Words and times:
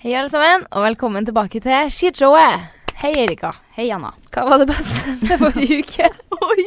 Hei, 0.00 0.14
alle 0.16 0.30
sammen, 0.32 0.62
og 0.72 0.84
velkommen 0.86 1.26
tilbake 1.28 1.60
til 1.62 1.90
Skishowet. 1.92 2.68
Hei, 3.00 3.10
Erika. 3.22 3.50
Hei, 3.76 3.86
Anna. 3.92 4.10
Hva 4.32 4.44
var 4.48 4.60
det 4.62 4.66
beste 4.70 5.14
med 5.24 5.40
forrige 5.40 5.78
uke? 5.82 6.08
Oi. 6.36 6.64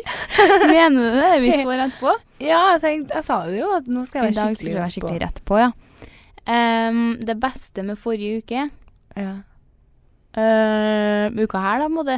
Mener 0.69 0.97
du 0.97 1.17
det? 1.17 1.31
Vi 1.43 1.53
så 1.59 1.77
rett 1.79 1.95
på. 2.01 2.13
Ja, 2.43 2.59
jeg 2.75 2.81
tenkte, 2.83 3.17
jeg 3.19 3.25
sa 3.27 3.37
det 3.47 3.59
jo, 3.61 3.69
at 3.77 3.89
nå 3.89 4.03
skal 4.09 4.27
jeg 4.27 4.35
være 4.37 4.53
skikkelig 4.53 4.75
være 4.77 4.93
skikkelig 4.97 5.23
rett 5.25 5.41
på, 5.49 5.59
ja. 5.61 5.71
Um, 6.43 7.01
det 7.23 7.37
beste 7.39 7.85
med 7.87 7.95
forrige 8.03 8.41
uke 8.41 8.65
Ja. 9.15 9.29
uh, 10.35 11.37
Uka 11.39 11.61
her, 11.63 11.85
da, 11.85 11.87
må 11.87 12.03
det. 12.03 12.17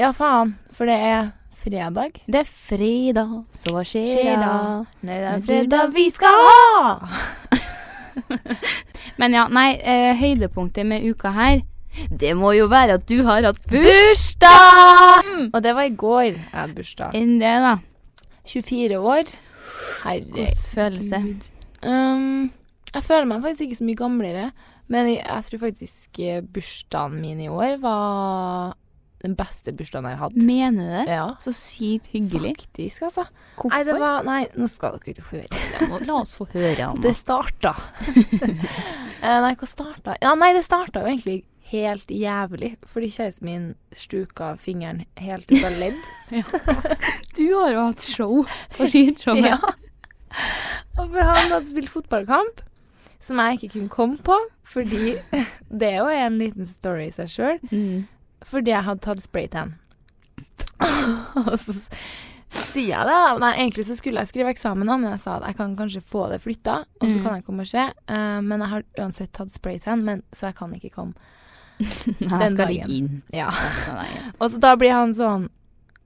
ja, 0.00 0.08
faen, 0.16 0.54
for 0.72 0.88
det 0.88 0.96
er 0.96 1.28
fredag. 1.62 2.16
Det 2.26 2.40
er 2.46 2.48
fredag, 2.48 3.34
så 3.60 3.74
hva 3.76 3.84
skjer 3.86 4.40
da? 4.40 4.54
Nei, 5.04 5.18
det 5.20 5.34
er 5.36 5.44
fredag 5.50 5.92
vi 5.94 6.08
skal 6.14 6.40
ha! 6.48 6.96
Men 9.20 9.36
ja, 9.36 9.46
nei, 9.52 9.68
eh, 9.78 10.12
høydepunktet 10.18 10.88
med 10.88 11.06
uka 11.06 11.32
her, 11.36 11.62
det 12.08 12.32
må 12.38 12.54
jo 12.56 12.68
være 12.72 12.96
at 12.98 13.06
du 13.08 13.20
har 13.26 13.44
hatt 13.44 13.60
bursdag! 13.68 15.22
Bursdag! 15.22 15.48
Og 15.52 15.62
det 15.64 15.74
var 15.76 15.88
i 15.88 15.94
går 15.96 16.24
jeg 16.30 16.44
hadde 16.54 16.76
bursdag. 16.78 17.16
Enn 17.18 17.38
det, 17.42 17.54
da. 17.64 17.76
24 18.48 18.98
år. 18.98 19.32
Herregud. 20.02 20.38
Hvordan 20.38 20.62
føles 20.74 21.10
det? 21.12 21.22
Um, 21.84 22.52
jeg 22.92 23.04
føler 23.06 23.28
meg 23.28 23.42
faktisk 23.44 23.66
ikke 23.66 23.80
så 23.80 23.88
mye 23.88 24.00
gamlere, 24.00 24.46
men 24.92 25.10
jeg, 25.12 25.20
jeg 25.24 25.48
tror 25.48 25.62
faktisk 25.66 26.22
eh, 26.22 26.40
bursdagen 26.54 27.20
min 27.20 27.40
i 27.44 27.50
år 27.52 27.78
var 27.82 28.74
den 29.22 29.36
beste 29.38 29.72
bursdagen 29.76 30.08
jeg 30.10 30.18
har 30.18 30.28
hatt. 30.28 30.36
Mener 30.42 30.82
du 30.82 30.94
det? 30.96 31.04
Ja. 31.14 31.26
Så 31.42 31.52
sykt 31.56 32.08
hyggelig. 32.12 32.56
Faktisk, 32.58 33.04
altså. 33.08 33.24
Hvorfor? 33.56 33.74
Nei, 33.76 33.82
det 33.86 33.96
var 34.02 34.26
Nei, 34.26 34.40
nå 34.58 34.68
skal 34.72 34.98
dere 35.04 35.24
høre. 35.30 35.62
Nå, 35.92 36.00
La 36.08 36.18
oss 36.22 36.34
få 36.38 36.48
høre, 36.52 36.88
Anna. 36.88 37.02
Det 37.04 37.14
starta 37.18 37.74
Eh, 39.22 39.38
Nei, 39.44 39.52
hva 39.54 39.66
starta 39.70 40.16
Ja, 40.22 40.32
nei, 40.34 40.50
det 40.56 40.64
starta 40.66 41.04
jo 41.04 41.12
egentlig 41.12 41.44
helt 41.72 42.10
jævlig, 42.10 42.74
fordi 42.84 43.08
kjæresten 43.14 43.46
min 43.48 43.68
stuka 43.96 44.50
fingeren 44.60 45.04
helt 45.16 45.48
ut 45.48 45.62
av 45.64 45.78
ledd. 45.80 46.00
Du 47.38 47.46
har 47.54 47.70
jo 47.72 47.84
hatt 47.86 48.02
show 48.04 48.42
på 48.76 48.88
skishowet. 48.92 49.46
Ja. 49.46 49.56
Og 50.98 51.06
for 51.06 51.22
han 51.24 51.48
hadde 51.54 51.70
spilt 51.70 51.88
fotballkamp, 51.94 52.60
som 53.24 53.40
jeg 53.40 53.56
ikke 53.56 53.70
kunne 53.78 53.94
komme 53.94 54.18
på, 54.26 54.36
fordi 54.68 55.14
det 55.70 55.88
er 55.94 56.02
jo 56.02 56.10
en 56.12 56.36
liten 56.42 56.68
story 56.68 57.06
i 57.08 57.14
seg 57.16 57.30
sjøl. 57.32 57.62
Mm. 57.70 58.04
Fordi 58.48 58.70
jeg 58.74 58.84
hadde 58.86 59.00
tatt 59.04 59.22
spraytan. 59.22 59.74
og 61.46 61.54
så 61.60 61.74
sier 62.52 62.90
jeg 62.92 63.06
det. 63.08 63.16
da. 63.16 63.36
Nei, 63.40 63.52
egentlig 63.62 63.86
så 63.88 63.96
skulle 63.96 64.20
jeg 64.22 64.28
skrive 64.32 64.50
eksamen 64.52 64.88
da, 64.90 64.96
men 65.00 65.10
jeg 65.14 65.22
sa 65.22 65.36
at 65.38 65.46
jeg 65.48 65.56
kan 65.60 65.76
kanskje 65.78 66.02
få 66.04 66.26
det 66.32 66.40
flytta, 66.44 66.80
og 67.00 67.06
så 67.06 67.14
Mm. 67.16 67.22
kan 67.24 67.34
jeg 67.38 67.44
komme 67.46 67.64
og 67.64 67.70
se. 67.70 67.84
Uh, 68.10 68.40
men 68.44 68.60
jeg 68.60 68.68
har 68.74 68.84
uansett 69.00 69.32
tatt 69.32 69.52
spraytan, 69.54 70.02
men, 70.04 70.22
så 70.32 70.50
jeg 70.50 70.56
kan 70.58 70.74
ikke 70.76 70.90
komme. 70.92 71.14
Den 71.80 72.28
skal 72.28 72.56
dagen. 72.56 72.68
ligge 72.68 72.96
inn. 72.98 73.22
Ja. 73.32 73.48
Skal 73.50 73.96
ligge 74.02 74.18
inn. 74.20 74.32
Og 74.38 74.50
så 74.52 74.60
da 74.60 74.74
blir 74.76 74.92
han 74.92 75.14
sånn 75.18 75.48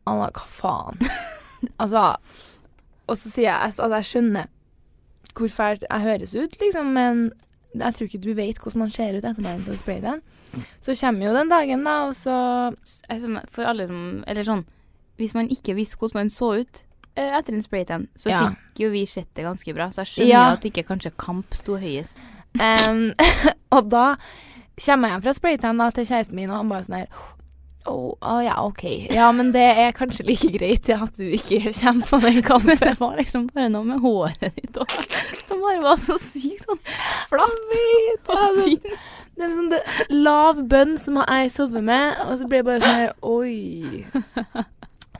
Anna, 0.06 0.28
hva 0.30 0.44
faen? 0.46 1.00
altså 1.82 2.14
Og 3.10 3.16
så 3.18 3.28
sier 3.32 3.48
jeg 3.50 3.58
Altså, 3.66 3.88
jeg 3.90 4.06
skjønner 4.12 4.46
hvor 5.36 5.50
fælt 5.52 5.82
jeg 5.84 6.00
høres 6.00 6.30
ut, 6.32 6.54
liksom, 6.62 6.94
men 6.96 7.18
jeg 7.80 7.94
tror 7.94 8.06
ikke 8.08 8.20
du 8.22 8.32
vet 8.34 8.58
hvordan 8.58 8.78
man 8.84 8.90
ser 8.90 9.16
ut 9.18 9.24
etter 9.24 9.42
man 9.42 9.60
har 9.60 9.66
tatt 9.66 9.82
spraytan. 9.82 10.22
Så 10.80 10.94
kommer 11.00 11.26
jo 11.26 11.34
den 11.34 11.48
dagen, 11.52 11.84
da, 11.84 12.06
og 12.08 12.14
så 12.16 12.34
For 13.52 13.64
alle 13.68 13.86
som 13.90 14.24
Eller 14.26 14.42
sånn 14.46 14.62
Hvis 15.18 15.34
man 15.34 15.48
ikke 15.52 15.74
visste 15.76 15.98
hvordan 16.00 16.22
man 16.22 16.30
så 16.32 16.52
ut 16.62 16.82
eh, 17.16 17.32
etter 17.38 17.52
en 17.54 17.62
spraytan, 17.64 18.06
så 18.16 18.30
Ja. 18.30 18.40
fikk 18.48 18.80
jo 18.84 18.90
vi 18.90 19.06
sett 19.06 19.28
det 19.34 19.44
ganske 19.44 19.74
bra. 19.74 19.88
Så 19.90 20.04
jeg 20.04 20.06
skjønner 20.12 20.30
Ja. 20.30 20.52
at 20.52 20.64
ikke 20.64 20.84
kanskje 20.84 21.12
kamp 21.16 21.54
sto 21.54 21.76
høyest. 21.80 22.16
Um, 22.60 23.12
Og 23.72 23.88
da 23.90 24.16
kommer 24.76 25.08
jeg 25.08 25.14
hjem 25.16 25.22
fra 25.22 25.32
spraytan 25.34 25.80
til 25.94 26.04
kjæresten 26.06 26.34
min, 26.36 26.50
og 26.50 26.56
han 26.56 26.68
bare 26.68 26.84
sånn 26.84 26.98
her 26.98 27.08
Å 27.86 28.16
oh, 28.18 28.40
ja, 28.42 28.56
OK. 28.66 28.84
Ja, 29.14 29.28
men 29.32 29.52
det 29.54 29.62
er 29.62 29.92
kanskje 29.94 30.26
like 30.26 30.48
greit 30.56 30.88
at 30.90 31.18
du 31.18 31.26
ikke 31.36 31.60
kommer 31.78 32.08
på 32.10 32.18
den 32.24 32.40
kampen. 32.42 32.78
Det 32.82 32.96
var 32.98 33.14
liksom 33.18 33.46
bare 33.54 33.68
noe 33.70 33.86
med 33.86 34.02
håret 34.02 34.56
ditt 34.56 34.80
og, 34.80 34.90
som 35.46 35.62
bare 35.62 35.82
var 35.84 36.00
så 36.02 36.16
sykt 36.20 36.66
sånn 36.66 36.80
flatt. 37.30 37.62
Det 37.70 38.34
og 38.34 38.58
sånn, 38.58 38.80
det 39.36 39.46
er 39.46 39.52
sånn 39.54 39.70
det, 39.70 39.80
lav 40.10 40.62
bønn 40.70 40.96
som 40.98 41.20
jeg 41.22 41.52
sover 41.54 41.84
med, 41.84 42.18
og 42.26 42.38
så 42.40 42.48
ble 42.50 42.62
jeg 42.62 42.68
bare 42.68 42.82
sånn 42.82 43.00
her 43.02 43.12
Oi. 43.26 44.06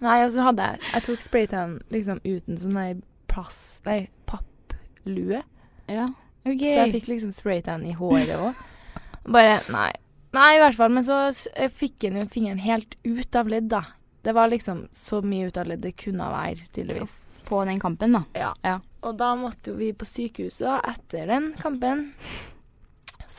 Nei, 0.03 0.17
og 0.27 0.33
så 0.35 0.45
hadde 0.45 0.65
jeg 0.67 0.81
Jeg 0.91 1.05
tok 1.07 1.23
spraytan 1.25 1.77
liksom 1.95 2.19
uten 2.25 2.59
sånn 2.61 2.77
der 2.77 2.97
plass 3.31 3.61
Nei, 3.87 4.01
papplue. 4.29 5.43
Ja, 5.87 6.09
OK. 6.47 6.63
Så 6.63 6.75
jeg 6.83 6.97
fikk 6.99 7.13
liksom 7.15 7.31
spraytan 7.35 7.87
i 7.87 7.95
håret 7.95 8.35
òg. 8.35 8.59
Bare 9.35 9.61
Nei. 9.71 9.93
Nei, 10.37 10.51
i 10.57 10.61
hvert 10.63 10.77
fall. 10.79 10.93
Men 10.93 11.05
så 11.07 11.17
jeg 11.33 11.73
fikk 11.81 12.07
han 12.09 12.19
jo 12.21 12.27
fingeren 12.33 12.61
helt 12.63 12.97
ut 13.07 13.39
av 13.41 13.49
ledd, 13.53 13.69
da. 13.73 13.83
Det 14.27 14.35
var 14.37 14.51
liksom 14.53 14.85
så 14.97 15.21
mye 15.23 15.49
ut 15.51 15.57
av 15.61 15.69
ledd 15.71 15.85
det 15.85 15.95
kunne 16.01 16.27
være, 16.33 16.67
tydeligvis. 16.75 17.15
På 17.47 17.61
den 17.69 17.79
kampen, 17.81 18.17
da. 18.19 18.25
Ja. 18.35 18.53
Ja. 18.67 18.81
Og 19.07 19.15
da 19.21 19.29
måtte 19.39 19.71
jo 19.71 19.77
vi 19.79 19.93
på 19.95 20.07
sykehuset 20.09 20.65
da, 20.67 20.81
etter 20.91 21.29
den 21.31 21.53
kampen. 21.61 22.09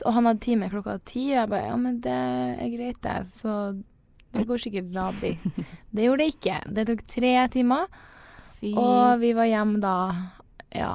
Og 0.06 0.12
han 0.14 0.28
hadde 0.28 0.40
time 0.44 0.68
klokka 0.72 0.94
ti, 1.04 1.26
og 1.32 1.40
jeg 1.42 1.50
bare 1.52 1.66
Ja, 1.68 1.76
men 1.80 2.00
det 2.04 2.14
er 2.14 2.70
greit, 2.72 3.00
det. 3.04 3.16
Så 3.32 3.54
det 4.32 4.46
går 4.48 4.60
sikkert 4.62 4.92
radig. 4.96 5.34
Det 5.90 6.04
gjorde 6.04 6.20
det 6.24 6.32
ikke. 6.34 6.56
Det 6.76 6.84
tok 6.90 7.02
tre 7.08 7.34
timer, 7.52 7.86
Fy. 8.58 8.74
og 8.76 9.20
vi 9.22 9.30
var 9.36 9.48
hjemme 9.48 9.80
da 9.80 9.94
Ja, 10.76 10.92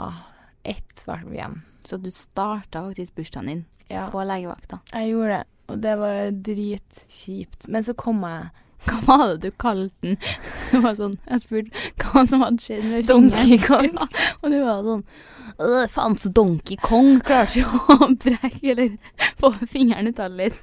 ett 0.64 1.02
var 1.08 1.24
vi 1.26 1.40
hjem. 1.40 1.62
Så 1.84 1.98
du 2.00 2.10
starta 2.14 2.84
faktisk 2.88 3.16
bursdagen 3.18 3.50
din 3.50 3.64
Ja, 3.90 4.06
på 4.14 4.22
legevakta. 4.24 4.80
jeg 4.94 5.10
gjorde 5.12 5.40
det. 5.42 5.48
Og 5.72 5.80
det 5.84 5.96
var 6.00 6.32
dritkjipt. 6.46 7.68
Men 7.72 7.84
så 7.88 7.96
kom 7.98 8.24
jeg 8.28 8.50
Hva 8.84 8.98
var 9.08 9.22
det 9.40 9.48
du 9.54 9.54
kalte 9.64 9.94
den? 10.04 10.18
Det 10.74 10.82
var 10.84 10.98
sånn, 10.98 11.14
Jeg 11.30 11.44
spurte 11.46 11.84
hva 12.04 12.26
som 12.28 12.42
hadde 12.44 12.60
skjedd 12.66 12.84
med 12.92 13.06
Donkey. 13.08 13.56
Kong. 13.64 13.88
Ja, 13.96 14.08
og 14.42 14.52
det 14.52 14.60
var 14.60 14.82
sånn 14.84 15.06
«Øh, 15.54 15.86
Faen, 15.94 16.16
så 16.18 16.32
Donkey 16.34 16.76
Kong 16.82 17.20
klarte 17.24 17.62
jo 17.62 17.80
å 17.94 18.10
brekke 18.24 18.72
eller 18.74 18.96
få 19.40 19.52
fingeren 19.70 20.10
ut 20.10 20.20
av 20.20 20.34
ledd. 20.34 20.56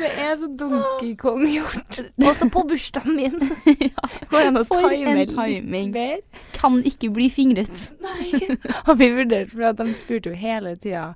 Det 0.00 0.08
er 0.08 0.32
så 0.40 0.48
Donkey 0.58 1.12
Kong 1.20 1.44
gjort. 1.46 2.00
Også 2.24 2.48
på 2.50 2.62
bursdagen 2.70 3.18
min. 3.18 3.36
Går 3.36 4.38
det 4.38 4.46
an 4.48 4.60
å 4.62 4.64
time 4.64 5.26
timing. 5.30 5.92
bedre? 5.92 6.22
Kan 6.56 6.80
ikke 6.88 7.12
bli 7.14 7.28
fingret. 7.30 7.90
Nei. 8.00 8.56
Og 8.86 8.96
vi 8.98 9.10
vurderte, 9.14 9.52
for 9.52 9.68
at 9.70 9.78
de 9.84 9.92
spurte 9.98 10.32
jo 10.32 10.40
hele 10.40 10.74
tida 10.80 11.10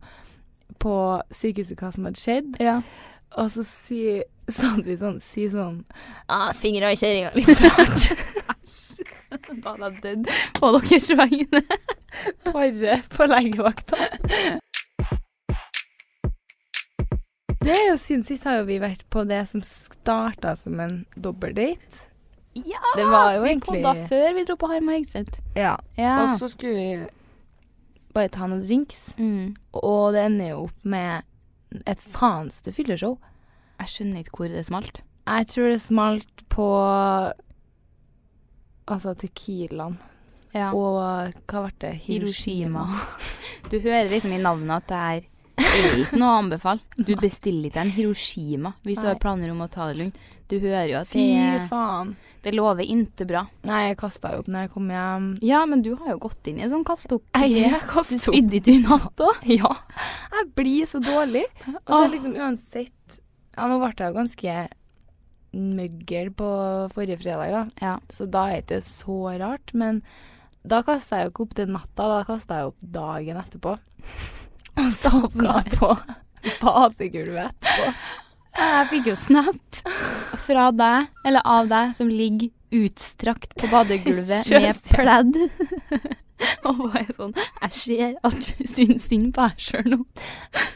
på 0.82 0.94
sykehuset 1.34 1.80
hva 1.80 1.90
som 1.94 2.08
hadde 2.08 2.20
skjedd. 2.20 2.56
Ja. 2.62 2.80
Og 3.40 3.50
så 3.50 3.64
sier 3.66 4.24
sa 4.50 4.74
vi 4.84 4.96
sånn, 5.00 5.20
si 5.24 5.46
sånn 5.48 5.84
ah, 6.28 6.52
'Fingra 6.52 6.92
i 6.92 6.98
kjerringa 7.00 7.30
litt 7.34 7.60
rart. 7.64 8.10
Da 9.64 9.72
hadde 9.74 9.88
jeg 9.88 10.02
dødd 10.02 10.28
på 10.58 10.70
deres 10.76 11.08
vegne. 11.18 11.62
Bare 12.52 13.00
på 13.10 13.26
legevakta. 13.26 13.98
Det 17.64 17.72
er 17.72 17.86
jo 17.88 17.96
Siden 17.96 18.24
sist 18.28 18.44
har 18.44 18.60
jo 18.60 18.66
vi 18.68 18.76
vært 18.82 19.06
på 19.10 19.24
det 19.24 19.40
som 19.48 19.62
starta 19.64 20.52
som 20.60 20.80
en 20.84 20.98
dobbeldate. 21.16 22.10
Ja! 22.54 22.82
Det 22.94 23.06
var 23.10 23.32
jo 23.34 23.42
vi 23.42 23.48
egentlig- 23.54 23.82
podda 23.82 24.06
før 24.08 24.34
vi 24.36 24.44
dro 24.44 24.56
på 24.60 24.68
Harm 24.70 24.88
og 24.88 24.94
Hegseth. 24.94 25.40
Ja. 25.56 25.76
Ja. 25.96 26.22
Og 26.22 26.38
så 26.38 26.48
skulle 26.52 26.74
vi 26.74 27.06
bare 28.14 28.30
ta 28.32 28.46
noen 28.48 28.62
drinks, 28.64 29.14
mm. 29.18 29.54
og 29.80 30.14
det 30.14 30.24
ender 30.28 30.52
jo 30.52 30.60
opp 30.68 30.88
med 30.88 31.82
et 31.90 32.02
faenste 32.14 32.72
fylleshow. 32.74 33.18
Jeg 33.80 33.90
skjønner 33.90 34.22
ikke 34.22 34.38
hvor 34.38 34.52
det 34.52 34.66
smalt. 34.68 35.02
Jeg 35.24 35.48
tror 35.50 35.70
det 35.72 35.80
smalt 35.82 36.44
på 36.52 36.68
Altså 38.84 39.14
Tequilaen. 39.16 39.94
Ja. 40.52 40.68
Og 40.76 40.98
hva 41.48 41.62
ble 41.64 41.72
det? 41.82 41.94
Hiroshima. 42.04 42.84
Du 43.72 43.78
hører 43.80 44.10
liksom 44.10 44.34
i 44.36 44.42
navnet 44.44 44.84
at 44.84 44.90
det 44.90 44.98
er 45.00 45.22
noe 45.56 46.28
å 46.28 46.38
anbefale. 46.42 46.80
Du 46.98 47.14
bestiller 47.20 47.68
ikke 47.70 47.82
en 47.84 47.92
Hiroshima 47.94 48.74
hvis 48.84 49.00
du 49.02 49.06
har 49.08 49.18
planer 49.22 49.52
om 49.52 49.62
å 49.64 49.68
ta 49.70 49.86
det 49.90 49.98
lugnt. 50.00 50.18
Du 50.50 50.58
hører 50.60 50.90
jo 50.90 50.98
at 51.00 51.08
Fy 51.08 51.22
det, 51.32 51.62
faen. 51.70 52.10
det 52.44 52.52
lover 52.52 52.84
inte 52.84 53.24
bra. 53.26 53.46
Nei, 53.64 53.78
jeg 53.88 53.96
kasta 54.02 54.34
jo 54.34 54.42
opp 54.42 54.50
når 54.52 54.66
jeg 54.66 54.72
kom 54.74 54.90
hjem. 54.92 55.28
Ja, 55.46 55.62
men 55.70 55.80
du 55.86 55.94
har 55.96 56.10
jo 56.12 56.18
gått 56.26 56.50
inn 56.50 56.58
i 56.60 56.66
en 56.66 56.72
sånn 56.74 56.84
kast 56.86 57.10
opp. 57.16 57.24
Jeg 57.38 57.70
Du 57.72 57.86
kastet 57.88 58.20
opp. 58.28 58.34
spydde 58.36 58.58
ikke 58.60 58.74
i 58.76 58.82
natt 58.84 59.24
òg? 59.24 59.46
Ja. 59.60 59.70
Jeg 60.34 60.50
blir 60.58 60.90
så 60.90 61.00
dårlig. 61.04 61.46
Og 61.70 61.94
så 61.94 62.02
liksom 62.12 62.36
uansett 62.36 63.20
Ja, 63.56 63.68
nå 63.70 63.78
ble 63.80 63.92
jeg 63.96 64.10
jo 64.12 64.18
ganske 64.20 64.58
møggel 65.54 66.30
på 66.34 66.46
forrige 66.94 67.20
fredag, 67.22 67.52
da. 67.54 67.64
Ja. 67.80 67.96
Så 68.12 68.26
da 68.26 68.48
er 68.50 68.60
det 68.66 68.80
ikke 68.82 68.86
så 68.90 69.18
rart. 69.40 69.70
Men 69.72 70.02
da 70.66 70.82
kasta 70.86 71.20
jeg 71.22 71.28
jo 71.28 71.34
ikke 71.34 71.44
opp 71.48 71.56
den 71.62 71.74
natta, 71.76 72.08
da 72.10 72.22
kasta 72.28 72.60
jeg 72.60 72.72
opp 72.72 72.88
dagen 73.00 73.38
etterpå. 73.40 73.76
Og 74.80 74.90
sovna 75.02 75.60
på 75.74 75.94
badegulvet 76.60 77.50
etterpå. 77.52 77.94
Jeg 78.54 78.86
fikk 78.90 79.08
jo 79.10 79.14
snap 79.18 79.78
fra 80.44 80.68
deg, 80.74 81.08
eller 81.26 81.42
av 81.56 81.70
deg, 81.70 81.94
som 81.96 82.10
ligger 82.10 82.52
utstrakt 82.74 83.54
på 83.58 83.70
badegulvet 83.70 84.50
med 84.54 84.84
pledd. 84.90 85.40
Og 86.68 86.80
bare 86.90 87.14
sånn 87.14 87.30
Jeg 87.38 87.70
ser 87.72 88.16
at 88.26 88.34
du 88.34 88.64
syns 88.68 89.06
synd 89.08 89.30
på 89.36 89.46
deg 89.46 89.60
sjøl 89.62 89.86
nå. 89.92 90.00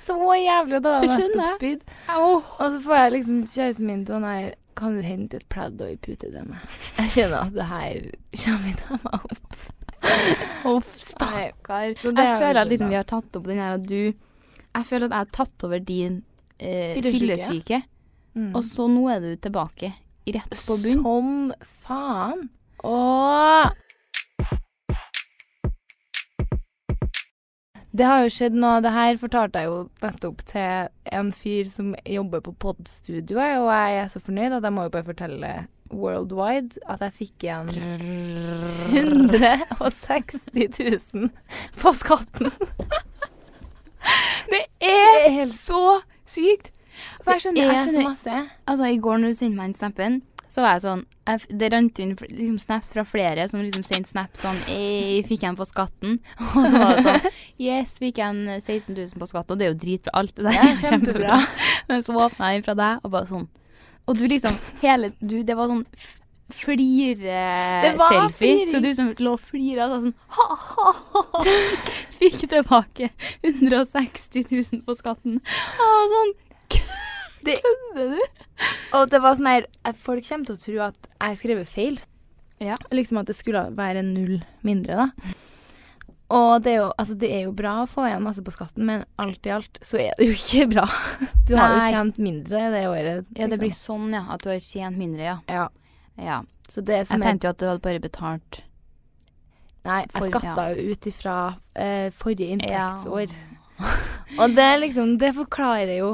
Så 0.01 0.17
jævlig, 0.39 0.81
da 0.85 0.95
jeg 1.03 1.11
skjønner 1.13 1.51
jeg. 1.67 1.81
Og 2.15 2.63
så 2.63 2.79
får 2.85 3.01
jeg 3.03 3.15
liksom 3.17 3.41
kjæresten 3.53 3.91
min 3.91 4.05
til 4.09 4.17
å 4.21 4.31
her 4.31 4.53
Kan 4.79 4.97
du 4.97 5.03
hente 5.05 5.41
et 5.43 5.49
pledd 5.53 5.83
og 5.83 5.91
ei 5.91 5.99
pute 5.99 6.31
til 6.31 6.47
meg? 6.47 6.63
Jeg 7.01 7.13
kjenner 7.17 7.43
at 7.43 7.59
det 7.59 7.67
her 7.69 7.99
kommer 8.45 8.79
til 8.81 9.03
meg 9.03 9.29
opp. 9.35 9.59
Uff, 10.69 10.89
stakkar. 11.01 11.95
Jeg 11.95 12.15
er 12.15 12.41
føler 12.41 12.63
at 12.63 12.71
liksom 12.71 12.91
vi 12.93 12.99
har 12.99 13.07
tatt 13.09 13.39
opp 13.39 13.47
den 13.49 13.61
her, 13.63 13.79
at 13.79 13.87
du 13.89 14.13
Jeg 14.13 14.87
føler 14.87 15.09
at 15.09 15.15
jeg 15.15 15.19
har 15.19 15.33
tatt 15.33 15.65
over 15.65 15.79
din 15.79 16.23
eh, 16.59 16.99
Fyllesyke. 17.03 17.83
Mm. 18.39 18.53
og 18.55 18.63
så 18.63 18.85
nå 18.87 19.09
er 19.11 19.25
du 19.25 19.33
tilbake 19.41 19.95
rett 20.29 20.65
på 20.67 20.77
bunn. 20.79 21.03
Som 21.03 21.53
faen. 21.65 22.49
Åh. 22.85 23.71
Det 27.99 28.07
har 28.07 28.23
jo 28.23 28.31
skjedd 28.31 28.55
noe 28.55 28.83
Det 28.85 28.93
her 28.95 29.17
fortalte 29.19 29.63
jeg 29.63 29.71
jo 29.73 29.79
nettopp 30.05 30.45
til 30.47 30.91
en 31.19 31.33
fyr 31.35 31.71
som 31.73 31.95
jobber 32.07 32.45
på 32.45 32.53
podstudioet, 32.61 33.59
og 33.59 33.73
jeg 33.73 33.99
er 34.03 34.13
så 34.13 34.23
fornøyd 34.23 34.59
at 34.61 34.69
jeg 34.69 34.77
må 34.77 34.87
jo 34.87 34.93
bare 34.95 35.09
fortelle 35.09 35.53
worldwide 35.91 36.79
at 36.89 37.01
jeg 37.07 37.13
fikk 37.17 37.45
igjen 37.47 37.69
160 38.93 40.81
000 41.15 41.31
på 41.81 41.93
skatten. 41.99 42.51
Det 44.49 44.65
er 44.85 45.31
helt 45.41 45.57
så 45.59 46.01
sykt! 46.29 46.73
For 47.23 47.37
jeg 47.37 47.45
skjønner, 47.45 47.63
jeg 47.63 47.71
er 47.71 47.79
så 47.79 47.85
skjønner 47.91 48.09
masse. 48.09 48.37
Altså, 48.67 48.85
i 48.91 48.99
går 49.03 49.17
når 49.23 49.35
du 49.35 49.39
sendte 49.39 49.59
meg 49.59 49.67
den 49.71 49.79
snappen, 49.79 50.21
så 50.49 50.65
var 50.65 50.79
jeg 50.79 50.85
sånn 50.87 51.03
jeg, 51.29 51.43
Det 51.61 51.69
rant 51.75 51.99
inn 52.01 52.15
liksom, 52.17 52.57
snaps 52.63 52.95
fra 52.95 53.05
flere 53.05 53.45
som 53.51 53.61
liksom 53.61 53.85
sendte 53.85 54.09
snap 54.15 54.39
sånn 54.41 54.57
Ei, 54.73 55.21
fikk 55.29 55.43
jeg 55.45 55.51
den 55.51 55.59
på 55.59 55.67
skatten? 55.69 56.15
Og 56.57 56.65
så 56.65 56.81
var 56.81 56.97
det 56.97 57.05
sånn 57.05 57.29
Yes, 57.61 57.99
fikk 58.01 58.23
jeg 58.23 58.33
en 58.33 58.57
16 58.57 58.95
000 58.97 59.21
på 59.21 59.29
skatten. 59.29 59.53
Og 59.53 59.61
det 59.61 59.67
er 59.67 59.75
jo 59.75 59.81
dritbra. 59.83 60.15
Alt 60.23 60.35
det 60.39 60.47
der 60.49 60.57
Ja, 60.57 60.71
kjempebra. 60.83 61.39
Men 61.91 62.05
så 62.07 62.17
åpna 62.17 62.53
jeg 62.53 62.63
den 62.63 62.69
fra 62.71 62.77
deg, 62.81 63.05
og 63.05 63.13
bare 63.13 63.29
sånn 63.29 63.49
Og 64.09 64.17
du 64.19 64.25
liksom 64.29 64.57
Hele 64.83 65.13
du, 65.21 65.43
Det 65.45 65.57
var 65.59 65.69
sånn 65.71 65.87
flire-selfie. 66.49 68.69
Så 68.73 68.79
du 68.81 68.89
som 68.97 69.11
lå 69.21 69.35
og 69.37 69.43
flira 69.45 69.85
og 69.93 70.01
sånn 70.07 70.15
ha-ha-ha. 70.33 71.43
Fikk 72.19 72.41
tilbake 72.49 73.11
160 73.45 74.49
000 74.49 74.81
på 74.87 74.93
skatten. 74.97 75.35
Og 75.85 76.05
sånn 76.15 76.33
Kødder 76.73 78.09
du? 78.15 78.23
Og 78.97 79.03
det 79.13 79.21
var 79.25 79.33
sånn 79.37 79.53
her 79.53 79.65
eh, 79.85 79.97
Folk 79.97 80.25
kommer 80.25 80.45
til 80.49 80.57
å 80.57 80.65
tro 80.65 80.77
at 80.89 80.99
jeg 81.11 81.27
har 81.27 81.37
skrevet 81.43 81.69
feil. 81.73 81.97
Ja. 82.65 82.77
Liksom 82.93 83.21
at 83.21 83.29
det 83.29 83.37
skulle 83.39 83.63
være 83.77 84.03
null 84.07 84.37
mindre, 84.67 84.93
da. 85.05 85.09
Og 86.31 86.61
det 86.63 86.73
er, 86.75 86.77
jo, 86.83 86.89
altså 87.01 87.15
det 87.17 87.29
er 87.33 87.43
jo 87.47 87.53
bra 87.57 87.71
å 87.83 87.89
få 87.89 88.05
igjen 88.05 88.21
masse 88.27 88.43
på 88.45 88.53
skatten, 88.53 88.85
men 88.85 89.05
alt 89.17 89.47
i 89.49 89.53
alt 89.55 89.79
så 89.81 89.97
er 90.03 90.11
det 90.19 90.27
jo 90.29 90.35
ikke 90.37 90.67
bra. 90.75 90.85
Du 91.49 91.55
har 91.57 91.73
jo 91.79 91.87
tjent 91.95 92.19
mindre 92.21 92.67
det 92.75 92.83
året. 92.91 93.25
Ja, 93.33 93.47
det 93.49 93.57
liksom. 93.57 93.63
blir 93.63 93.77
sånn, 93.79 94.09
ja. 94.13 94.25
At 94.35 94.43
du 94.45 94.51
har 94.53 94.59
tjent 94.61 94.99
mindre, 95.01 95.23
ja. 95.25 95.37
Ja. 95.49 95.69
ja. 96.21 96.43
Så 96.69 96.83
det 96.85 96.99
som 97.09 97.23
Jeg 97.23 97.31
tenkte 97.31 97.49
jo 97.49 97.53
at 97.55 97.63
du 97.63 97.67
hadde 97.71 97.81
bare 97.87 98.03
betalt 98.05 98.59
Nei, 99.89 100.03
for- 100.13 100.27
jeg 100.29 100.35
skatta 100.35 100.67
jo 100.77 100.91
ut 100.93 101.07
ifra 101.09 101.37
eh, 101.81 102.11
forrige 102.13 102.45
Ja. 102.45 102.59
inntektsår. 102.59 103.33
Og 104.43 104.55
det 104.59 104.67
liksom 104.83 105.15
Det 105.23 105.31
forklarer 105.37 105.95
jo 106.03 106.11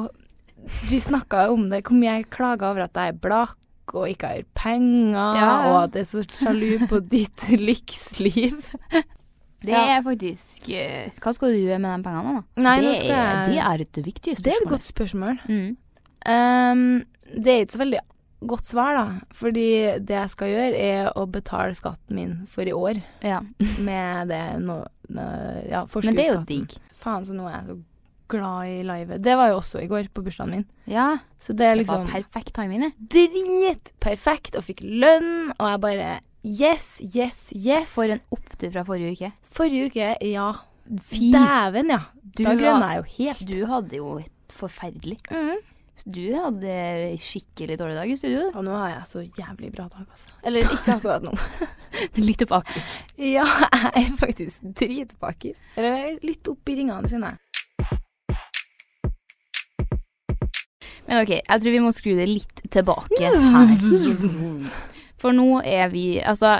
Vi 0.87 0.99
snakka 1.03 1.47
jo 1.49 1.57
om 1.57 1.65
det, 1.69 1.81
hvor 1.83 1.97
mye 1.99 2.13
jeg 2.21 2.29
klaga 2.31 2.69
over 2.71 2.85
at 2.85 2.95
jeg 2.95 3.11
er 3.15 3.19
blakk 3.19 3.57
og 3.93 4.07
ikke 4.09 4.27
har 4.31 4.45
penger, 4.57 5.35
Ja. 5.37 5.49
og 5.69 5.75
at 5.83 5.93
jeg 5.99 6.01
er 6.01 6.07
så 6.09 6.23
sjalu 6.25 6.87
på 6.89 6.97
ditt 7.05 7.43
lyksliv. 7.67 8.63
Det 9.65 9.81
er 9.95 10.01
faktisk 10.05 10.69
eh, 10.69 11.09
Hva 11.23 11.33
skal 11.35 11.53
du 11.55 11.57
gjøre 11.63 11.79
med 11.83 11.95
de 11.99 12.03
pengene, 12.09 12.33
da? 12.39 12.61
Nei, 12.65 12.75
det, 12.85 12.93
skal 12.99 13.15
er, 13.15 13.43
det 13.49 13.59
er 13.65 13.83
et 13.85 13.99
viktig 14.05 14.35
spørsmål. 14.37 14.43
Det 14.45 14.53
er 14.55 14.65
et 14.65 14.71
godt 14.75 14.87
spørsmål. 14.91 15.39
mm. 15.49 15.71
Um, 16.25 16.85
det 17.37 17.51
er 17.51 17.59
ikke 17.65 17.75
så 17.75 17.81
veldig 17.83 17.99
godt 18.49 18.65
svar, 18.69 18.95
da. 18.97 19.03
Fordi 19.37 19.65
det 20.05 20.15
jeg 20.15 20.29
skal 20.33 20.49
gjøre, 20.53 20.79
er 20.93 21.09
å 21.17 21.25
betale 21.29 21.75
skatten 21.77 22.15
min 22.17 22.33
for 22.49 22.65
i 22.65 22.73
år 22.73 23.01
Ja. 23.25 23.41
med 23.89 24.29
det 24.33 24.43
no, 24.61 24.79
nå- 25.09 25.67
Ja, 25.69 25.83
Men 26.03 26.15
det 26.17 26.25
er 26.29 26.33
jo 26.35 26.45
digg. 26.49 26.73
Faen, 26.97 27.25
så 27.25 27.33
nå 27.37 27.45
er 27.49 27.59
jeg 27.59 27.67
så 27.69 27.77
glad 28.33 28.71
i 28.73 28.79
livet. 28.81 29.21
Det 29.21 29.35
var 29.37 29.51
jo 29.51 29.59
også 29.59 29.83
i 29.83 29.87
går, 29.91 30.07
på 30.13 30.23
bursdagen 30.25 30.49
min. 30.55 30.65
Ja. 30.89 31.19
Så 31.37 31.53
det 31.53 31.67
er 31.67 31.75
liksom 31.77 32.05
Det 32.07 32.07
liksom 32.07 32.07
var 32.09 32.23
perfekt 32.23 32.55
timing, 32.57 32.81
det. 32.87 32.93
dritperfekt, 33.13 34.55
og 34.57 34.65
fikk 34.65 34.81
lønn, 34.81 35.51
og 35.59 35.67
jeg 35.69 35.81
bare 35.83 36.09
Yes, 36.45 36.99
yes, 37.01 37.47
yes. 37.57 37.89
For 37.89 38.05
en 38.05 38.21
opptur 38.29 38.69
fra 38.69 38.83
forrige 38.85 39.15
uke. 39.15 39.31
Forrige 39.49 39.87
uke, 39.89 40.09
ja. 40.29 40.51
Fy. 41.09 41.31
Dæven, 41.33 41.89
ja. 41.89 42.03
Du 42.21 42.43
da 42.45 42.53
grønna 42.59 42.91
jeg 42.93 42.99
jo 42.99 43.07
helt. 43.15 43.41
Du 43.49 43.63
hadde 43.71 43.97
jo 43.97 44.11
forferdelig. 44.53 45.17
Mm. 45.33 45.57
Du 46.05 46.21
hadde 46.35 46.75
skikkelig 47.17 47.79
dårlig 47.81 47.97
dag 47.97 48.13
i 48.13 48.17
studio. 48.19 48.51
Og 48.53 48.61
nå 48.67 48.77
har 48.77 48.91
jeg 48.91 49.09
så 49.09 49.23
jævlig 49.25 49.71
bra 49.73 49.87
dag, 49.89 50.05
altså. 50.05 50.37
Eller 50.45 50.69
ikke 50.69 50.99
akkurat 50.99 51.25
nå. 51.25 51.33
Litt 52.27 52.43
tilbake. 52.43 52.85
Ja, 53.17 53.47
jeg 53.73 54.05
er 54.05 54.15
faktisk 54.21 54.69
dritbakis. 54.77 55.57
Eller 55.79 56.19
litt 56.21 56.45
opp 56.45 56.59
oppi 56.59 56.77
ringene, 56.77 57.09
kjenner 57.09 57.33
jeg. 57.33 57.41
Men 61.05 61.21
OK, 61.23 61.31
jeg 61.39 61.61
tror 61.61 61.73
vi 61.73 61.81
må 61.81 61.93
skru 61.95 62.13
det 62.17 62.29
litt 62.29 62.67
tilbake 62.73 63.17
her. 63.33 64.93
For 65.25 65.33
nå 65.33 65.59
er 65.65 65.89
vi 65.89 66.19
Altså, 66.21 66.59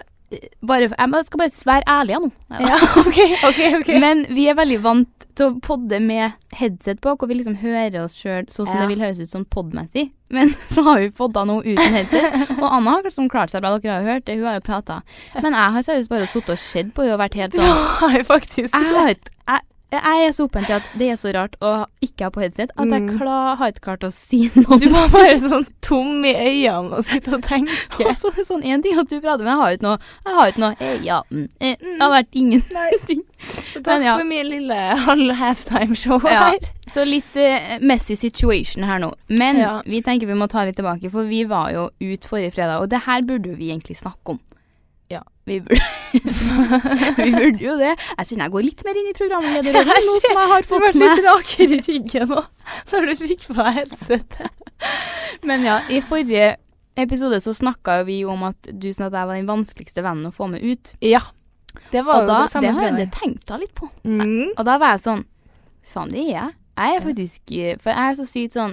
bare, 0.66 0.88
jeg 0.90 1.26
skal 1.28 1.38
bare 1.44 1.66
være 1.70 1.84
ærlig 1.88 2.16
nå. 2.24 2.32
Ja, 2.66 2.80
OK, 3.04 3.20
OK, 3.46 3.60
OK. 3.80 3.92
Men 4.02 4.24
vi 4.34 4.48
er 4.50 4.58
veldig 4.58 4.80
vant 4.84 5.26
til 5.38 5.52
å 5.52 5.60
podde 5.62 6.00
med 6.02 6.34
headset 6.56 6.98
på, 7.04 7.14
hvor 7.20 7.28
vi 7.30 7.38
liksom 7.38 7.58
hører 7.62 7.98
oss 8.06 8.16
sjøl 8.18 8.48
sånn 8.50 8.66
som 8.66 8.74
Ja. 8.74 8.82
det 8.82 8.90
vil 8.96 9.04
høres 9.04 9.20
ut 9.22 9.30
sånn 9.36 9.46
podmessig. 9.52 10.08
Men 10.34 10.56
så 10.74 10.82
har 10.88 11.04
vi 11.04 11.12
podda 11.16 11.44
nå 11.46 11.60
uten 11.62 11.94
headset. 12.00 12.56
Og 12.58 12.66
Anna 12.72 12.98
har 12.98 13.06
liksom 13.06 13.30
klart 13.32 13.54
seg 13.54 13.62
bra, 13.62 13.76
dere 13.78 14.00
har 14.00 14.10
hørt 14.16 14.26
det, 14.26 14.40
hun 14.40 14.48
har 14.50 14.58
jo 14.58 14.66
prata. 14.66 15.02
Men 15.44 15.54
jeg 15.54 15.76
har 15.78 15.88
seriøst 15.92 16.10
bare 16.16 16.28
sittet 16.32 16.56
og 16.58 16.64
sett 16.66 16.94
på 16.98 17.06
henne 17.06 17.20
og 17.20 17.22
vært 17.22 17.38
helt 17.44 17.60
sånn 17.60 17.86
har 18.02 18.24
faktisk 18.32 18.74
Jeg 18.74 18.96
har, 18.98 19.14
ikke- 19.14 19.62
jeg, 19.92 20.26
er 20.28 20.32
så 20.36 20.44
åpen 20.48 20.66
til 20.66 20.74
at 20.76 20.88
det 21.00 21.08
er 21.14 21.16
så 21.20 21.32
rart 21.36 21.56
å 21.64 21.86
ikke 22.04 22.26
ha 22.28 22.30
på 22.34 22.42
headset 22.44 22.72
at 22.76 22.88
jeg 22.90 23.02
Mm. 23.06 23.18
klar, 23.20 23.56
har 23.60 23.72
ikke 23.72 23.84
klart 23.86 24.04
å 24.04 24.12
si 24.12 24.50
noe. 24.56 24.80
Du 24.82 24.90
var 24.96 25.08
bare 25.14 25.38
sånn 25.40 25.66
tom 25.82 26.26
i 26.26 26.34
øynene 26.34 26.98
og 26.98 27.04
sitter 27.06 27.36
og 27.38 27.44
tenker. 27.44 27.76
Og 28.02 28.12
så 28.20 28.32
er 28.32 28.36
det 28.42 28.46
sånn 28.48 28.64
en 28.66 28.82
ting 28.84 28.98
at 29.00 29.08
du 29.10 29.20
prater, 29.22 29.44
men 29.46 29.54
jeg 29.54 29.62
har 29.62 29.76
ikke 29.78 29.88
noe. 29.88 30.00
Jeg 30.26 30.36
har 30.40 30.48
ikke 30.52 30.64
noe. 30.66 30.76
Eh, 30.80 30.98
ja, 31.06 31.20
mm, 31.32 31.46
eh, 31.60 31.76
det 31.80 32.02
har 32.02 32.12
vært 32.16 32.34
ingenting. 32.42 33.24
Så 33.72 33.82
Men 33.86 34.02
ja. 34.08 34.16
for 34.18 34.26
min 34.26 34.48
lille 34.50 34.76
halv 35.06 35.34
halftime-show 35.38 36.20
Ja. 36.26 36.46
her. 36.50 36.60
Så 36.90 37.04
litt 37.06 37.36
uh, 37.38 37.78
messy 37.82 38.16
situation 38.16 38.84
her 38.88 39.00
nå. 39.00 39.14
Men 39.30 39.58
Ja. 39.60 39.82
vi 39.86 40.02
tenker 40.02 40.28
vi 40.28 40.34
må 40.38 40.48
ta 40.50 40.64
litt 40.66 40.76
tilbake, 40.78 41.12
for 41.12 41.24
vi 41.30 41.44
var 41.46 41.72
jo 41.74 41.90
ut 42.02 42.26
forrige 42.26 42.54
fredag, 42.58 42.82
og 42.82 42.90
det 42.90 43.04
her 43.06 43.22
burde 43.22 43.56
vi 43.58 43.70
egentlig 43.72 43.98
snakke 44.02 44.36
om. 44.36 44.40
Vi 45.46 45.60
burde, 45.62 45.82
vi 47.22 47.32
burde 47.36 47.62
jo 47.62 47.76
det. 47.78 47.92
Jeg 48.18 48.28
kjenner 48.32 48.48
jeg 48.48 48.54
går 48.56 48.64
litt 48.66 48.84
mer 48.88 48.98
inn 48.98 49.10
i 49.12 49.16
programlederrollen 49.18 50.08
nå 50.10 50.16
som 50.24 50.40
jeg 50.40 50.52
har 50.52 50.66
fått 50.66 50.82
Du 50.82 50.86
fått 50.88 50.96
ble 50.96 51.02
med. 51.04 51.18
litt 51.20 51.28
rakere 51.28 51.78
i 51.78 51.82
ryggen 51.86 52.32
nå, 52.34 52.42
når 52.92 53.10
du 53.12 53.14
fikk 53.22 53.44
på 53.52 53.66
headsetet. 53.78 54.50
Men 55.46 55.66
ja, 55.68 55.80
i 55.94 56.02
forrige 56.06 56.56
episode 56.98 57.38
så 57.44 57.54
snakka 57.54 58.00
vi 58.08 58.22
om 58.26 58.42
at 58.48 58.70
du 58.72 58.90
sa 58.96 59.10
at 59.12 59.18
jeg 59.20 59.30
var 59.30 59.38
den 59.38 59.50
vanskeligste 59.50 60.02
vennen 60.06 60.32
å 60.32 60.34
få 60.36 60.48
med 60.50 60.64
ut. 60.66 60.94
Ja. 61.06 61.22
Det 61.92 62.02
var 62.08 62.22
Og 62.22 62.26
jo 62.26 62.32
da, 62.32 62.40
det 62.46 62.52
samme 62.56 62.72
det 62.72 62.76
har 62.80 63.00
jeg 63.04 63.10
tenkt 63.14 63.46
da 63.50 63.58
litt 63.60 63.74
på. 63.76 63.90
Mm. 64.08 64.54
Og 64.56 64.62
da 64.66 64.78
var 64.82 64.96
jeg 64.96 65.06
sånn 65.06 65.26
Faen, 65.86 66.10
det 66.10 66.22
er 66.24 66.30
jeg. 66.32 66.54
Jeg 66.80 66.96
er 66.98 67.04
faktisk 67.06 67.52
eh, 67.54 67.76
For 67.84 67.92
jeg 67.94 68.10
er 68.10 68.16
så 68.18 68.24
sykt 68.28 68.56
sånn 68.58 68.72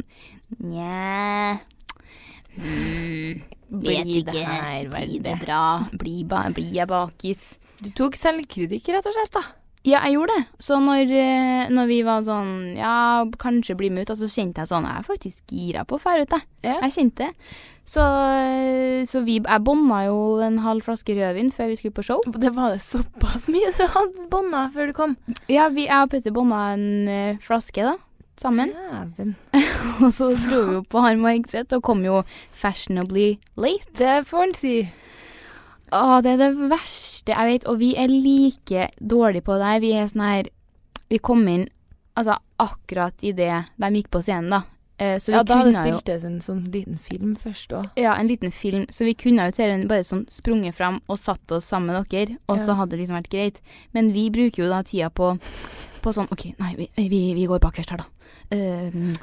Nja 0.63 1.59
Vet 4.03 4.23
ikke. 4.23 4.45
her 4.47 4.93
Blir 4.93 5.25
det 5.25 5.39
bra? 5.43 5.65
Blir, 5.93 6.23
ba, 6.29 6.45
blir 6.55 6.71
jeg 6.75 6.89
bakis? 6.91 7.53
Du 7.83 7.91
tok 7.97 8.15
selvkritikk, 8.19 8.93
rett 8.95 9.09
og 9.11 9.17
slett, 9.17 9.35
da. 9.35 9.43
Ja, 9.83 9.99
jeg 10.07 10.15
gjorde 10.15 10.37
det. 10.39 10.43
Så 10.63 10.79
når, 10.79 11.11
eh, 11.11 11.71
når 11.75 11.89
vi 11.91 11.99
var 12.07 12.23
sånn 12.23 12.77
Ja, 12.79 13.25
kanskje 13.43 13.75
bli 13.75 13.91
med 13.91 14.07
ut, 14.07 14.13
og 14.15 14.21
så 14.21 14.29
kjente 14.31 14.63
jeg 14.63 14.71
sånn 14.71 14.87
Jeg 14.87 15.01
er 15.01 15.09
faktisk 15.09 15.43
gira 15.51 15.83
på 15.85 15.99
å 15.99 16.03
dra 16.03 16.23
ut, 16.23 16.37
jeg. 16.37 16.47
Ja. 16.63 16.77
Jeg 16.85 16.95
kjente 16.95 17.27
det. 17.27 17.33
Så, 17.93 18.01
eh, 18.01 19.03
så 19.11 19.25
vi 19.27 19.41
Jeg 19.41 19.65
bånda 19.67 20.05
jo 20.07 20.39
en 20.41 20.59
halv 20.63 20.87
flaske 20.87 21.17
rødvin 21.19 21.51
før 21.51 21.73
vi 21.73 21.77
skulle 21.77 21.99
på 21.99 22.07
show. 22.07 22.23
Det 22.31 22.55
var 22.55 22.71
det 22.71 22.81
såpass 22.81 23.49
mye 23.51 23.73
du 23.75 23.83
hadde 23.91 24.29
bånda 24.31 24.71
før 24.73 24.87
du 24.87 24.93
kom. 24.93 25.17
Ja, 25.51 25.69
vi, 25.69 25.89
jeg 25.89 26.07
og 26.07 26.11
Petter 26.15 26.31
bånda 26.31 26.63
en 26.77 27.09
eh, 27.09 27.43
flaske, 27.43 27.83
da. 27.83 27.97
Sammen. 28.43 28.73
Og 30.03 30.09
så 30.17 30.33
dro 30.35 30.63
vi 30.67 30.77
jo 30.79 30.83
på 30.91 31.05
Harm 31.05 31.23
og 31.23 31.31
Hegseth 31.31 31.77
og 31.77 31.85
kom 31.87 32.03
jo 32.03 32.23
fashionably 32.59 33.37
late. 33.55 33.93
Det 33.99 34.17
får 34.27 34.49
en 34.49 34.57
si. 34.59 34.75
Å, 35.93 36.19
det 36.25 36.35
er 36.35 36.41
det 36.41 36.51
verste 36.73 37.35
jeg 37.37 37.51
vet, 37.51 37.69
og 37.69 37.79
vi 37.79 37.93
er 38.01 38.11
like 38.11 38.89
dårlige 38.99 39.45
på 39.47 39.59
det 39.61 39.69
her. 39.69 39.81
Vi 39.85 39.93
er 39.95 40.11
sånn 40.11 40.25
her 40.25 40.51
Vi 41.13 41.21
kom 41.21 41.45
inn 41.53 41.69
altså 42.19 42.39
akkurat 42.61 43.25
idet 43.25 43.65
de 43.81 43.91
gikk 43.97 44.11
på 44.13 44.23
scenen, 44.25 44.51
da. 44.53 44.63
Eh, 45.03 45.19
så 45.21 45.33
vi 45.33 45.37
Ja, 45.37 45.43
da 45.43 45.59
hadde 45.61 45.73
jo 45.73 45.81
spiltes 45.81 46.25
en 46.25 46.41
sånn 46.45 46.65
liten 46.73 46.99
film 47.01 47.35
først 47.41 47.73
òg. 47.75 47.89
Ja, 48.01 48.15
en 48.17 48.29
liten 48.29 48.53
film. 48.53 48.87
Så 48.93 49.07
vi 49.09 49.15
kunne 49.19 49.49
jo 49.49 49.55
til 49.57 49.87
bare 49.91 50.05
sånn 50.07 50.27
sprunget 50.31 50.77
fram 50.77 51.01
og 51.09 51.19
satt 51.19 51.53
oss 51.53 51.69
sammen 51.69 51.93
med 51.93 52.09
dere, 52.13 52.39
og 52.49 52.61
så 52.61 52.77
hadde 52.79 52.97
det 52.97 53.05
liksom 53.05 53.19
vært 53.21 53.33
greit. 53.33 53.63
Men 53.93 54.13
vi 54.13 54.29
bruker 54.31 54.65
jo 54.65 54.69
da 54.71 54.83
tida 54.87 55.11
på, 55.11 55.35
på 56.03 56.13
sånn 56.15 56.31
OK, 56.33 56.53
nei, 56.59 56.75
vi, 56.77 56.91
vi, 56.97 57.23
vi 57.39 57.47
går 57.51 57.63
bakerst 57.65 57.95
her, 57.95 58.05
da. 58.05 58.22
Eh, 58.53 59.15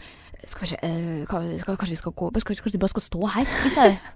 skal 0.48 0.62
vi 0.66 0.68
se 0.72 0.78
eh, 0.82 1.26
skal, 1.28 1.76
Kanskje 1.78 1.94
vi 1.94 2.00
skal 2.00 2.16
gå 2.18 2.30
Kanskje, 2.34 2.72
vi 2.74 2.82
bare 2.82 2.90
skal 2.96 3.06
stå 3.06 3.26
her 3.36 3.46
i 3.68 3.70
stedet? 3.74 4.16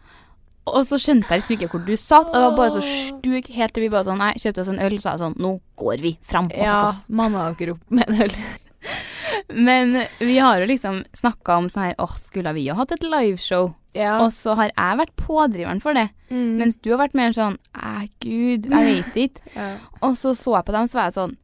Og 0.66 0.86
så 0.88 0.96
skjønte 0.96 1.28
jeg 1.28 1.42
liksom 1.42 1.54
ikke 1.58 1.68
hvor 1.74 1.82
du 1.84 1.96
satt, 2.00 2.30
og 2.30 2.34
det 2.38 2.42
var 2.46 2.54
bare 2.56 2.72
så 2.78 2.82
stuk 2.88 3.50
helt 3.52 3.74
til 3.76 3.84
vi 3.84 3.90
bare 3.92 4.08
sånn 4.08 4.22
Nei, 4.24 4.32
kjøpte 4.40 4.64
oss 4.64 4.70
en 4.72 4.80
øl, 4.80 4.96
så 5.04 5.12
jeg 5.12 5.20
sånn 5.26 5.36
Nå 5.44 5.58
går 5.82 6.04
vi 6.06 6.14
fram 6.24 6.48
og 6.48 6.56
Ja, 6.56 6.64
setter 6.70 6.90
oss. 6.94 7.02
manna 7.12 7.50
dere 7.60 7.76
opp 7.76 7.84
med 7.92 8.08
en 8.10 8.22
øl. 8.30 8.38
Men 9.68 9.94
vi 10.20 10.38
har 10.40 10.62
jo 10.62 10.68
liksom 10.70 11.02
snakka 11.16 11.58
om 11.60 11.68
sånn 11.72 11.90
her 11.90 11.96
Åh, 12.02 12.16
skulle 12.22 12.54
vi 12.56 12.64
jo 12.70 12.78
hatt 12.80 12.94
et 12.96 13.04
liveshow? 13.04 13.74
Ja. 13.94 14.16
Og 14.24 14.32
så 14.34 14.56
har 14.58 14.72
jeg 14.72 14.98
vært 15.04 15.14
pådriveren 15.20 15.82
for 15.84 15.94
det. 16.00 16.08
mm. 16.32 16.56
Mens 16.58 16.80
du 16.82 16.94
har 16.94 17.04
vært 17.04 17.14
mer 17.20 17.36
sånn 17.36 17.60
Æ, 17.76 18.08
gud, 18.24 18.70
jeg 18.72 18.88
vet 19.04 19.20
ikke. 19.28 19.44
ja. 19.60 19.68
Og 20.02 20.16
så 20.18 20.32
så 20.38 20.56
jeg 20.58 20.66
på 20.70 20.76
dem, 20.80 20.88
så 20.90 20.98
var 21.02 21.12
jeg 21.12 21.18
sånn 21.20 21.36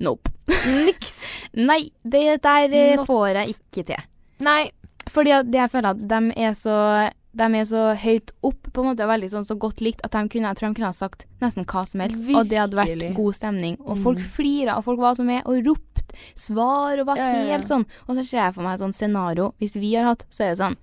Nope. 0.00 0.30
Niks. 0.48 1.14
Nei, 1.70 1.90
det 2.04 2.42
der 2.44 2.68
eh, 2.72 2.96
Not- 2.96 3.06
får 3.08 3.28
jeg 3.42 3.54
ikke 3.56 3.86
til. 3.92 4.02
Nei. 4.46 4.70
Fordi 5.08 5.30
jeg 5.32 5.70
føler 5.72 5.94
at 5.94 6.02
de 6.10 6.18
er 6.36 6.52
så 6.58 6.74
de 7.38 7.44
er 7.54 7.66
så 7.68 7.82
høyt 7.94 8.30
opp, 8.42 8.66
på 8.74 8.82
en 8.82 8.88
måte, 8.88 9.04
og 9.04 9.10
veldig 9.12 9.28
sånn 9.30 9.44
så 9.46 9.54
godt 9.60 9.80
likt, 9.84 10.00
at 10.02 10.10
de 10.16 10.20
kunne, 10.32 10.48
jeg 10.50 10.58
tror 10.58 10.68
de 10.72 10.74
kunne 10.78 10.88
ha 10.90 10.96
sagt 10.96 11.20
nesten 11.40 11.64
hva 11.68 11.84
som 11.86 12.00
helst. 12.02 12.24
Og 12.34 12.48
det 12.50 12.58
hadde 12.58 12.74
vært 12.76 13.14
god 13.14 13.36
stemning. 13.36 13.76
Og 13.84 13.96
Mm. 13.96 14.02
folk 14.02 14.22
flira, 14.34 14.74
og 14.80 14.84
folk 14.88 14.98
var 14.98 15.14
så 15.14 15.24
med 15.28 15.46
og 15.46 15.60
ropte 15.68 16.16
svar 16.34 16.98
og 16.98 17.06
var 17.06 17.16
Ja, 17.20 17.28
ja, 17.30 17.44
ja. 17.44 17.52
helt 17.56 17.68
sånn. 17.70 17.84
Og 18.08 18.16
så 18.16 18.24
ser 18.26 18.40
jeg 18.42 18.54
for 18.56 18.62
meg 18.66 18.74
et 18.74 18.80
sånt 18.82 18.96
scenario. 18.96 19.52
Hvis 19.60 19.76
vi 19.78 19.94
har 19.94 20.04
hatt, 20.10 20.24
så 20.34 20.44
er 20.44 20.50
det 20.54 20.58
sånn 20.64 20.76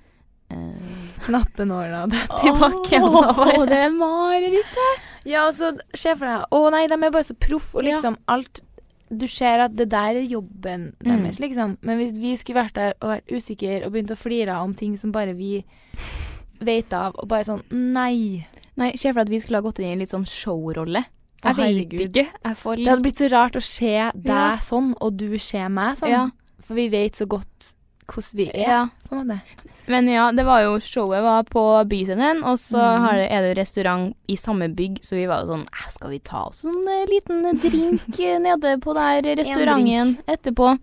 eh, 0.51 0.95
Knappenåla 1.25 2.05
dette 2.07 2.47
i 2.47 2.53
bakken. 2.55 3.03
Åh, 3.03 3.65
det 3.67 3.81
er 3.81 3.89
marerittet! 3.99 5.03
Ja, 5.25 5.47
og 5.49 5.55
så 5.57 5.73
se 5.97 6.13
for 6.15 6.25
deg 6.29 6.45
Å 6.53 6.63
nei, 6.71 6.85
de 6.87 6.93
er 7.01 7.11
bare 7.11 7.25
så 7.25 7.35
proff, 7.35 7.73
og 7.75 7.83
liksom 7.87 8.15
alt 8.31 8.61
Du 9.09 9.27
ser 9.27 9.59
at 9.61 9.75
det 9.75 9.89
der 9.89 10.15
er 10.17 10.25
jobben 10.27 10.93
Mm. 11.03 11.23
deres, 11.23 11.39
liksom. 11.39 11.77
Men 11.81 11.97
hvis 11.99 12.17
vi 12.19 12.35
skulle 12.37 12.63
vært 12.63 12.73
der 12.73 12.93
og 13.01 13.09
vært 13.09 13.31
usikre 13.31 13.85
og 13.85 13.91
begynt 13.93 14.11
å 14.11 14.17
flire 14.17 14.55
om 14.63 14.73
ting 14.73 14.97
som 14.97 15.11
bare 15.11 15.33
vi 15.35 15.63
vet 16.61 16.93
av, 16.93 17.15
og 17.19 17.27
bare 17.27 17.43
sånn 17.45 17.63
Nei. 17.71 18.47
Nei, 18.77 18.91
se 18.97 19.11
for 19.13 19.21
deg 19.23 19.27
at 19.27 19.29
vi 19.29 19.39
skulle 19.39 19.61
ha 19.61 19.65
gått 19.69 19.79
inn 19.79 19.85
i 19.87 19.91
en 19.95 19.99
litt 19.99 20.09
sånn 20.11 20.25
showrolle. 20.27 21.05
Jeg 21.45 21.55
vet 21.55 21.93
ikke. 21.93 22.25
Jeg 22.43 22.57
får 22.57 22.75
Det 22.77 22.87
hadde 22.87 23.03
blitt 23.05 23.21
så 23.21 23.29
rart 23.31 23.55
å 23.55 23.61
se 23.61 24.11
deg 24.15 24.25
Ja. 24.27 24.57
sånn, 24.57 24.93
og 24.99 25.15
du 25.17 25.37
se 25.37 25.67
meg 25.69 25.97
sånn. 25.97 26.09
Ja. 26.09 26.29
For 26.63 26.73
vi 26.73 26.89
vet 26.89 27.13
så 27.15 27.27
godt 27.27 27.75
hvordan 28.09 28.37
vi 28.39 28.47
er, 28.53 28.69
ja. 28.69 28.81
på 29.09 29.15
en 29.15 29.27
måte. 29.27 29.65
Men 29.91 30.07
ja, 30.09 30.31
det 30.33 30.45
var 30.47 30.63
jo 30.63 30.79
showet 30.81 31.21
var 31.25 31.45
på 31.49 31.61
Byscenen, 31.89 32.41
og 32.47 32.57
så 32.61 32.81
mm. 32.81 33.05
det, 33.19 33.27
er 33.29 33.45
det 33.45 33.53
restaurant 33.59 34.15
i 34.31 34.37
samme 34.39 34.69
bygg, 34.73 35.01
så 35.05 35.17
vi 35.17 35.27
var 35.29 35.43
jo 35.43 35.53
sånn 35.53 35.67
Skal 35.93 36.15
vi 36.15 36.19
ta 36.25 36.47
oss 36.49 36.63
en 36.65 36.89
eh, 36.89 37.05
liten 37.11 37.45
drink 37.61 38.19
eh, 38.19 38.39
nede 38.41 38.77
på 38.81 38.95
der 38.97 39.29
restauranten 39.41 40.17
etterpå? 40.25 40.75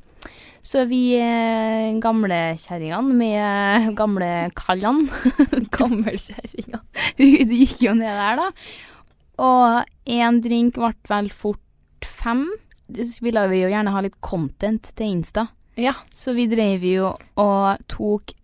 Så 0.63 0.85
vi 0.87 1.17
eh, 1.19 1.91
gamlekjerringene 1.99 3.17
med 3.19 3.89
gamlekallene 3.99 5.11
Gammelkjerringene. 5.77 6.83
de 7.19 7.63
gikk 7.65 7.81
jo 7.89 7.97
ned 7.99 8.15
der, 8.15 8.39
da. 8.39 8.51
Og 9.43 10.13
én 10.13 10.39
drink 10.45 10.79
ble 10.79 10.93
vel 11.11 11.33
fort 11.35 12.07
fem. 12.07 12.47
Så 12.93 13.25
ville 13.25 13.43
vi 13.51 13.65
jo 13.65 13.73
gjerne 13.73 13.95
ha 13.95 14.03
litt 14.05 14.21
content 14.23 14.87
til 14.95 15.17
Insta. 15.17 15.49
Ja. 15.81 15.95
Så 16.15 16.35
vi 16.37 16.47
drev 16.51 16.85
jo 16.85 17.15
og 17.41 17.83
tok 17.89 18.35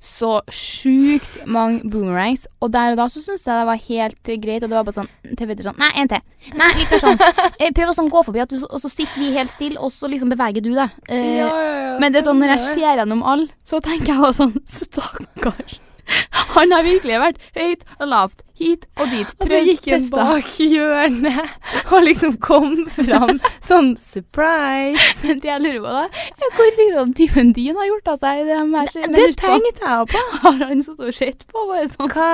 så 0.00 0.38
sjukt 0.48 1.42
mange 1.44 1.82
boomerangs. 1.84 2.46
Og 2.64 2.72
der 2.72 2.94
og 2.94 2.96
da 3.02 3.06
så 3.12 3.20
syntes 3.20 3.44
jeg 3.44 3.58
det 3.58 3.66
var 3.68 3.82
helt 3.84 4.30
greit, 4.40 4.62
og 4.64 4.70
det 4.72 4.78
var 4.78 4.86
bare 4.88 4.96
sånn 4.96 5.10
til 5.36 5.50
Petter 5.50 5.66
sånn 5.68 5.76
Nei, 5.80 5.90
en 6.00 6.08
til. 6.08 6.22
Nei, 6.56 6.70
litt 6.78 6.94
mer 6.94 7.02
sånn. 7.04 7.20
Eh, 7.60 7.68
Prøv 7.76 7.92
å 7.92 7.96
sånn 7.98 8.08
gå 8.12 8.22
forbi, 8.24 8.40
du, 8.48 8.56
og 8.64 8.80
så 8.80 8.88
sitter 8.88 9.20
vi 9.20 9.34
helt 9.36 9.52
stille, 9.52 9.76
og 9.76 9.92
så 9.92 10.08
liksom 10.08 10.32
beveger 10.32 10.64
du 10.64 10.70
deg. 10.72 10.96
Eh, 11.12 11.98
men 12.00 12.14
det 12.14 12.22
er 12.22 12.28
sånn, 12.30 12.40
når 12.40 12.54
jeg 12.54 12.78
ser 12.78 12.96
gjennom 13.02 13.20
alle, 13.28 13.50
så 13.68 13.82
tenker 13.84 14.14
jeg 14.14 14.22
bare 14.24 14.38
sånn 14.40 14.56
Stakkars. 14.64 15.76
Han 16.56 16.72
har 16.74 16.84
virkelig 16.86 17.18
vært 17.22 17.42
høyt 17.56 17.84
og 17.98 18.08
lavt, 18.10 18.42
hit 18.60 18.86
og 19.00 19.10
dit. 19.12 19.28
Og 19.38 19.46
så 19.46 19.48
prøvd, 19.48 19.68
gikk 19.70 19.86
han 19.90 20.06
bak 20.12 20.48
hjørnet 20.60 21.92
og 21.94 22.04
liksom 22.04 22.36
kom 22.42 22.74
fram 22.92 23.38
sånn 23.70 23.92
surprise. 24.02 25.04
Men 25.22 25.40
det 25.42 25.50
jeg 25.50 25.64
lurer 25.64 25.80
på, 25.84 25.94
da, 25.96 26.24
er 26.30 26.56
hvor 26.56 26.80
liksom 26.80 27.12
typen 27.20 27.52
din 27.56 27.78
har 27.80 27.88
gjort 27.90 28.12
av 28.14 28.24
seg. 28.24 28.42
Det, 28.48 28.58
her, 28.58 29.12
Det 29.16 29.26
tenkte 29.40 29.92
jeg 29.92 30.10
på. 30.14 30.24
Har 30.44 30.62
han 30.64 30.82
sittet 30.84 31.06
og 31.12 31.16
sett 31.16 31.44
på? 31.50 31.66
Bare 31.70 31.86
sånn. 31.92 32.10
Hva 32.14 32.30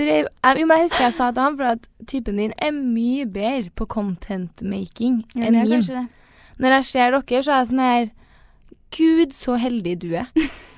drev 0.00 0.30
Jo, 0.60 0.66
men 0.70 0.80
jeg 0.80 0.88
husker 0.88 1.06
jeg 1.08 1.18
sa 1.18 1.30
til 1.34 1.44
han, 1.46 1.58
for 1.60 1.72
at 1.74 1.90
typen 2.10 2.40
din 2.40 2.54
er 2.58 2.72
mye 2.74 3.26
bedre 3.28 3.70
på 3.76 3.86
content 3.90 4.64
making 4.66 5.22
enn 5.36 5.60
min. 5.60 6.08
Når 6.60 6.74
jeg 6.80 6.88
ser 6.90 7.14
dere, 7.14 7.42
så 7.44 7.52
er 7.54 7.62
jeg 7.62 7.70
sånn 7.70 7.84
her 7.84 8.08
Gud, 8.96 9.32
så 9.36 9.54
heldig 9.60 9.94
du 10.02 10.08
er. 10.18 10.26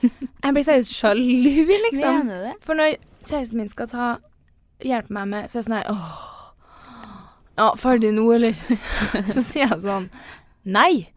Jeg 0.03 0.55
blir 0.57 0.65
seriøst 0.67 0.93
sjalu, 0.93 1.65
liksom. 1.69 2.03
Mener 2.03 2.27
du 2.27 2.45
det? 2.51 2.55
For 2.65 2.75
når 2.79 2.97
kjæresten 3.25 3.57
min 3.63 3.69
skal 3.73 3.89
ta 3.89 4.07
hjelpe 4.83 5.15
meg 5.15 5.29
med, 5.31 5.49
så 5.51 5.59
er 5.59 5.63
jeg 5.63 5.69
sånn 5.69 5.79
her 5.79 5.91
Åh. 5.93 6.29
Ja, 7.61 7.67
ferdig 7.79 8.11
nå, 8.17 8.25
eller? 8.35 8.57
så 9.33 9.43
sier 9.45 9.69
jeg 9.69 9.81
sånn 9.85 10.09
Nei. 10.65 11.09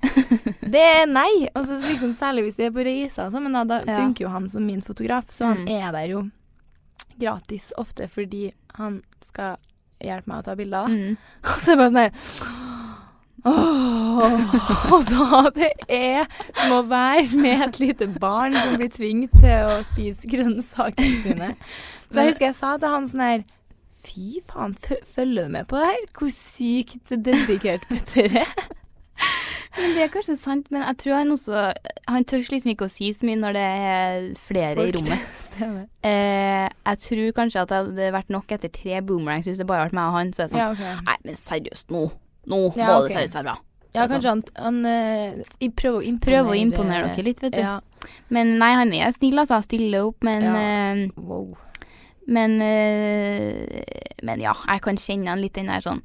Det 0.66 0.82
er 0.82 1.04
nei. 1.06 1.48
Og 1.56 1.66
så 1.68 1.76
liksom 1.84 2.16
Særlig 2.18 2.48
hvis 2.48 2.58
vi 2.58 2.66
er 2.66 2.72
på 2.74 2.82
reiser 2.86 3.28
og 3.28 3.34
sånn, 3.36 3.44
men 3.46 3.54
da, 3.54 3.64
da 3.70 3.78
Ja. 3.86 4.00
funker 4.02 4.26
jo 4.26 4.32
han 4.34 4.48
som 4.50 4.66
min 4.66 4.82
fotograf, 4.82 5.30
så 5.30 5.52
han 5.52 5.66
Mm. 5.66 5.70
er 5.82 5.92
der 5.94 6.08
jo 6.14 6.24
gratis 7.22 7.72
ofte 7.78 8.08
fordi 8.12 8.52
han 8.76 9.02
skal 9.24 9.56
hjelpe 10.04 10.28
meg 10.28 10.42
å 10.42 10.46
ta 10.50 10.56
bilder. 10.56 10.90
Mm. 10.90 11.18
Og 11.46 11.60
så 11.62 11.72
er 11.72 11.76
det 11.76 11.82
bare 11.82 11.90
sånn 11.94 12.04
her 12.04 12.12
Og 13.46 15.04
da 15.10 15.42
det 15.54 15.72
er 15.92 16.26
som 16.56 16.74
å 16.80 16.82
være 16.90 17.38
med 17.38 17.66
et 17.68 17.82
lite 17.82 18.08
barn 18.22 18.56
som 18.58 18.78
blir 18.80 18.90
tvunget 18.94 19.36
til 19.42 19.70
å 19.70 19.76
spise 19.86 20.32
grønnsakene 20.32 21.20
sine. 21.26 21.52
Så 22.10 22.24
jeg 22.24 22.34
husker 22.34 22.50
jeg 22.50 22.58
sa 22.58 22.76
til 22.82 22.96
han 22.96 23.08
sånn 23.12 23.26
her 23.26 23.46
Fy 24.06 24.40
faen, 24.46 24.76
følger 25.16 25.48
du 25.48 25.54
med 25.56 25.66
på 25.66 25.80
det 25.82 25.88
her? 25.90 26.04
Hvor 26.14 26.30
sykt 26.34 27.10
dedikert 27.10 27.88
Petter 27.90 28.36
er? 28.44 28.52
Men 29.76 29.96
det 29.96 30.04
er 30.06 30.12
kanskje 30.14 30.36
sant, 30.40 30.70
men 30.72 30.84
jeg 30.86 30.98
tror 31.02 31.18
han 31.18 31.34
også 31.34 31.64
Han 32.12 32.28
tør 32.30 32.44
liksom 32.54 32.72
ikke 32.72 32.88
å 32.88 32.92
si 32.92 33.10
så 33.16 33.28
mye 33.28 33.40
når 33.42 33.58
det 33.58 33.64
er 33.66 34.28
flere 34.48 34.88
i 34.90 34.94
rommet. 34.96 35.32
Eh, 36.06 36.66
jeg 36.68 37.00
tror 37.00 37.30
kanskje 37.38 37.62
at 37.62 37.70
det 37.72 37.78
hadde 37.80 38.08
vært 38.12 38.32
nok 38.34 38.50
etter 38.52 38.68
tre 38.76 38.98
boomerangs 39.08 39.46
hvis 39.48 39.62
det 39.62 39.66
bare 39.70 39.86
hadde 39.86 39.94
vært 39.94 39.96
meg 39.96 40.10
og 40.10 40.18
han. 40.18 40.34
Så 40.36 40.44
er 40.44 40.50
det 40.50 40.52
sånn 40.52 40.60
Ja, 40.60 40.66
okay. 40.74 40.98
Nei, 41.08 41.16
men 41.24 41.38
seriøst, 41.40 41.94
nå. 41.96 42.02
Nå 42.48 42.60
Ja, 42.78 42.88
må 42.92 42.98
ok. 43.04 43.08
det 43.10 43.18
seriøst 43.18 43.36
være 43.40 43.44
bra. 43.50 43.58
Ja, 43.96 44.08
kanskje 44.12 44.30
han, 44.34 44.42
han 44.60 44.80
uh, 44.86 45.70
prøver 45.72 46.02
å 46.02 46.04
imponere 46.04 46.50
å 46.52 46.56
imponere 46.60 47.12
dere 47.16 47.24
litt, 47.24 47.40
vet 47.42 47.54
du. 47.56 47.62
Ja. 47.64 47.78
Men 48.30 48.58
nei, 48.60 48.74
han 48.76 48.92
er 48.94 49.14
snill, 49.16 49.40
altså. 49.40 49.62
Stiller 49.64 50.10
opp, 50.10 50.18
men 50.28 50.44
Ja. 50.44 50.56
Uh, 50.56 51.22
Wow. 51.22 51.56
Men 52.28 52.56
uh, 52.58 53.84
Men 54.26 54.42
ja, 54.42 54.54
jeg 54.68 54.82
kan 54.82 54.98
kjenne 54.98 55.30
han 55.30 55.42
litt 55.44 55.54
den 55.54 55.68
der 55.70 55.84
sånn 55.86 56.00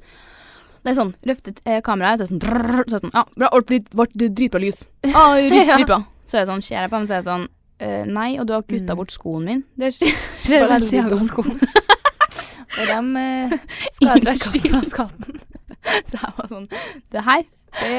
Det 0.85 0.91
er 0.93 0.97
sånn, 0.99 1.15
løftet 1.29 1.61
eh, 1.65 1.81
kameraet, 1.85 2.21
så 2.21 2.25
er 2.25 2.29
det 2.29 2.33
sånn, 2.35 2.43
drrr, 2.45 2.83
så 2.89 2.97
er 2.97 3.01
det 3.01 3.05
sånn 3.07 3.15
Ja, 3.17 3.25
bra, 3.41 3.49
litt- 3.71 3.91
ble 3.97 4.29
dritbra 4.29 4.61
lys. 4.61 4.85
Ah, 5.17 5.35
drit- 5.37 5.67
Ja. 5.67 5.77
dritbra. 5.81 5.99
Så 6.29 6.37
er 6.39 6.45
det 6.45 6.53
sånn, 6.53 6.63
ser 6.63 6.77
jeg 6.85 6.91
på 6.93 6.97
ham, 7.01 7.07
så 7.09 7.17
er 7.19 7.23
det 7.25 7.31
sånn 7.33 7.47
eh, 7.81 8.05
Nei, 8.07 8.31
og 8.39 8.47
du 8.47 8.53
har 8.55 8.63
kutta 8.69 8.93
Mm. 8.95 8.97
bort 9.01 9.11
skoen 9.17 9.45
min. 9.49 9.65
Det 9.81 9.91
skjer 10.45 10.69
veldig 10.71 11.03
dumt. 11.11 11.33
Og 12.81 12.87
dem 12.87 13.17
eh, 13.19 13.57
skal 13.97 14.21
jeg 14.21 14.39
trekke 14.41 14.61
fra 14.71 14.83
skatten. 14.93 15.41
Så 16.11 16.19
jeg 16.19 16.37
var 16.37 16.49
sånn 16.51 16.69
Det 17.13 17.25
her, 17.27 17.45
det 17.81 17.99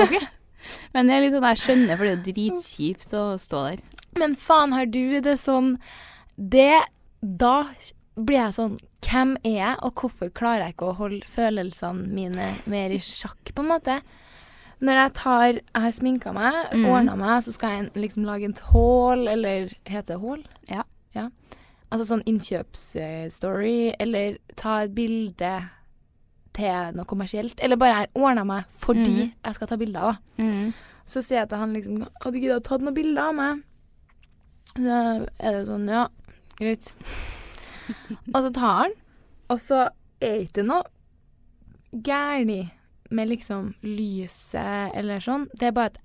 går 0.00 0.06
ikke. 0.08 0.28
Men 0.94 1.08
det 1.08 1.16
er 1.16 1.24
litt 1.24 1.34
sånn, 1.34 1.48
jeg 1.48 1.62
skjønner, 1.62 1.96
for 1.96 2.06
det 2.06 2.12
er 2.12 2.18
jo 2.18 2.34
dritkjipt 2.34 3.14
å 3.16 3.24
stå 3.40 3.62
der. 3.70 3.82
Men 4.18 4.36
faen, 4.38 4.74
har 4.74 4.88
du 4.90 5.20
det 5.22 5.36
sånn 5.40 5.76
Det 6.34 6.82
Da 7.20 7.56
blir 8.18 8.40
jeg 8.40 8.56
sånn 8.56 8.78
Hvem 9.06 9.36
er 9.46 9.54
jeg, 9.56 9.76
og 9.86 10.02
hvorfor 10.02 10.30
klarer 10.36 10.66
jeg 10.66 10.74
ikke 10.74 10.90
å 10.90 10.98
holde 10.98 11.26
følelsene 11.30 12.10
mine 12.12 12.48
mer 12.70 12.92
i 12.92 12.98
sjakk, 13.02 13.52
på 13.54 13.64
en 13.64 13.70
måte? 13.70 13.96
Når 14.84 15.00
jeg 15.00 15.12
tar 15.16 15.46
Jeg 15.48 15.84
har 15.84 15.94
sminka 15.96 16.34
meg, 16.36 16.58
mm. 16.72 16.84
ordna 16.90 17.16
meg, 17.18 17.40
så 17.44 17.54
skal 17.56 17.76
jeg 17.76 18.04
liksom 18.04 18.26
lage 18.28 18.50
et 18.50 18.62
haul, 18.70 19.26
eller 19.28 19.72
heter 19.88 20.14
det 20.14 20.20
haul? 20.22 20.44
Ja. 20.70 20.84
ja. 21.16 21.26
Altså 21.90 22.06
sånn 22.12 22.26
innkjøpsstory, 22.28 23.96
eller 23.98 24.38
ta 24.60 24.82
et 24.84 24.94
bilde 24.94 25.54
til 26.56 26.94
noe 26.96 27.08
kommersielt. 27.08 27.58
Eller 27.62 27.78
bare 27.80 28.02
jeg 28.04 28.12
ordna 28.18 28.44
meg 28.46 28.78
fordi 28.82 29.16
mm. 29.26 29.34
jeg 29.46 29.58
skal 29.58 29.70
ta 29.70 29.80
bilder, 29.80 30.22
Mm. 30.40 30.72
Så 31.10 31.24
sier 31.26 31.40
jeg 31.40 31.48
til 31.50 31.58
han 31.58 31.72
liksom 31.74 31.96
Hadde 32.22 32.36
du 32.36 32.38
giddet 32.38 32.60
å 32.60 32.62
tatt 32.68 32.84
noen 32.84 32.94
bilder 32.94 33.32
av 33.32 33.34
meg? 33.34 33.62
Så 34.76 34.98
er 35.42 35.56
det 35.56 35.64
sånn, 35.66 35.88
ja, 35.90 36.04
greit. 36.60 36.92
og 38.34 38.38
så 38.44 38.52
tar 38.54 38.76
han, 38.84 38.94
og 39.50 39.58
så 39.58 39.80
er 40.22 40.44
ikke 40.44 40.62
noe 40.62 40.86
gærent 41.90 42.70
med 43.10 43.32
liksom 43.32 43.72
lyset 43.82 44.94
eller 44.94 45.22
sånn. 45.24 45.48
Det 45.58 45.70
er 45.70 45.74
bare 45.74 45.90
at 45.90 45.98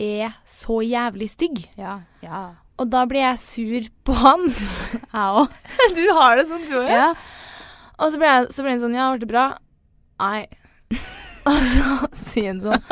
jeg 0.00 0.22
er 0.24 0.36
så 0.48 0.80
jævlig 0.80 1.28
stygg. 1.34 1.60
Ja. 1.76 1.98
Ja. 2.24 2.42
Og 2.80 2.88
da 2.90 3.04
blir 3.06 3.20
jeg 3.20 3.42
sur 3.44 3.88
på 4.06 4.16
han. 4.16 4.48
Jeg 5.12 5.42
òg. 5.42 5.52
du 5.98 6.04
har 6.16 6.38
det 6.38 6.46
sånn, 6.48 6.64
tror 6.70 6.86
jeg. 6.88 6.96
Ja. 6.96 7.10
Og 8.02 8.10
så 8.10 8.18
blir, 8.18 8.28
jeg, 8.28 8.48
så 8.56 8.64
ble 8.64 8.72
han 8.74 8.80
sånn, 8.82 8.96
ja, 8.98 9.08
ble 9.14 9.22
det 9.22 9.28
bra? 9.30 9.44
Nei. 10.22 10.46
Og 11.50 11.58
så 11.72 12.08
sier 12.30 12.52
han 12.52 12.60
sånn 12.62 12.82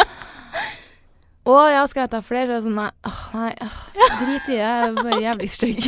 Å 1.50 1.54
ja, 1.72 1.82
skal 1.88 2.04
jeg 2.04 2.10
ta 2.12 2.20
flere? 2.22 2.58
Og 2.58 2.64
sånn, 2.66 2.76
nei. 2.78 2.90
Åh, 3.08 3.20
nei. 3.34 3.50
åh, 3.64 3.76
drit 4.20 4.48
i 4.50 4.54
det. 4.54 4.60
Jeg 4.60 4.86
er 4.86 4.96
bare 5.00 5.20
jævlig 5.24 5.48
stygg. 5.54 5.86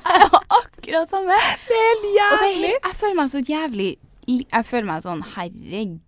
Akkurat 0.60 1.12
samme. 1.12 1.36
Det 1.68 1.76
er 1.76 1.84
helt 1.90 2.04
det 2.04 2.10
er 2.10 2.18
jævlig. 2.20 2.72
jeg 2.78 2.98
føler 3.00 3.16
meg 3.20 3.30
så 3.32 3.42
jævlig 3.48 3.88
Jeg 4.30 4.66
føler 4.70 4.88
meg 4.88 5.04
sånn 5.04 5.22
Herregud. 5.34 6.00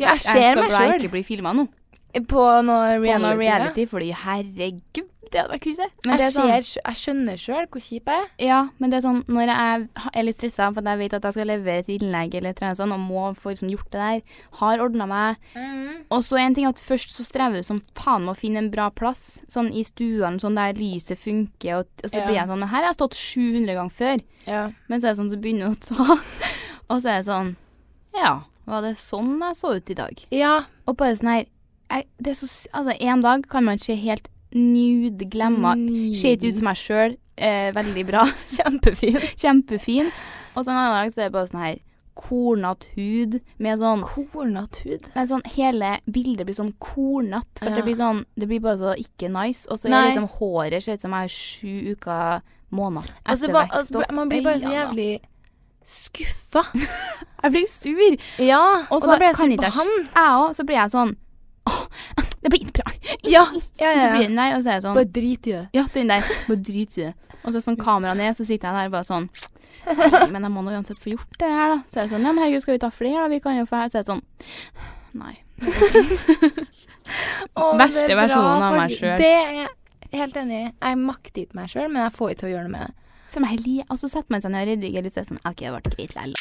Jeg 0.00 0.20
ser 0.22 0.46
er 0.46 0.54
så 0.56 0.62
meg 0.62 0.70
glad 0.70 0.86
jeg 0.86 0.92
selv. 0.94 0.96
ikke 1.02 1.12
blir 1.16 1.26
filma 1.28 1.52
nå. 1.56 1.66
På 2.28 2.44
noe 2.64 2.94
På 2.96 3.02
reality. 3.02 3.22
noe 3.24 3.36
reality, 3.40 3.86
fordi 3.88 4.10
herregud, 4.22 5.06
det 5.30 5.38
hadde 5.40 5.52
vært 5.54 5.62
krise. 5.64 5.86
Men 6.04 6.18
Jeg, 6.18 6.32
sånn, 6.34 6.48
jeg 6.50 6.96
skjønner 6.98 7.36
sjøl 7.40 7.66
hvor 7.70 7.80
kjip 7.80 8.08
jeg 8.10 8.20
er. 8.20 8.26
ja, 8.42 8.58
men 8.78 8.90
det 8.90 8.98
er 8.98 9.04
sånn 9.06 9.20
når 9.32 9.46
jeg 9.52 9.86
er 10.12 10.22
litt 10.26 10.36
stressa 10.36 10.66
for 10.74 10.82
at 10.82 10.90
jeg 10.92 10.98
vet 10.98 11.14
at 11.14 11.22
jeg 11.28 11.36
skal 11.36 11.46
levere 11.48 11.78
et 11.84 11.88
innlegg 11.94 12.34
eller 12.34 12.52
noe 12.60 12.74
sånt, 12.76 12.92
og 12.92 13.00
må 13.00 13.22
få 13.38 13.54
liksom 13.54 13.70
gjort 13.72 13.90
det 13.94 14.00
der, 14.02 14.20
har 14.60 14.82
ordna 14.84 15.06
meg 15.06 15.36
Og 16.10 16.24
så 16.26 16.36
en 16.42 16.54
ting 16.58 16.66
at 16.68 16.82
først 16.82 17.14
så 17.16 17.24
strever 17.24 17.62
du 17.62 17.62
som 17.62 17.80
faen 17.96 18.26
med 18.26 18.34
å 18.34 18.38
finne 18.38 18.58
en 18.58 18.70
bra 18.74 18.90
plass, 18.90 19.40
sånn 19.48 19.70
i 19.72 19.84
stuene, 19.86 20.40
sånn 20.42 20.58
der 20.58 20.74
lyset 20.76 21.18
funker, 21.22 21.78
og, 21.80 21.86
og 22.04 22.10
så 22.10 22.18
Ja. 22.18 22.26
blir 22.26 22.36
jeg 22.42 22.48
sånn 22.48 22.58
Men 22.60 22.68
her 22.68 22.82
har 22.82 22.90
jeg 22.92 22.98
stått 23.00 23.14
700 23.14 23.74
ganger 23.78 23.96
før. 24.02 24.22
Ja. 24.46 24.62
Men 24.88 25.00
så 25.00 25.06
er 25.06 25.14
det 25.14 25.20
sånn, 25.22 25.30
så 25.32 25.40
begynner 25.40 25.72
du 25.72 25.72
å 25.72 25.96
ta. 25.96 26.18
Og 26.90 27.00
så 27.00 27.08
er 27.08 27.22
det 27.22 27.26
sånn 27.30 27.54
Ja, 28.12 28.42
var 28.66 28.82
det 28.82 28.96
sånn 29.00 29.38
jeg 29.40 29.56
så 29.56 29.76
ut 29.78 29.90
i 29.90 29.94
dag? 29.94 30.26
ja. 30.30 30.64
Og 30.86 30.96
bare 30.98 31.14
sånn 31.16 31.30
her 31.30 31.44
jeg, 31.92 32.06
Det 32.20 32.34
så 32.36 32.48
Altså, 32.74 32.92
en 33.00 33.20
dag 33.22 33.46
kan 33.48 33.64
man 33.64 33.78
se 33.78 33.94
helt 33.96 34.28
nude, 34.54 35.24
glemma 35.30 35.74
Ser 36.18 36.36
ikke 36.36 36.50
ut 36.52 36.58
som 36.60 36.68
meg 36.68 36.76
sjøl. 36.80 37.16
Eh, 37.36 37.70
veldig 37.74 38.04
bra. 38.06 38.26
Kjempefin. 38.56 39.18
Kjempefin. 39.42 40.10
Og 40.54 40.64
så 40.64 40.70
en 40.70 40.76
annen 40.76 40.98
dag 40.98 41.12
så 41.14 41.22
er 41.24 41.30
det 41.30 41.34
bare 41.38 41.48
sånn 41.50 41.64
her 41.64 41.80
kornete 42.12 42.90
hud 42.92 43.38
med 43.64 43.80
sånn 43.80 44.02
Kornete 44.04 44.82
hud. 44.84 45.06
Nei, 45.14 45.24
sånn 45.30 45.44
hele 45.54 45.94
bildet 46.12 46.44
blir 46.44 46.58
sånn 46.58 46.74
kornete. 46.78 47.62
For 47.62 47.70
Ja. 47.70 47.76
det 47.78 47.84
blir 47.86 47.96
sånn 47.96 48.24
Det 48.36 48.48
blir 48.50 48.60
bare 48.60 48.76
så 48.78 48.92
ikke 49.00 49.30
nice. 49.32 49.64
Og 49.70 49.78
så 49.80 49.88
er 49.88 50.10
liksom 50.10 50.28
håret 50.38 50.84
ser 50.84 50.98
ut 51.00 51.00
som 51.06 51.16
jeg 51.16 51.24
er 51.24 51.32
sju 51.32 51.94
uker 51.96 52.42
måneder 52.72 53.08
etter 53.24 53.52
vekst. 53.52 53.72
altså, 53.78 54.04
man 54.12 54.28
blir 54.28 54.42
bare 54.44 54.60
så 54.60 54.70
jævlig 54.72 55.20
skuffa. 55.84 56.62
Jeg 57.42 57.50
blir 57.50 57.66
sur. 57.66 58.16
Ja, 58.38 58.86
Og 58.90 58.92
og, 58.92 59.00
så 59.02 59.08
da 59.10 59.16
ble 59.18 59.26
jeg 59.32 59.36
sur 59.36 59.50
ikke 59.50 59.64
på 59.66 59.70
han. 59.80 59.88
Jeg 60.14 60.34
òg. 60.38 60.52
Så 60.54 60.64
blir 60.68 60.76
jeg 60.78 60.92
sånn 60.92 61.16
Åh, 61.70 61.82
det 62.42 62.50
blir 62.50 62.72
bra. 62.72 62.92
Ja, 63.22 63.46
ja, 63.78 63.92
ja. 63.92 64.00
så 64.00 64.10
blir 64.16 64.28
den 64.28 64.36
der, 64.36 64.56
og 64.56 64.62
så 64.62 64.72
er 64.72 64.78
jeg 64.78 64.84
sånn 64.86 64.96
Bare 64.98 65.10
drit 65.18 65.46
i 65.46 65.52
det. 65.54 65.66
Ja, 65.76 65.84
den 65.94 66.10
der. 66.10 66.30
Bare 66.48 66.62
drit 66.68 66.96
i 66.98 67.04
det. 67.06 67.12
Og 67.42 67.50
så 67.50 67.58
er 67.58 67.64
sånn 67.64 67.78
kamera 67.80 68.14
ned, 68.18 68.34
så 68.38 68.46
sitter 68.46 68.70
jeg 68.70 68.86
der 68.86 68.92
bare 68.92 69.06
sånn 69.06 69.28
Men 70.32 70.44
jeg 70.46 70.52
må 70.54 70.62
nå 70.62 70.74
uansett 70.76 71.00
få 71.02 71.14
gjort 71.14 71.38
det 71.42 71.50
her, 71.50 71.74
da. 71.74 71.78
Så 71.90 71.98
er 71.98 72.04
jeg 72.04 72.12
sånn 72.14 72.26
Ja, 72.26 72.32
men 72.32 72.42
herregud, 72.44 72.64
skal 72.64 72.76
vi 72.76 72.82
ta 72.84 72.90
flere, 72.94 73.22
da? 73.24 73.30
Vi 73.32 73.40
kan 73.42 73.58
jo 73.58 73.66
få 73.68 73.80
her. 73.82 73.90
Så 73.90 73.98
er 73.98 74.04
jeg 74.04 74.10
sånn 74.10 74.24
Nei. 75.18 75.34
Åh, 77.60 77.72
Verste 77.76 78.06
er 78.06 78.14
bra, 78.14 78.22
versjonen 78.22 78.62
av 78.64 78.76
meg 78.78 78.94
sjøl. 78.94 79.16
Det 79.20 79.32
er 79.36 79.50
jeg 79.58 80.20
helt 80.22 80.38
enig 80.40 80.56
i. 80.56 80.68
Jeg 80.70 81.00
makter 81.02 81.44
ikke 81.44 81.58
meg 81.58 81.72
sjøl, 81.72 81.90
men 81.90 82.00
jeg 82.06 82.14
får 82.16 82.32
ikke 82.32 82.40
til 82.42 82.48
å 82.48 82.52
gjøre 82.54 82.68
noe 82.68 82.72
med 82.72 82.86
det. 82.86 83.18
For 83.34 83.44
meg. 83.44 83.66
Og 83.88 84.00
så 84.00 84.08
setter 84.12 84.32
man 84.32 84.44
seg 84.44 84.54
ned 84.54 84.64
og 84.64 84.70
redigerer 84.72 85.04
litt, 85.06 85.14
så 85.14 85.20
er 85.20 85.26
det 85.26 85.32
sånn 85.34 85.44
OK, 85.50 85.60
det 85.60 85.72
ble 85.74 85.82
greit 85.84 86.00
likevel. 86.00 86.32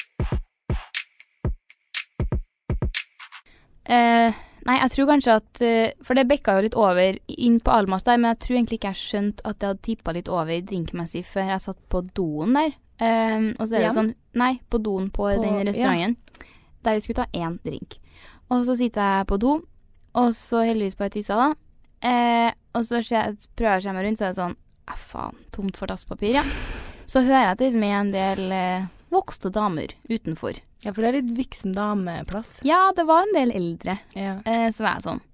Eh, 3.92 4.40
nei, 4.68 4.78
jeg 4.80 4.92
tror 4.94 5.08
kanskje 5.10 5.36
at 5.40 5.62
eh, 5.66 5.94
For 6.06 6.18
det 6.18 6.28
bekka 6.30 6.58
jo 6.58 6.66
litt 6.66 6.78
over 6.78 7.18
inn 7.34 7.60
på 7.64 7.74
Almas 7.74 8.04
der, 8.08 8.20
men 8.22 8.34
jeg 8.34 8.40
tror 8.46 8.58
egentlig 8.60 8.80
ikke 8.80 8.92
jeg 8.94 9.02
skjønte 9.02 9.46
at 9.48 9.60
det 9.60 9.70
hadde 9.72 9.86
tippa 9.88 10.14
litt 10.16 10.30
over 10.32 10.62
drinkmessig 10.70 11.24
før 11.26 11.50
jeg 11.54 11.64
satt 11.66 11.80
på 11.92 12.04
doen 12.18 12.54
der. 12.58 12.76
Um, 13.02 13.48
og 13.58 13.66
så 13.66 13.74
er 13.74 13.78
det 13.80 13.86
Igjen? 13.88 13.96
sånn 13.98 14.12
Nei, 14.38 14.52
på 14.70 14.78
doen 14.78 15.10
på, 15.10 15.26
På- 15.26 15.42
den 15.42 15.64
restauranten. 15.66 16.18
Der 16.86 16.98
vi 16.98 17.02
skulle 17.02 17.24
ta 17.24 17.38
én 17.38 17.58
drink. 17.66 17.98
Og 18.54 18.66
så 18.68 18.76
sitter 18.78 19.02
jeg 19.18 19.28
på 19.32 19.38
do, 19.42 19.56
og 20.22 20.34
så 20.38 20.62
heldigvis 20.68 20.98
på 21.00 21.08
et 21.08 21.16
tissa, 21.18 21.38
da. 21.40 21.50
Eh, 22.02 22.52
og 22.78 22.86
så 22.86 23.02
jeg, 23.02 23.38
prøver 23.56 23.78
jeg 23.78 23.82
å 23.82 23.86
se 23.86 23.94
meg 23.96 24.06
rundt, 24.06 24.20
så 24.22 24.26
er 24.28 24.34
det 24.34 24.42
sånn 24.42 24.56
Æh, 24.92 25.04
faen, 25.08 25.38
tomt 25.54 25.78
for 25.78 25.88
dasspapir, 25.88 26.34
ja. 26.40 26.44
Så 27.12 27.22
hører 27.26 27.42
jeg 27.44 27.52
at 27.52 27.60
det 27.60 27.68
liksom 27.68 27.84
er 27.84 27.96
en 27.98 28.12
del 28.14 28.42
eh, 28.56 28.86
voksne 29.12 29.52
damer 29.54 29.94
utenfor. 30.10 30.60
Ja, 30.82 30.94
for 30.94 31.04
det 31.04 31.12
er 31.12 31.20
litt 31.20 31.34
voksen 31.38 31.76
dameplass. 31.76 32.60
Ja, 32.66 32.88
det 32.98 33.06
var 33.10 33.28
en 33.28 33.36
del 33.36 33.52
eldre. 33.54 34.00
Ja. 34.18 34.40
Eh, 34.46 34.70
så 34.74 34.86
var 34.86 34.98
jeg 34.98 35.08
sånn 35.10 35.28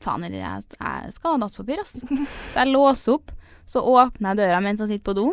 Faen, 0.00 0.22
eller 0.24 0.40
jeg, 0.40 0.64
jeg 0.80 1.10
skal 1.12 1.34
ha 1.34 1.40
dasspapir, 1.42 1.82
ass. 1.82 1.90
Så 1.92 2.54
jeg 2.56 2.70
låser 2.70 3.18
opp, 3.18 3.34
så 3.68 3.82
åpner 3.84 4.32
jeg 4.32 4.38
døra 4.40 4.62
mens 4.64 4.80
jeg 4.80 4.94
sitter 4.94 5.10
på 5.10 5.14
do, 5.18 5.26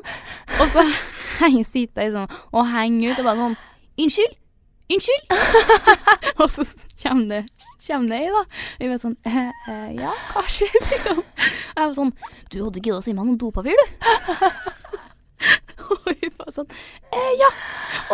og 0.58 0.74
så 0.74 0.84
sitter 1.72 2.04
jeg 2.04 2.12
sånn 2.14 2.36
og 2.52 2.68
henger 2.74 3.14
ut 3.14 3.22
og 3.22 3.30
bare 3.30 3.46
sånn 3.46 3.58
Unnskyld! 3.98 4.36
Unnskyld! 4.94 5.32
og 6.44 6.52
så 6.52 6.66
kommer 7.02 7.26
det, 7.32 7.40
kommer 7.88 8.12
det 8.12 8.20
ei, 8.20 8.28
da. 8.36 8.44
Jeg 8.84 8.92
var 8.92 9.02
sånn 9.02 9.16
eh, 9.32 9.40
eh, 9.72 9.88
Ja, 9.98 10.12
hva 10.34 10.44
skjer, 10.52 10.76
liksom? 10.92 11.24
Og 11.24 11.80
jeg 11.80 11.88
var 11.88 11.96
sånn 11.98 12.14
Du 12.52 12.60
hadde 12.60 12.84
giddet 12.84 13.00
å 13.00 13.06
si 13.08 13.16
meg 13.16 13.32
noe 13.32 13.40
dopapir, 13.42 13.80
du? 13.80 13.86
og 15.94 16.08
hun 16.08 16.34
var 16.40 16.54
sånn 16.56 16.70
eh, 17.12 17.34
Ja. 17.42 17.52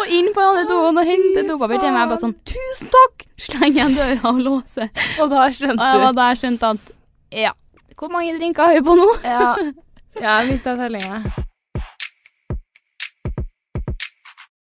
Og 0.01 0.11
inn 0.17 0.29
på 0.35 0.43
alle 0.43 0.65
doene 0.69 1.03
og 1.03 1.09
hente 1.09 1.45
dopapir 1.47 1.81
til 1.81 1.93
meg. 1.93 2.03
Jeg 2.03 2.11
bare 2.13 2.23
sånn 2.25 2.35
Tusen 2.53 2.91
takk! 2.93 3.25
Slenger 3.47 3.79
igjen 3.79 3.97
døra 3.97 4.33
og 4.33 4.43
låser. 4.47 4.91
Og 5.21 5.31
da 5.33 5.47
skjønte 5.53 5.93
du. 5.93 6.05
Og 6.09 6.19
da 6.19 6.27
skjønte 6.39 6.73
at 6.75 6.93
Ja. 7.33 7.55
Hvor 7.97 8.11
mange 8.13 8.35
drinker 8.37 8.67
har 8.67 8.77
vi 8.77 8.83
på 8.85 8.97
nå? 8.97 9.09
Ja, 9.23 9.53
ja 10.19 10.37
jeg 10.41 10.53
mista 10.55 10.75
tellinga. 10.79 11.21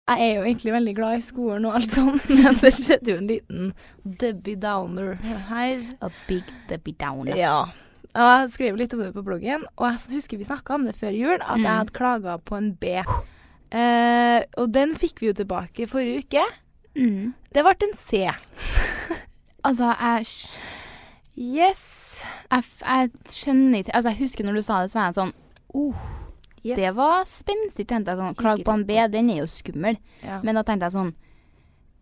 Jeg 0.03 0.19
er 0.19 0.33
jo 0.35 0.41
egentlig 0.43 0.73
veldig 0.73 0.93
glad 0.97 1.17
i 1.17 1.23
skolen 1.23 1.65
og 1.65 1.77
alt 1.77 1.93
sånt, 1.95 2.25
men 2.35 2.57
det 2.59 2.73
skjedde 2.75 3.13
jo 3.13 3.19
en 3.21 3.29
liten 3.29 3.69
Debbie 4.03 4.59
Downer 4.59 5.15
her. 5.47 5.79
A 6.03 6.11
big 6.27 6.43
Debbie 6.69 6.95
Downer. 6.99 7.37
Ja. 7.39 7.69
Og 8.13 8.21
jeg 8.27 8.49
skrev 8.53 8.75
litt 8.77 8.93
om 8.93 8.99
det 9.01 9.13
på 9.15 9.23
bloggen, 9.25 9.63
og 9.77 9.87
jeg 9.89 10.13
husker 10.17 10.37
vi 10.37 10.45
snakka 10.45 10.75
om 10.75 10.83
det 10.85 10.93
før 10.95 11.15
jul, 11.17 11.39
at 11.41 11.57
Mm. 11.57 11.63
jeg 11.63 11.77
hadde 11.79 11.93
klaga 11.97 12.37
på 12.37 12.57
en 12.57 12.73
B. 12.77 12.85
Eh, 13.73 14.43
og 14.57 14.71
den 14.71 14.93
fikk 14.95 15.19
vi 15.21 15.27
jo 15.31 15.33
tilbake 15.33 15.87
forrige 15.89 16.19
uke. 16.27 16.43
Mm. 16.95 17.33
Det 17.53 17.63
ble 17.65 17.73
en 17.87 17.95
C. 17.97 18.27
Altså, 19.65 19.93
jeg 19.97 20.25
Yes. 21.37 21.81
Jeg, 22.51 22.63
jeg 22.85 23.09
skjønner 23.31 23.79
ikke 23.79 23.95
Altså, 23.95 24.09
jeg 24.11 24.19
husker 24.19 24.45
når 24.45 24.53
du 24.59 24.61
sa 24.61 24.81
det, 24.83 24.91
så 24.91 24.99
var 24.99 25.05
jeg 25.07 25.15
sånn 25.17 25.31
oh, 25.73 26.03
yes. 26.63 26.75
Det 26.77 26.91
var 26.95 27.23
spenstig, 27.25 27.87
tenkte 27.89 28.11
jeg 28.13 28.19
sånn. 28.19 28.35
Klag 28.37 28.61
på 28.67 28.75
en 28.75 28.83
B, 28.85 28.99
den 29.09 29.29
er 29.33 29.39
jo 29.41 29.47
skummel. 29.49 29.97
ja. 30.21 30.41
Men 30.43 30.59
da 30.59 30.63
tenkte 30.67 30.89
jeg 30.89 30.97
sånn 30.97 31.13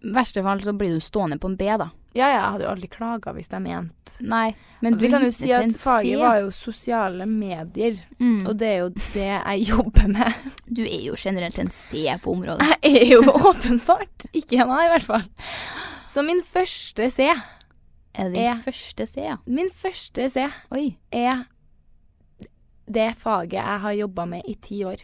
I 0.04 0.12
verste 0.17 0.43
fall 0.43 0.60
så 0.65 0.74
blir 0.76 0.97
du 0.97 1.00
stående 1.06 1.38
på 1.39 1.47
en 1.54 1.56
B, 1.62 1.69
da. 1.78 1.91
Ja, 2.13 2.26
ja, 2.28 2.34
jeg 2.36 2.52
hadde 2.52 2.65
jo 2.65 2.69
aldri 2.74 2.88
klaga 2.91 3.32
hvis 3.36 3.47
de 3.52 3.60
mente 3.63 4.15
Nei, 4.21 4.50
men 4.84 4.97
du 4.97 5.06
Vi 5.06 5.10
kan 5.13 5.24
jo 5.24 5.30
si 5.34 5.52
at 5.56 5.71
faget 5.80 6.19
var 6.19 6.41
jo 6.41 6.50
sosiale 6.54 7.26
medier, 7.26 7.95
mm. 8.19 8.41
og 8.47 8.58
det 8.60 8.67
er 8.67 8.78
jo 8.84 8.89
det 9.13 9.30
jeg 9.30 9.63
jobber 9.71 10.08
med. 10.12 10.34
Du 10.78 10.82
er 10.84 11.02
jo 11.08 11.15
generelt 11.17 11.58
en 11.60 11.71
C 11.74 12.04
på 12.24 12.32
området. 12.36 12.67
Jeg 12.84 13.02
er 13.02 13.13
jo 13.15 13.24
åpenbart 13.52 14.28
ikke 14.34 14.62
en 14.62 14.69
A, 14.76 14.82
i 14.86 14.91
hvert 14.93 15.08
fall. 15.08 15.26
Så 16.12 16.21
min 16.28 16.43
første 16.43 17.10
C, 17.12 17.30
Er 18.13 18.30
din 18.30 18.41
Er- 18.43 18.62
første 18.63 19.08
C, 19.08 19.17
ja? 19.24 19.38
min 19.47 19.69
første 19.71 20.30
C 20.30 20.45
Oi. 20.71 20.97
er 21.12 21.45
det 22.91 23.13
faget 23.17 23.54
jeg 23.54 23.80
har 23.86 23.93
jobba 23.95 24.26
med 24.26 24.41
i 24.52 24.56
ti 24.60 24.84
år. 24.84 25.00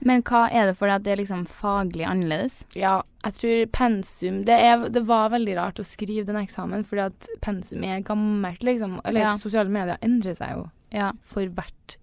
Men 0.00 0.22
hva 0.22 0.44
er 0.52 0.66
det 0.66 0.76
fordi 0.78 0.94
at 0.94 1.02
det 1.02 1.12
er 1.12 1.16
liksom 1.24 1.46
faglig 1.46 2.04
annerledes? 2.06 2.60
Ja, 2.78 3.02
jeg 3.24 3.34
tror 3.34 3.66
pensum 3.74 4.44
det, 4.46 4.54
er, 4.54 4.88
det 4.88 5.02
var 5.06 5.30
veldig 5.30 5.56
rart 5.58 5.80
å 5.82 5.84
skrive 5.86 6.24
den 6.26 6.36
eksamen, 6.36 6.84
fordi 6.86 7.06
at 7.08 7.26
pensum 7.42 7.82
er 7.84 8.00
gammelt, 8.06 8.62
liksom. 8.62 9.00
Eller 9.04 9.20
Ja. 9.20 9.36
sosiale 9.36 9.68
medier 9.68 9.98
endrer 10.02 10.36
seg 10.36 10.54
jo 10.56 10.70
Ja. 10.92 11.12
for 11.24 11.42
hvert 11.46 11.96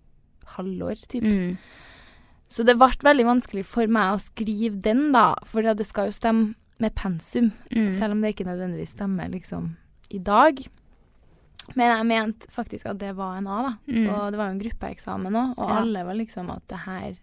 halvår, 0.58 1.08
typ. 1.08 1.24
Mm. 1.24 1.58
Så 2.50 2.64
det 2.66 2.78
ble 2.78 2.88
veldig 2.88 3.26
vanskelig 3.26 3.66
for 3.66 3.88
meg 3.88 4.14
å 4.16 4.20
skrive 4.22 4.82
den, 4.82 5.12
da. 5.12 5.36
For 5.46 5.62
det 5.62 5.86
skal 5.86 6.08
jo 6.08 6.12
stemme 6.12 6.56
med 6.80 6.94
pensum, 6.96 7.54
Mm. 7.72 7.92
selv 7.94 8.12
om 8.12 8.22
det 8.22 8.36
ikke 8.36 8.46
nødvendigvis 8.46 8.94
stemmer 8.96 9.30
liksom 9.32 9.76
i 10.12 10.20
dag. 10.20 10.66
Men 11.76 11.98
jeg 11.98 12.06
mente 12.06 12.48
faktisk 12.52 12.86
at 12.86 12.98
det 13.00 13.16
var 13.16 13.38
en 13.38 13.48
A, 13.48 13.62
da. 13.64 13.78
Mm. 13.92 14.10
Og 14.10 14.32
det 14.32 14.38
var 14.38 14.50
jo 14.52 14.52
en 14.52 14.60
gruppeeksamen 14.60 15.34
òg, 15.34 15.58
og 15.58 15.70
Ja. 15.70 15.80
alle 15.82 16.04
var 16.06 16.14
liksom 16.14 16.50
at 16.56 16.68
det 16.68 16.78
her 16.86 17.16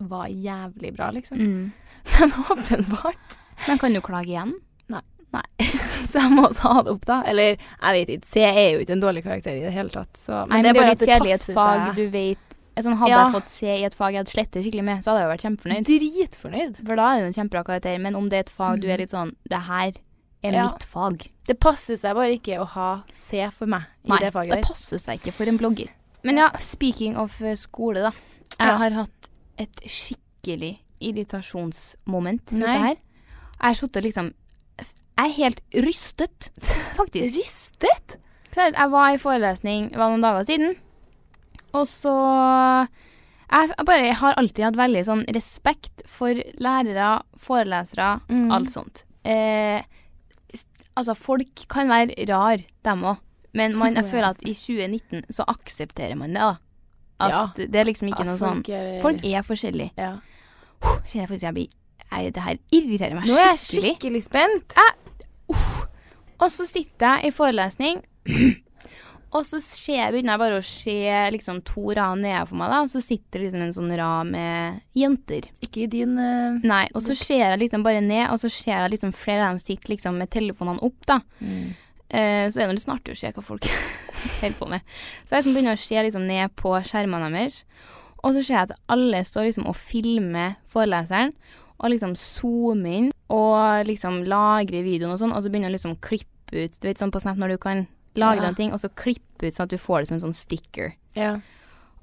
var 0.00 0.26
jævlig 0.28 0.94
bra, 0.96 1.10
liksom. 1.10 1.38
Mm. 1.38 1.72
Men 2.20 2.32
åpenbart 2.50 3.38
Men 3.66 3.78
kan 3.78 3.92
du 3.92 4.00
klage 4.00 4.28
igjen? 4.32 4.54
Nei 4.88 5.42
Så 6.08 6.22
jeg 6.22 6.30
må 6.32 6.46
ta 6.56 6.82
det 6.82 6.92
opp, 6.94 7.04
da. 7.04 7.18
Eller 7.28 7.56
jeg 7.58 7.92
vet 7.98 8.08
ikke. 8.14 8.28
C 8.32 8.44
er 8.46 8.70
jo 8.72 8.78
ikke 8.84 8.94
en 8.96 9.02
dårlig 9.02 9.22
karakter 9.26 9.52
i 9.58 9.64
det 9.66 9.72
hele 9.74 9.90
tatt. 9.92 10.14
Så, 10.16 10.32
Nei, 10.48 10.56
men 10.56 10.62
det 10.64 10.70
er 10.70 10.78
bare 10.78 10.92
at 10.94 11.00
litt 11.02 11.08
kjedelig 11.10 11.28
i 11.28 11.34
et 11.34 11.42
passer 11.42 11.58
fag 11.58 11.82
seg. 11.82 11.96
du 11.98 12.08
vet 12.14 12.38
sånn, 12.78 12.94
Hadde 12.96 13.10
Ja. 13.10 13.18
jeg 13.26 13.34
fått 13.34 13.48
C 13.50 13.66
i 13.74 13.84
et 13.84 13.94
fag 13.98 14.12
jeg 14.14 14.20
hadde 14.22 14.30
slettet 14.32 14.64
skikkelig 14.64 14.84
med, 14.86 15.02
så 15.04 15.10
hadde 15.10 15.20
jeg 15.20 15.26
jo 15.26 15.32
vært 15.34 15.44
kjempefornøyd. 15.44 15.88
Dritfornøyd. 15.90 16.76
For 16.86 16.96
da 17.02 17.08
er 17.12 17.20
det 17.20 17.26
en 17.26 17.36
kjempebra 17.42 17.64
karakter. 17.66 17.98
Men 18.00 18.14
om 18.16 18.28
det 18.30 18.36
er 18.38 18.44
et 18.46 18.54
fag 18.54 18.80
du 18.80 18.86
Mhm. 18.86 18.94
er 18.94 18.98
litt 19.02 19.10
sånn 19.12 19.34
Det 19.50 19.60
her 19.66 19.92
er 20.44 20.52
Ja. 20.52 20.64
mitt 20.70 20.82
fag. 20.86 21.28
Det 21.46 21.58
passer 21.60 21.96
seg 21.98 22.14
bare 22.14 22.32
ikke 22.38 22.58
å 22.62 22.66
ha 22.66 23.02
C 23.12 23.50
for 23.50 23.66
meg 23.66 23.82
i 24.04 24.08
Nei, 24.08 24.18
det 24.20 24.32
faget 24.32 24.50
det 24.54 24.64
passer 24.64 24.98
seg 24.98 25.18
ikke 25.20 25.32
for 25.34 25.44
en 25.50 25.58
blogger. 25.58 25.88
Men 26.22 26.36
ja, 26.38 26.50
speaking 26.58 27.16
of 27.18 27.36
skole, 27.56 28.00
da. 28.00 28.12
Jeg 28.58 28.68
Ja. 28.68 28.76
har 28.78 28.90
hatt 28.90 29.28
et 29.58 29.80
skikkelig 29.90 30.78
irritasjonsmoment 31.04 32.52
Nei. 32.52 32.60
dette 32.60 32.84
her. 32.84 32.96
Jeg 33.58 33.66
har 33.68 33.74
sittet 33.74 34.04
liksom 34.06 34.32
Jeg 34.78 35.24
er 35.24 35.34
helt 35.34 35.60
rystet, 35.74 36.50
faktisk. 36.98 37.34
rystet? 37.40 38.18
Jeg 38.58 38.90
var 38.90 39.12
i 39.14 39.18
forelesning 39.22 39.90
var 39.98 40.10
noen 40.12 40.22
dager 40.22 40.46
siden, 40.46 40.76
og 41.74 41.84
så 41.90 42.12
jeg 43.50 43.74
bare 43.86 44.12
har 44.18 44.34
alltid 44.40 44.64
hatt 44.66 44.78
veldig 44.78 45.02
sånn 45.08 45.22
respekt 45.34 46.02
for 46.10 46.38
lærere, 46.62 47.22
forelesere, 47.40 48.20
Mm. 48.28 48.50
alt 48.52 48.70
sånt. 48.74 49.04
Eh, 49.24 49.82
altså, 50.96 51.14
folk 51.16 51.64
kan 51.70 51.88
være 51.88 52.14
rar, 52.28 52.58
dem 52.84 53.04
òg, 53.04 53.18
men 53.54 53.76
man, 53.78 53.94
jeg 53.98 54.04
føler 54.10 54.30
at 54.34 54.42
i 54.42 54.54
2019 54.54 55.24
så 55.34 55.46
aksepterer 55.48 56.16
man 56.18 56.34
det, 56.34 56.42
da. 56.42 56.56
At 57.20 57.56
det 57.56 57.74
er 57.80 57.84
liksom 57.88 58.08
ikke 58.12 58.24
noe 58.28 58.38
sånn 58.38 58.60
folk 58.62 58.68
er- 58.68 59.02
Folk 59.02 59.24
er 59.24 59.42
forskjellige. 59.42 59.90
Ja. 59.98 60.12
Kjenner 60.80 61.24
jeg 61.24 61.28
faktisk 61.28 61.42
jeg 61.48 61.54
blir 61.54 61.68
jeg, 62.10 62.32
Det 62.32 62.42
her 62.42 62.58
irriterer 62.72 63.14
meg 63.18 63.24
skikkelig. 63.24 63.34
Nå 63.34 63.42
er 63.42 63.48
jeg 63.50 63.58
skikkelig. 63.58 63.96
skikkelig 63.98 64.22
spent. 64.24 64.74
Og 66.38 66.50
så 66.54 66.66
sitter 66.70 67.18
jeg 67.18 67.32
i 67.32 67.34
forelesning, 67.34 68.02
og 69.34 69.42
så 69.44 69.58
ser, 69.60 70.12
begynner 70.14 70.36
jeg 70.36 70.40
bare 70.44 70.60
å 70.60 70.64
se 70.64 70.94
liksom, 71.34 71.58
to 71.66 71.88
rad 71.98 72.20
nede 72.22 72.44
for 72.46 72.60
meg, 72.60 72.70
da, 72.70 72.78
og 72.86 72.92
så 72.92 73.02
sitter 73.02 73.42
liksom 73.42 73.64
en 73.66 73.74
sånn 73.74 73.90
rad 73.98 74.30
med 74.30 74.78
jenter. 74.96 75.48
Ikke 75.66 75.82
i 75.84 75.90
din 75.90 76.14
uh, 76.16 76.60
Nei, 76.62 76.84
og 76.94 77.02
så 77.02 77.16
ser 77.18 77.42
jeg 77.42 77.58
liksom 77.64 77.82
bare 77.84 78.00
ned, 78.00 78.28
og 78.30 78.38
så 78.40 78.48
ser 78.54 78.76
jeg 78.76 78.94
liksom 78.94 79.12
flere 79.18 79.48
av 79.48 79.56
dem 79.56 79.64
sitter 79.66 79.96
liksom 79.96 80.16
med 80.22 80.30
telefonene 80.30 80.80
opp, 80.86 81.00
da. 81.10 81.18
Eh, 82.10 82.46
så 82.48 82.62
er 82.62 82.70
det 82.70 82.78
litt 82.78 82.88
artig 82.88 83.12
å 83.12 83.18
se 83.20 83.30
hva 83.36 83.42
folk 83.44 83.66
holder 84.40 84.54
på 84.58 84.68
med. 84.72 84.80
Så 85.26 85.34
jeg 85.36 85.42
liksom 85.44 85.56
begynner 85.58 85.76
å 85.76 85.82
se 85.82 86.02
liksom 86.06 86.24
ned 86.28 86.54
på 86.56 86.72
skjermene 86.88 87.28
deres, 87.34 87.62
og 88.24 88.32
så 88.34 88.40
ser 88.42 88.54
jeg 88.56 88.70
at 88.70 88.78
alle 88.90 89.20
står 89.26 89.44
liksom 89.50 89.66
og 89.68 89.76
filmer 89.76 90.56
foreleseren, 90.72 91.34
og 91.78 91.92
liksom 91.92 92.16
zoomer 92.18 92.96
inn, 93.02 93.10
og 93.30 93.84
liksom 93.86 94.22
lagrer 94.26 94.82
videoen 94.82 95.12
og 95.14 95.20
sånn, 95.20 95.34
og 95.36 95.44
så 95.44 95.52
begynner 95.52 95.70
å 95.70 95.76
liksom 95.76 95.98
klippe 96.02 96.64
ut, 96.64 96.78
du 96.80 96.88
vet 96.88 96.98
sånn 96.98 97.12
på 97.14 97.20
Snap 97.22 97.36
når 97.38 97.54
du 97.54 97.58
kan 97.62 97.84
lage 98.18 98.40
Ja. 98.42 98.48
en 98.48 98.56
ting, 98.58 98.72
og 98.72 98.80
så 98.80 98.88
klippe 98.88 99.46
ut 99.46 99.54
sånn 99.54 99.68
at 99.68 99.70
du 99.70 99.78
får 99.78 100.00
det 100.00 100.08
som 100.08 100.16
en 100.16 100.24
sånn 100.24 100.34
sticker. 100.34 100.94
Ja. 101.14 101.36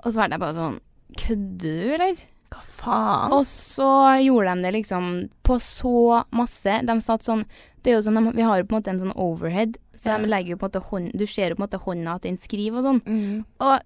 Og 0.06 0.14
så 0.14 0.22
var 0.22 0.30
jeg 0.30 0.40
bare 0.40 0.54
sånn, 0.56 0.80
kødder 1.18 1.58
du, 1.60 1.94
eller? 1.98 2.16
Hva 2.56 2.62
faen? 2.64 3.34
Og 3.36 3.44
så 3.50 3.88
gjorde 4.24 4.54
de 4.56 4.64
det 4.68 4.74
liksom 4.78 5.10
på 5.44 5.58
så 5.60 6.24
masse. 6.36 6.78
De 6.88 6.96
satt 7.04 7.26
sånn 7.26 7.44
Det 7.84 7.92
er 7.92 7.98
jo 8.00 8.06
sånn, 8.08 8.18
de, 8.18 8.32
Vi 8.38 8.46
har 8.48 8.58
jo 8.62 8.66
på 8.70 8.76
en 8.76 8.82
måte 8.82 8.94
en 8.94 9.02
sånn 9.04 9.16
overhead, 9.16 9.76
så 9.96 10.14
Ja. 10.14 10.18
de 10.18 10.30
legger 10.32 10.56
jo 10.56 10.58
på 10.58 10.66
en 10.66 10.72
måte 10.72 10.84
hånd, 10.90 11.12
Du 11.18 11.26
ser 11.28 11.50
jo 11.50 11.56
på 11.56 11.64
en 11.64 11.68
måte 11.68 11.84
hånda 11.84 12.16
at 12.16 12.22
den 12.24 12.38
skriver 12.38 12.80
og 12.80 12.86
sånn. 12.88 13.02
Mm. 13.06 13.46
Og 13.60 13.80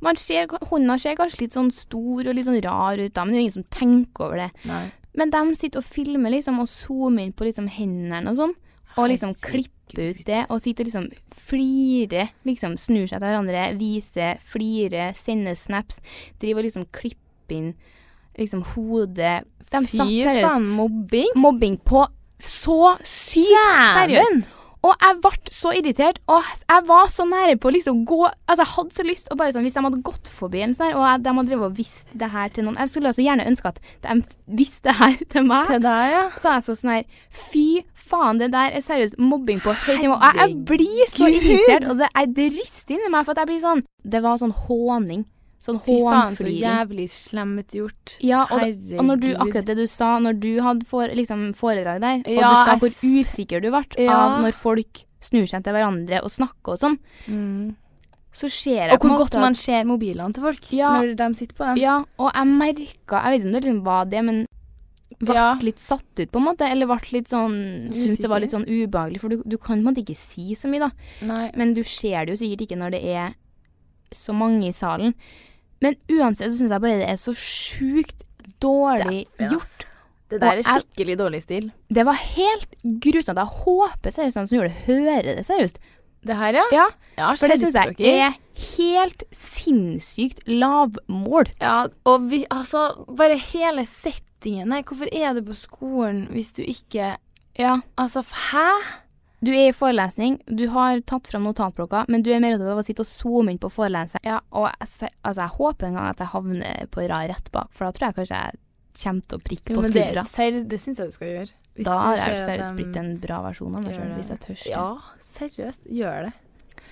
man 0.00 0.16
ser, 0.16 0.46
hånda 0.46 0.98
ser 1.00 1.16
kanskje 1.16 1.40
litt 1.40 1.52
sånn 1.56 1.72
stor 1.72 2.28
og 2.28 2.34
litt 2.34 2.46
sånn 2.46 2.62
rar 2.62 2.98
ut, 2.98 3.12
da, 3.14 3.24
men 3.24 3.32
det 3.34 3.38
er 3.38 3.42
jo 3.42 3.46
ingen 3.48 3.64
som 3.64 3.70
tenker 3.70 4.24
over 4.26 4.36
det. 4.36 4.50
Nei. 4.64 4.92
Men 5.14 5.30
de 5.30 5.54
sitter 5.56 5.78
og 5.78 5.84
filmer 5.84 6.30
liksom 6.30 6.60
og 6.60 6.68
zoomer 6.68 7.24
inn 7.24 7.32
på 7.32 7.44
liksom 7.48 7.68
hendene 7.68 8.28
og 8.30 8.36
sånn. 8.36 8.54
Og 8.96 9.08
liksom 9.10 9.34
klipper 9.40 10.10
ut 10.14 10.24
det, 10.26 10.46
og 10.50 10.60
sitter 10.60 10.84
og 10.84 10.90
liksom 10.90 11.08
flirer. 11.48 12.30
Liksom 12.46 12.76
snur 12.78 13.06
seg 13.08 13.18
til 13.18 13.26
hverandre, 13.26 13.64
viser, 13.78 14.38
flirer, 14.38 15.14
sender 15.18 15.54
snaps. 15.58 16.00
Driver 16.38 16.62
og 16.62 16.68
liksom 16.68 16.86
klipper 16.94 17.56
inn 17.56 17.74
liksom 18.38 18.62
hodet. 18.74 19.42
De 19.68 19.82
Fy 19.86 20.22
faen, 20.24 20.68
mobbing? 20.78 21.34
mobbing 21.36 21.76
på 21.84 22.06
så 22.40 22.94
sykt 23.02 23.50
seriøst. 23.98 24.46
Og 24.86 24.94
jeg 25.02 25.16
ble 25.24 25.50
så 25.50 25.72
irritert, 25.74 26.20
og 26.30 26.44
jeg 26.62 26.84
var 26.86 27.08
så 27.10 27.24
nære 27.26 27.56
på 27.58 27.66
å 27.66 27.72
liksom 27.74 28.04
gå 28.06 28.20
Altså, 28.28 28.62
jeg 28.62 28.70
hadde 28.76 28.94
så 28.94 29.04
lyst 29.08 29.30
og 29.32 29.40
bare 29.40 29.50
sånn 29.50 29.64
Hvis 29.66 29.74
de 29.74 29.82
hadde 29.82 29.98
gått 30.06 30.30
forbi 30.30 30.62
en 30.62 30.74
sånn 30.76 30.92
her, 30.92 30.98
og 31.00 31.24
de 31.24 31.32
hadde 31.34 31.50
drevet 31.50 31.66
og 31.66 31.80
visst 31.80 32.12
det 32.14 32.28
her 32.30 32.52
til 32.54 32.68
noen 32.68 32.78
Jeg 32.78 32.92
skulle 32.92 33.10
også 33.10 33.24
gjerne 33.24 33.46
ønske 33.50 33.72
at 33.72 33.80
de 34.06 34.14
visste 34.60 34.86
det 34.86 34.94
her 35.00 35.16
til 35.34 35.48
meg. 35.50 35.66
Til 35.66 35.82
deg, 35.82 36.12
ja. 36.14 36.22
Så 36.38 36.54
jeg 36.54 36.66
så 36.68 36.76
sånn 36.78 36.92
her 36.94 37.24
Fy 37.50 37.66
faen, 38.08 38.38
det 38.40 38.52
der 38.54 38.78
er 38.78 38.84
seriøst 38.86 39.18
mobbing 39.20 39.58
på 39.60 39.74
høyt 39.74 39.98
nivå. 40.00 40.14
Jeg, 40.22 40.38
jeg 40.40 40.54
blir 40.70 41.10
så 41.10 41.26
irritert, 41.28 41.90
og 41.90 41.98
det, 42.00 42.12
jeg, 42.14 42.30
det 42.38 42.46
rister 42.54 42.96
inni 42.96 43.10
meg, 43.12 43.26
for 43.26 43.34
at 43.34 43.42
jeg 43.42 43.50
blir 43.50 43.60
sånn 43.66 43.82
Det 44.14 44.22
var 44.24 44.38
sånn 44.40 44.54
håning. 44.68 45.26
Sånn 45.58 45.80
Fy 45.82 45.96
faen, 46.06 46.36
så 46.38 46.46
jævlig 46.46 47.08
slemt 47.10 47.72
gjort. 47.74 48.12
Ja, 48.22 48.44
og, 48.46 48.60
og 48.62 49.04
når 49.08 49.20
du, 49.20 49.28
akkurat 49.34 49.66
det 49.66 49.74
du 49.76 49.86
sa, 49.90 50.12
når 50.22 50.38
du 50.38 50.60
hadde 50.62 50.86
for, 50.86 51.08
liksom, 51.08 51.48
foredrag 51.58 51.98
der, 52.00 52.20
og 52.22 52.30
Ja, 52.30 52.50
du 52.54 52.60
sa 52.62 52.76
hvor 52.78 52.94
usikker 53.02 53.60
du 53.64 53.70
ble 53.74 53.82
Ja. 54.04 54.14
av 54.14 54.42
når 54.44 54.54
folk 54.54 55.02
snur 55.20 55.48
seg 55.50 55.64
til 55.66 55.74
hverandre 55.74 56.22
og 56.22 56.30
snakker 56.30 56.76
og 56.76 56.78
sånn, 56.78 56.98
Mm. 57.26 57.74
så 58.32 58.48
ser 58.48 58.86
jeg 58.86 58.92
Og 58.94 59.00
hvor 59.00 59.16
godt 59.24 59.34
man 59.40 59.54
ser 59.58 59.82
mobilene 59.84 60.32
til 60.32 60.44
folk 60.44 60.70
Ja. 60.72 60.92
når 61.00 61.16
de 61.16 61.34
sitter 61.34 61.56
på 61.56 61.64
dem. 61.74 61.76
Ja, 61.82 62.04
og 62.18 62.30
jeg 62.32 62.46
merka 62.46 63.24
Jeg 63.24 63.32
vet 63.32 63.40
ikke 63.42 63.46
om 63.48 63.52
det 63.52 63.64
liksom 63.64 63.82
var 63.84 64.04
det, 64.04 64.24
men 64.24 64.46
ble 65.18 65.34
Ja. 65.34 65.54
litt 65.60 65.78
satt 65.80 66.20
ut, 66.20 66.30
på 66.30 66.36
en 66.38 66.44
måte. 66.54 66.70
Eller 66.70 66.86
ble 66.86 67.00
litt 67.10 67.26
sånn 67.26 67.90
Syns 67.92 68.18
det 68.22 68.28
var 68.30 68.38
litt 68.38 68.52
sånn 68.52 68.64
ubehagelig, 68.68 69.20
for 69.20 69.28
du, 69.28 69.42
du 69.44 69.58
kan 69.58 69.82
på 69.82 69.88
en 69.88 69.92
måte 69.92 70.04
ikke 70.06 70.16
si 70.16 70.54
så 70.54 70.68
mye, 70.70 70.78
da. 70.86 70.90
Nei. 71.26 71.50
Men 71.56 71.74
du 71.74 71.82
ser 71.82 72.26
det 72.26 72.38
jo 72.38 72.46
sikkert 72.46 72.62
ikke 72.68 72.78
når 72.78 72.90
det 72.92 73.02
er 73.04 73.34
så 74.12 74.32
mange 74.34 74.68
i 74.68 74.72
salen. 74.72 75.14
Men 75.80 75.94
uansett 76.10 76.50
så 76.50 76.56
syns 76.58 76.70
jeg 76.74 76.80
bare 76.82 76.98
det 76.98 77.08
er 77.08 77.16
så 77.20 77.32
sjukt 77.38 78.24
dårlig 78.60 79.26
Derfor, 79.26 79.44
ja. 79.44 79.50
gjort. 79.52 79.84
Det 80.28 80.40
der 80.42 80.46
er 80.50 80.56
jeg- 80.62 80.64
skikkelig 80.82 81.18
dårlig 81.18 81.42
stil. 81.42 81.70
Det 81.88 82.04
var 82.04 82.12
helt 82.14 82.74
grusomt. 83.00 83.38
Jeg 83.38 83.46
håper 83.64 84.10
seriøst 84.12 84.34
han 84.36 84.46
som 84.46 84.58
gjorde 84.58 84.68
det, 84.74 84.84
hører 84.86 85.22
det 85.22 85.46
seriøst. 85.46 85.78
Det 86.26 86.36
her, 86.36 86.52
ja? 86.52 86.64
Ja, 86.72 86.86
Ja, 87.16 87.34
for 87.34 87.46
det 87.48 87.60
syns 87.60 87.74
jeg 87.74 87.96
dere. 87.96 88.26
er 88.26 88.34
helt 88.76 89.22
sinnssykt 89.32 90.40
lavmål. 90.46 91.46
Ja, 91.60 91.86
og 92.04 92.28
vi, 92.30 92.44
altså, 92.50 93.04
bare 93.16 93.38
hele 93.38 93.84
settingen 93.86 94.72
her. 94.72 94.82
Hvorfor 94.82 95.08
er 95.12 95.32
du 95.34 95.42
på 95.42 95.54
skolen 95.56 96.26
hvis 96.34 96.52
du 96.52 96.62
ikke 96.62 97.16
Ja. 97.58 97.80
Altså, 97.96 98.22
hæ? 98.22 98.68
Du 99.44 99.52
er 99.54 99.68
i 99.68 99.74
forelesning, 99.76 100.40
du 100.50 100.64
har 100.72 100.98
tatt 101.06 101.28
fram 101.30 101.44
notatblokka, 101.46 102.04
men 102.10 102.24
du 102.26 102.32
er 102.34 102.40
mer 102.42 102.56
opptatt 102.56 102.72
av 102.72 102.80
å 102.80 102.86
sitte 102.86 103.04
og 103.04 103.10
zoome 103.10 103.52
inn 103.54 103.60
på 103.62 103.70
foreleseren. 103.70 104.24
Ja, 104.26 104.40
og 104.50 104.66
jeg, 104.66 105.12
altså, 105.22 105.44
jeg 105.44 105.54
håper 105.58 105.86
en 105.86 105.98
gang 106.00 106.08
at 106.10 106.22
jeg 106.24 106.32
havner 106.32 106.88
på 106.90 107.04
rad 107.06 107.30
rett 107.30 107.52
bak, 107.54 107.70
for 107.76 107.86
da 107.86 107.92
tror 107.94 108.08
jeg 108.08 108.16
kanskje 108.18 108.40
jeg 108.42 108.58
kommer 108.98 109.28
til 109.30 109.38
å 109.38 109.44
prikke 109.46 109.74
Jo, 109.76 109.78
på 109.78 109.86
skuldra. 109.92 110.24
det, 110.26 110.64
det 110.72 110.80
syns 110.82 110.98
jeg 110.98 111.12
du 111.12 111.14
skal 111.14 111.30
gjøre. 111.30 111.54
Hvis 111.78 111.86
Da 111.86 111.98
har 112.02 112.18
jeg 112.18 112.40
seriøst 112.48 112.74
blitt 112.80 112.96
en 112.98 113.12
bra 113.22 113.38
versjon 113.44 113.78
av 113.78 113.84
meg 113.86 113.94
sjøl, 113.94 114.10
hvis 114.16 114.30
jeg 114.32 114.40
tør. 114.42 114.62
Ja, 114.72 114.86
seriøst. 115.28 115.86
Gjør 116.00 116.26
det. 116.26 116.32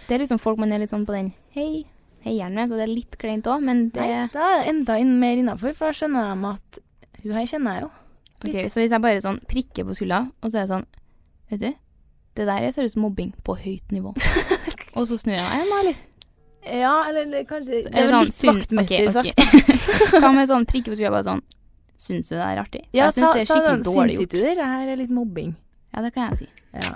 Det 0.07 0.15
er 0.15 0.23
liksom 0.23 0.39
folk 0.39 0.61
man 0.63 0.71
er 0.71 0.85
litt 0.85 0.93
sånn 0.95 1.07
på 1.09 1.17
den 1.17 1.33
hei, 1.57 1.83
heieren 2.23 2.55
med, 2.55 2.71
så 2.71 2.79
det 2.79 2.85
er 2.87 2.93
litt 2.93 3.17
kleint 3.19 3.49
òg, 3.51 3.65
men 3.67 3.89
det 3.97 4.05
Nei, 4.07 4.29
da 4.31 4.45
er 4.53 4.63
det 4.63 4.71
enda 4.71 5.01
inn, 5.03 5.17
mer 5.19 5.41
innafor, 5.43 5.75
for 5.75 5.91
da 5.91 5.99
skjønner 5.99 6.31
de 6.31 6.53
at 6.53 6.79
hun 7.25 7.35
her 7.35 7.51
kjenner 7.51 7.75
jeg 7.81 7.89
jo. 7.89 7.91
Ok, 8.37 8.55
Så 8.71 8.85
hvis 8.85 8.95
jeg 8.95 9.03
bare 9.03 9.25
sånn 9.25 9.43
prikker 9.51 9.89
på 9.89 9.99
skuldra, 9.99 10.23
og 10.39 10.53
så 10.53 10.61
er 10.61 10.69
det 10.69 10.71
sånn 10.77 10.87
Vet 11.51 11.63
du, 11.63 11.69
det 12.37 12.47
der 12.47 12.71
ser 12.75 12.85
ut 12.87 12.93
som 12.93 13.03
mobbing 13.07 13.33
på 13.45 13.57
høyt 13.59 13.93
nivå. 13.93 14.13
og 14.97 15.07
så 15.09 15.17
snur 15.19 15.35
jeg 15.37 15.43
meg. 15.43 15.57
igjen, 15.57 15.73
da, 15.73 15.81
eller? 15.81 15.97
Ja, 16.67 16.95
eller 17.09 17.29
det- 17.31 17.45
kanskje 17.49 17.83
Så 17.85 17.91
Det 17.95 18.07
vel 18.11 18.25
litt 18.27 18.35
syn- 18.35 18.51
vaktmester 18.57 19.09
okay. 19.09 19.33
sagt. 19.37 19.37
Hva 20.23 20.33
med 20.35 20.49
sånn 20.51 20.67
prikke 20.67 20.91
på 20.91 20.97
skuldra, 20.99 21.13
bare 21.19 21.29
sånn 21.29 21.45
Syns 21.97 22.29
du 22.29 22.35
det 22.37 22.43
er 22.45 22.59
artig? 22.61 22.83
Ja, 22.93 23.07
jeg 23.07 23.15
syns 23.17 23.33
det 23.33 23.41
er 23.41 23.47
skikkelig 23.47 23.71
den, 23.71 23.85
dårlig 23.87 24.17
gjort. 24.19 24.35
Ja, 24.37 24.55
det? 24.59 24.65
Her 24.69 24.89
er 24.93 24.99
litt 25.01 25.13
mobbing. 25.17 25.55
Ja, 25.95 26.03
det 26.05 26.11
kan 26.13 26.27
jeg 26.29 26.37
si. 26.43 26.49
Ja. 26.77 26.91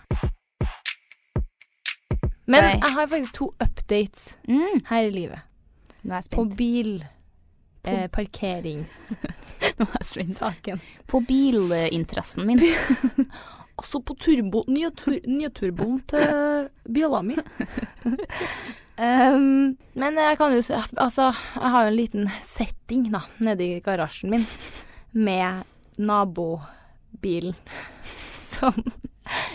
Men 2.51 2.65
Nei. 2.67 2.73
jeg 2.83 2.93
har 2.97 3.07
faktisk 3.09 3.33
to 3.39 3.49
updates 3.63 4.27
Mm, 4.49 4.83
her 4.91 5.07
i 5.07 5.11
livet. 5.15 5.41
nå 6.05 6.13
er 6.13 6.21
jeg 6.21 6.31
På 6.35 6.45
spent. 6.45 6.57
bil. 6.59 6.93
På- 7.83 7.91
Eh, 7.95 8.09
parkerings... 8.13 8.93
Nå 9.79 9.87
er 9.87 9.97
jeg 10.03 10.27
spent. 10.29 10.81
På 11.09 11.21
bilinteressen 11.25 12.45
min. 12.47 12.61
Altså 13.81 14.03
på 14.05 14.15
turbo, 14.21 14.65
nye, 14.69 14.91
tur, 14.93 15.17
nye 15.25 15.49
turboen 15.57 16.01
til 16.11 16.69
bjella 16.85 17.23
mi. 17.25 17.37
um, 19.01 19.73
men 19.97 20.21
jeg 20.21 20.39
kan 20.41 20.53
jo 20.53 20.63
Altså, 20.77 21.31
jeg 21.57 21.73
har 21.75 21.87
jo 21.87 21.93
en 21.93 21.97
liten 21.97 22.31
setting 22.45 23.09
da, 23.15 23.25
nede 23.41 23.65
i 23.65 23.81
garasjen 23.85 24.37
min 24.37 24.47
med 25.13 25.65
nabobilen 25.97 27.57
som 28.53 28.77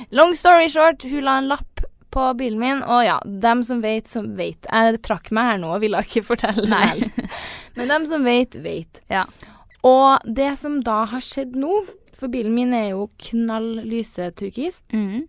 Long 0.10 0.36
story 0.36 0.70
short, 0.70 1.04
hun 1.04 1.24
la 1.24 1.38
en 1.38 1.50
lapp 1.52 1.84
på 2.16 2.34
bilen 2.40 2.60
min, 2.60 2.84
og 2.84 3.02
ja, 3.04 3.18
dem 3.26 3.60
som 3.68 3.82
vet, 3.84 4.08
som 4.08 4.30
vet. 4.38 4.64
Jeg 4.72 5.02
trakk 5.04 5.34
meg 5.36 5.50
her 5.50 5.58
nå 5.60 5.74
og 5.76 5.82
ville 5.84 6.00
ikke 6.00 6.24
fortelle 6.24 6.64
Nei. 6.72 7.10
Men 7.76 7.92
dem 7.92 8.06
som 8.08 8.24
vet, 8.24 8.56
vet. 8.64 9.02
Ja. 9.12 9.26
Og 9.84 10.24
det 10.24 10.54
som 10.62 10.80
da 10.86 11.02
har 11.12 11.26
skjedd 11.26 11.58
nå, 11.60 11.74
for 12.15 12.32
bilen 12.32 12.54
min 12.56 12.73
er 12.73 12.89
jo 12.93 13.10
knall 13.30 13.82
lyse 13.86 14.30
turkis, 14.39 14.78
Mm. 14.93 15.28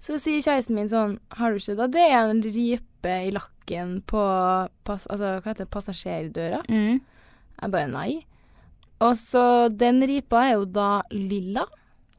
så 0.00 0.18
sier 0.20 0.42
kjæresten 0.44 0.74
min 0.76 0.88
sånn 0.90 1.18
Har 1.38 1.52
du 1.54 1.58
ikke 1.62 1.76
da 1.78 1.86
det 1.86 2.02
er 2.10 2.28
en 2.30 2.42
ripe 2.42 3.14
i 3.28 3.30
lakken 3.32 4.02
på 4.06 4.20
pass, 4.84 5.06
altså, 5.06 5.38
hva 5.40 5.52
heter 5.52 5.64
det, 5.64 5.70
passasjerdøra? 5.70 6.62
Mm. 6.68 7.00
Jeg 7.62 7.70
bare 7.70 7.88
nei. 7.88 8.24
Og 9.00 9.16
så 9.16 9.68
den 9.72 10.02
ripa 10.08 10.42
er 10.48 10.52
jo 10.58 10.64
da 10.64 11.02
lilla. 11.12 11.66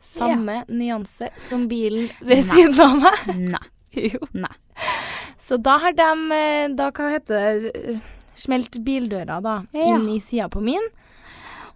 Samme 0.06 0.64
nyanse 0.70 1.32
som 1.42 1.68
bilen 1.68 2.08
ved 2.22 2.44
Nei. 2.44 2.50
siden 2.54 2.80
av 2.80 3.00
meg. 3.02 3.40
Nei. 3.56 3.66
Jo. 3.96 4.20
Nei. 4.36 4.52
Så 5.40 5.56
da 5.64 5.78
har 5.80 5.94
de 5.96 6.08
eh, 6.36 6.68
Da, 6.76 6.90
hva 6.92 7.06
heter 7.14 7.62
det, 7.64 8.02
smelt 8.36 8.76
bildøra 8.84 9.38
da 9.42 9.54
Ja. 9.74 9.96
inn 9.96 10.10
i 10.12 10.20
sida 10.20 10.50
på 10.52 10.62
min. 10.62 10.84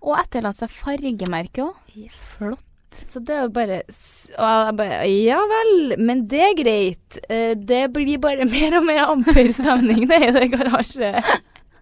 Og 0.01 0.15
etterlatt 0.19 0.59
seg 0.61 0.71
fargemerke 0.71 1.65
òg. 1.65 1.93
Flott. 2.37 2.65
Så 3.05 3.19
det 3.21 3.35
er 3.35 3.43
jo 3.45 3.51
bare 3.53 3.83
Ja 5.07 5.37
vel, 5.51 5.93
men 6.01 6.23
det 6.31 6.39
er 6.41 6.55
greit. 6.57 7.19
Eh, 7.29 7.53
Det 7.55 7.91
blir 7.93 8.17
bare 8.21 8.45
mer 8.55 8.77
og 8.79 8.85
mer 8.87 9.03
amper-stemning 9.05 10.07
det 10.09 10.21
i 10.27 10.31
det 10.35 10.47
garasje. 10.55 11.11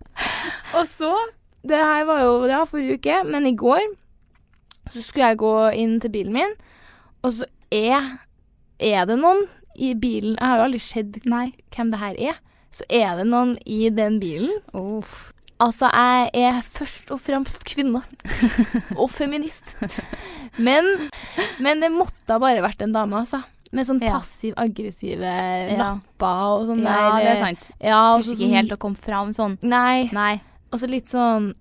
og 0.77 0.83
så 0.89 1.13
Det 1.67 1.77
her 1.77 2.03
var 2.07 2.21
jo 2.23 2.33
ja, 2.47 2.63
forrige 2.65 2.97
uke, 2.99 3.23
men 3.27 3.45
i 3.47 3.55
går 3.55 3.81
så 4.87 5.01
skulle 5.03 5.27
jeg 5.33 5.37
gå 5.41 5.53
inn 5.75 5.97
til 5.99 6.11
bilen 6.13 6.31
min, 6.33 6.53
og 7.21 7.33
så 7.35 7.45
er 7.75 8.05
Er 8.79 9.05
det 9.09 9.17
noen 9.19 9.41
i 9.75 9.89
bilen 9.99 10.37
Jeg 10.39 10.47
har 10.47 10.57
jo 10.61 10.63
aldri 10.63 10.79
sett 10.79 11.17
hvem 11.27 11.91
det 11.91 11.99
her 11.99 12.15
er. 12.31 12.37
Så 12.71 12.83
er 12.89 13.17
det 13.17 13.25
noen 13.27 13.57
i 13.65 13.89
den 13.89 14.19
bilen. 14.21 14.61
Altså, 15.59 15.89
jeg 15.89 16.29
er 16.37 16.61
først 16.61 17.09
og 17.11 17.19
fremst 17.23 17.63
kvinne. 17.65 18.03
og 19.01 19.09
feminist. 19.09 19.75
Men, 20.61 20.85
men 21.59 21.81
det 21.81 21.89
måtte 21.93 22.29
ha 22.35 22.37
bare 22.41 22.61
vært 22.65 22.83
en 22.85 22.93
dame, 22.93 23.17
altså. 23.23 23.39
Med 23.75 23.87
sånn 23.87 23.99
Ja. 23.99 24.13
passiv-aggressive 24.15 25.27
Ja. 25.27 25.77
lapper 25.81 26.43
og 26.53 26.67
sånn 26.69 26.83
Ja, 26.85 26.93
der. 26.93 27.17
det 27.19 27.31
er 27.33 27.41
sant. 27.41 27.65
Ja, 27.81 28.01
Tør 28.15 28.35
ikke 28.37 28.51
helt 28.53 28.71
å 28.71 28.77
komme 28.79 28.97
fram 29.01 29.33
sånn. 29.35 29.57
Nei. 29.61 30.09
Nei. 30.13 30.41
Og 30.71 30.79
så 30.79 30.87
litt 30.89 31.09
sånn 31.11 31.53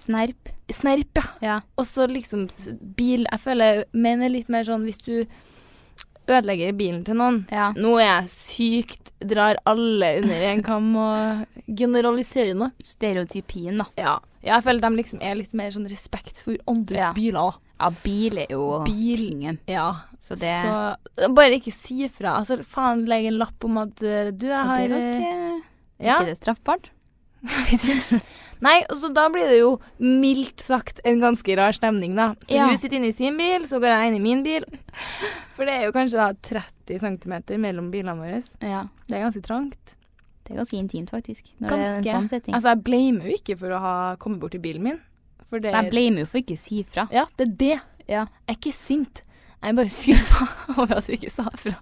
Snerp. 0.00 0.48
Snerp, 0.72 1.14
ja. 1.20 1.24
Ja. 1.42 1.60
Og 1.78 1.84
så 1.86 2.08
liksom 2.10 2.48
bil 2.96 3.26
Jeg 3.30 3.40
føler 3.44 3.84
menn 3.94 4.22
er 4.26 4.32
litt 4.32 4.48
mer 4.50 4.64
sånn 4.66 4.82
hvis 4.88 4.98
du 5.04 5.26
ødelegger 6.28 6.72
bilen 6.76 7.02
til 7.06 7.18
noen 7.20 7.42
Ja. 7.52 7.72
Nå 7.76 7.96
er 8.00 8.06
jeg 8.08 8.30
sykt 8.32 9.10
Drar 9.24 9.56
alle 9.64 10.08
under 10.20 10.42
en 10.50 10.62
kam 10.62 10.88
og 11.00 11.44
generaliserer 11.78 12.54
nå. 12.58 12.70
Stereotypien, 12.84 13.78
da. 13.80 13.86
Ja. 13.96 14.18
jeg 14.44 14.64
føler 14.66 14.80
de 14.84 14.96
liksom 14.98 15.22
er 15.24 15.38
litt 15.38 15.54
mer 15.56 15.70
sånn 15.72 15.88
respekt 15.88 16.42
for 16.44 16.58
andres 16.68 16.98
Ja. 16.98 17.12
biler. 17.16 17.54
Ja, 17.80 17.90
bil 18.04 18.38
er 18.38 18.46
jo 18.50 18.82
Bilingen. 18.84 19.58
Ja. 19.66 20.04
Så 20.20 20.36
det 20.38 20.52
Så 20.62 21.30
bare 21.34 21.58
ikke 21.58 21.72
si 21.72 22.08
fra. 22.08 22.38
Altså, 22.40 22.62
faen, 22.64 23.04
legg 23.06 23.26
en 23.26 23.38
lapp 23.38 23.64
om 23.64 23.78
at 23.78 24.02
uh, 24.02 24.30
du, 24.30 24.46
jeg 24.46 24.64
har 24.68 24.78
det 24.78 24.90
er 24.90 24.92
eh, 24.92 24.94
ganske 24.94 25.62
ja. 26.04 26.18
Ikke 26.18 26.30
det 26.30 26.38
straffbart? 26.38 26.90
Nei, 28.62 28.76
så 28.88 29.10
da 29.14 29.26
blir 29.32 29.48
det 29.50 29.58
jo 29.58 29.72
mildt 29.98 30.62
sagt 30.62 31.00
en 31.04 31.18
ganske 31.22 31.56
rar 31.58 31.72
stemning, 31.76 32.14
da. 32.18 32.34
Ja. 32.50 32.68
Hun 32.70 32.78
sitter 32.78 33.00
inne 33.00 33.10
i 33.10 33.16
sin 33.16 33.36
bil, 33.40 33.66
så 33.68 33.80
går 33.82 33.90
jeg 33.94 34.12
inn 34.12 34.18
i 34.20 34.22
min 34.24 34.44
bil. 34.46 34.64
For 35.56 35.66
det 35.66 35.74
er 35.74 35.84
jo 35.88 35.94
kanskje 35.96 36.20
da 36.20 36.30
30 36.86 37.02
cm 37.02 37.34
mellom 37.62 37.90
bilene 37.92 38.16
våre. 38.20 38.40
Ja. 38.62 38.86
Det 39.08 39.18
er 39.18 39.26
ganske 39.26 39.42
trangt. 39.44 39.96
Det 40.44 40.52
er 40.52 40.60
ganske 40.60 40.76
intimt, 40.76 41.10
faktisk. 41.10 41.46
Når 41.58 41.68
det 41.68 41.76
en 41.78 41.84
Ganske. 42.04 42.14
sånn 42.14 42.28
setting. 42.28 42.54
Altså, 42.54 42.74
jeg 42.74 42.82
blamer 42.84 43.28
jo 43.30 43.36
ikke 43.38 43.56
for 43.56 43.72
å 43.72 43.78
ha 43.80 43.94
kommet 44.20 44.42
bort 44.42 44.52
til 44.52 44.60
bilen 44.64 44.84
min. 44.84 44.98
For 45.48 45.62
det 45.62 45.72
jeg 45.72 45.90
blamer 45.92 46.24
jo 46.24 46.28
for 46.28 46.42
ikke 46.42 46.56
å 46.58 46.60
si 46.60 46.82
fra. 46.84 47.06
Ja, 47.14 47.24
det 47.38 47.46
er 47.46 47.54
det. 47.62 47.76
Ja. 48.08 48.26
Jeg 48.44 48.52
er 48.52 48.58
ikke 48.58 48.74
sint. 48.76 49.22
Jeg 49.64 49.72
er 49.72 49.78
bare 49.78 49.94
skuffa 50.00 50.48
over 50.74 50.98
at 50.98 51.08
du 51.08 51.14
ikke 51.16 51.32
sa 51.32 51.46
fra. 51.56 51.72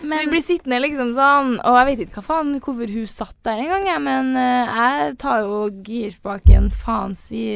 Så 0.00 0.18
vi 0.20 0.28
blir 0.28 0.42
sittende 0.44 0.78
liksom 0.82 1.12
sånn, 1.16 1.54
og 1.64 1.76
jeg 1.80 1.88
vet 1.88 2.02
ikke 2.04 2.20
hva 2.20 2.24
faen, 2.26 2.52
hvorfor 2.60 2.92
hun 2.92 3.08
satt 3.10 3.36
der 3.46 3.62
en 3.62 3.70
gang, 3.72 3.86
jeg, 3.88 4.02
men 4.04 4.32
uh, 4.36 4.76
jeg 4.76 5.14
tar 5.22 5.44
jo 5.46 5.60
girspaken 5.86 6.68
faens 6.74 7.22
i 7.32 7.46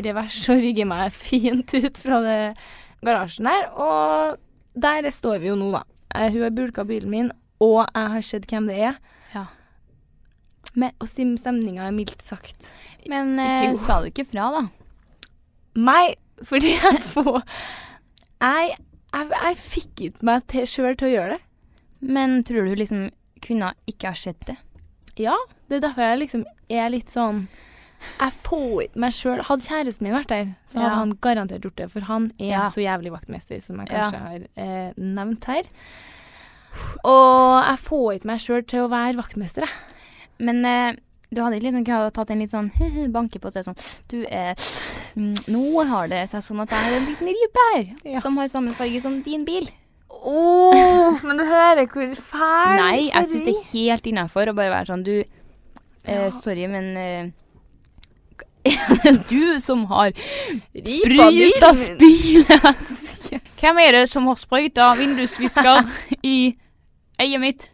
revers 0.00 0.40
og 0.48 0.62
rygger 0.64 0.88
meg 0.88 1.12
fint 1.28 1.74
ut 1.76 2.00
fra 2.00 2.22
det 2.24 2.38
garasjen 3.04 3.50
der, 3.50 3.68
og 3.76 4.38
der 4.78 5.10
står 5.12 5.42
vi 5.42 5.52
jo 5.52 5.58
nå, 5.60 5.70
da. 5.76 5.84
Uh, 6.14 6.26
hun 6.32 6.46
har 6.46 6.56
bulka 6.56 6.86
bilen 6.88 7.12
min, 7.12 7.30
og 7.60 7.82
jeg 7.84 8.12
har 8.14 8.26
sett 8.26 8.48
hvem 8.48 8.70
det 8.70 8.78
er. 8.90 8.98
Ja. 9.34 9.44
Men, 10.78 10.94
og 11.02 11.10
stemninga 11.10 11.88
er 11.88 11.96
mildt 11.96 12.22
sagt. 12.24 12.70
Men 13.08 13.36
eh, 13.40 13.74
sa 13.80 14.00
du 14.02 14.08
ikke 14.10 14.26
fra, 14.30 14.48
da? 14.54 14.64
Nei, 15.78 16.14
fordi 16.46 16.74
jeg 16.74 17.00
får 17.12 17.40
Jeg, 18.38 18.76
jeg, 19.12 19.28
jeg 19.32 19.58
fikk 19.58 20.02
ikke 20.08 20.26
meg 20.28 20.56
sjøl 20.70 20.96
til 20.98 21.08
å 21.08 21.12
gjøre 21.12 21.36
det. 21.36 21.42
Men 22.00 22.42
tror 22.44 22.64
du 22.68 22.74
liksom 22.78 23.10
kunne 23.42 23.72
ikke 23.86 24.08
ha 24.08 24.14
sett 24.14 24.40
det? 24.46 24.56
Ja, 25.18 25.34
det 25.68 25.76
er 25.76 25.88
derfor 25.88 26.02
jeg 26.02 26.18
liksom 26.20 26.44
er 26.70 26.88
litt 26.90 27.10
sånn 27.10 27.48
Jeg 28.20 28.32
får 28.44 28.82
ikke 28.84 29.00
meg 29.02 29.12
sjøl 29.16 29.40
Hadde 29.42 29.66
kjæresten 29.66 30.02
min 30.06 30.14
vært 30.14 30.28
der, 30.30 30.52
så 30.66 30.78
hadde 30.78 30.90
Ja. 30.92 30.98
han 31.00 31.16
garantert 31.20 31.62
gjort 31.62 31.76
det. 31.76 31.90
For 31.90 32.00
han 32.06 32.30
er 32.38 32.46
Ja. 32.52 32.66
så 32.70 32.80
jævlig 32.84 33.10
vaktmester, 33.10 33.60
som 33.60 33.78
jeg 33.80 33.88
Ja. 33.90 34.10
kanskje 34.10 34.20
har 34.20 34.40
eh, 34.56 34.92
nevnt 34.96 35.44
her. 35.44 35.64
Og 37.04 37.64
jeg 37.64 37.78
får 37.78 38.12
ikke 38.14 38.30
meg 38.30 38.40
sjøl 38.40 38.62
til 38.68 38.84
å 38.86 38.90
være 38.92 39.16
vaktmester, 39.18 39.62
jeg. 39.66 39.68
Men 40.38 40.64
eh, 40.64 40.92
du 41.34 41.42
hadde 41.42 41.58
ikke 41.58 41.72
liksom 41.72 42.12
tatt 42.14 42.30
en 42.30 42.38
litt 42.38 42.50
sånn 42.54 42.70
banke 43.16 43.40
på 43.42 43.50
seg 43.52 43.64
sånn 43.66 43.76
Du, 44.08 44.22
eh, 44.26 44.54
mm, 45.16 45.34
nå 45.50 45.86
har 45.90 46.06
det 46.08 46.22
seg 46.30 46.44
sånn 46.46 46.62
at 46.62 46.70
jeg 46.70 46.78
har 46.84 46.92
en 47.00 47.06
liten 47.10 47.26
rype 47.26 47.66
her 47.74 48.12
Ja. 48.14 48.20
som 48.20 48.36
har 48.36 48.46
samme 48.48 48.70
farge 48.78 49.02
som 49.02 49.20
din 49.22 49.44
bil. 49.44 49.68
Åh, 50.22 51.20
men 51.24 51.38
du 51.38 51.44
hører 51.46 51.86
hvor 51.86 52.14
fæl 52.32 52.78
Nei, 52.80 53.08
jeg 53.08 53.28
syns 53.30 53.44
det 53.46 53.54
er 53.54 53.66
helt 53.72 54.06
innafor 54.10 54.50
å 54.50 54.54
bare 54.56 54.72
være 54.72 54.90
sånn 54.90 55.04
Du, 55.06 55.14
eh, 56.04 56.28
sorry, 56.34 56.66
men 56.70 56.88
eh, 56.98 57.30
Du 59.30 59.60
som 59.62 59.84
har 59.92 60.12
spruta 60.74 61.30
min. 61.32 62.44
Hvem 63.58 63.78
er 63.82 63.92
det 63.96 64.04
som 64.10 64.26
har 64.30 64.38
sprøyta 64.40 64.92
vindusvisker 64.98 65.84
i 66.34 66.38
øyet 67.22 67.40
mitt? 67.42 67.68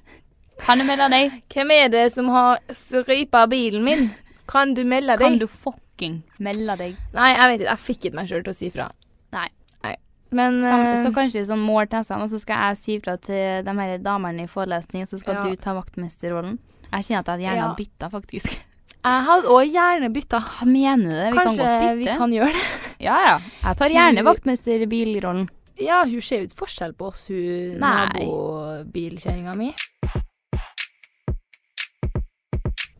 Kan 0.64 0.78
du 0.80 0.87
melde 0.87 1.09
deg? 1.12 1.40
Hvem 1.52 1.72
er 1.74 1.88
det 1.92 2.04
som 2.14 2.28
har 2.33 2.61
strypa 2.72 3.46
bilen 3.50 3.85
min? 3.85 4.11
Kan 4.48 4.74
du 4.76 4.85
melde 4.85 5.16
deg? 5.18 5.24
Kan 5.24 5.38
du 5.40 5.46
fucking 5.48 6.20
melde 6.38 6.76
deg? 6.80 6.94
Nei, 7.16 7.33
jeg 7.35 7.50
vet 7.50 7.61
ikke. 7.64 7.70
Jeg 7.70 7.83
fikk 7.88 8.04
ikke 8.04 8.18
meg 8.20 8.30
sjøl 8.30 8.44
til 8.46 8.54
å 8.54 8.59
si 8.59 8.70
fra. 8.74 8.88
Men, 10.35 10.57
Sammen, 10.59 10.88
eh, 10.90 11.01
så 11.05 11.14
kanskje 11.14 11.42
de 11.42 11.49
sånn 11.53 11.62
mål 11.62 11.87
testene, 11.92 12.27
og 12.27 12.31
så 12.33 12.40
skal 12.42 12.68
jeg 12.68 12.79
si 12.81 12.94
ifra 12.99 13.14
til 13.23 13.64
de 13.66 13.75
her 13.79 13.99
damene 14.03 14.49
i 14.49 14.51
forelesning, 14.51 15.07
så 15.07 15.20
skal 15.20 15.38
ja. 15.38 15.42
du 15.47 15.61
ta 15.62 15.77
vaktmesterrollen. 15.77 16.57
Jeg 16.88 17.07
kjenner 17.07 17.20
at 17.23 17.29
jeg 17.29 17.35
hadde 17.35 17.44
gjerne 17.47 17.66
ja. 17.68 17.75
bytta, 17.79 18.09
faktisk. 18.11 18.55
Jeg 19.05 19.25
hadde 19.29 19.51
òg 19.53 19.68
gjerne 19.68 20.09
bytta. 20.14 20.40
Mener 20.77 21.05
du 21.05 21.12
det? 21.12 21.29
Vi 21.31 21.38
kanskje 21.38 21.44
kan 21.44 21.59
godt 21.59 21.59
bytte. 21.59 21.83
Kanskje 21.85 21.99
vi 22.01 22.16
kan 22.18 22.35
gjøre 22.38 22.55
det. 22.57 22.64
ja, 23.07 23.18
ja. 23.29 23.37
Jeg 23.61 23.79
tar 23.81 23.94
gjerne 23.94 24.25
vaktmesterbilrollen. 24.31 25.51
Ja, 25.83 26.05
hun 26.07 26.23
ser 26.23 26.42
jo 26.42 26.49
ikke 26.49 26.61
forskjell 26.62 26.94
på 26.94 27.11
oss, 27.11 27.27
hun 27.31 27.83
nabobilkjerringa 27.83 29.57
mi. 29.59 29.73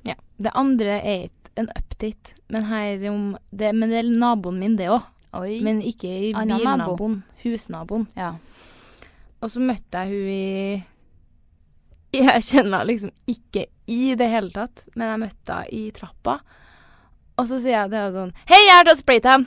Ja. 0.07 0.19
Det 0.43 0.55
andre 0.59 0.99
er 0.99 1.27
ikke 1.29 1.55
en 1.63 1.71
update, 1.71 2.35
men, 2.51 2.67
om, 3.11 3.27
det, 3.51 3.71
men 3.79 3.91
det 3.91 4.01
er 4.03 4.11
naboen 4.11 4.59
min, 4.59 4.75
det 4.79 4.91
òg. 4.91 5.07
Oi. 5.35 5.59
Men 5.67 5.81
ikke 5.83 6.09
i 6.09 6.33
nabo. 6.33 6.59
bilnaboen. 6.59 7.23
Husnaboen. 7.45 8.07
ja. 8.17 8.35
Og 9.45 9.51
så 9.53 9.61
møtte 9.61 10.01
jeg 10.01 10.09
hun 10.09 10.29
i 10.33 10.85
Jeg 12.25 12.43
kjenner 12.47 12.79
henne 12.79 12.85
liksom 12.89 13.11
ikke 13.29 13.67
i 13.91 14.15
det 14.17 14.29
hele 14.31 14.49
tatt, 14.55 14.85
men 14.95 15.11
jeg 15.11 15.21
møtte 15.25 15.57
henne 15.59 15.75
i 15.75 15.91
trappa. 15.93 16.39
Og 17.37 17.49
så 17.51 17.59
sier 17.61 17.75
jeg 17.83 17.91
til 17.91 17.99
henne 17.99 18.15
sånn 18.15 18.33
Hei, 18.49 18.61
jeg 18.69 18.77
har 18.79 18.87
tatt 18.89 19.03
spraytan! 19.03 19.45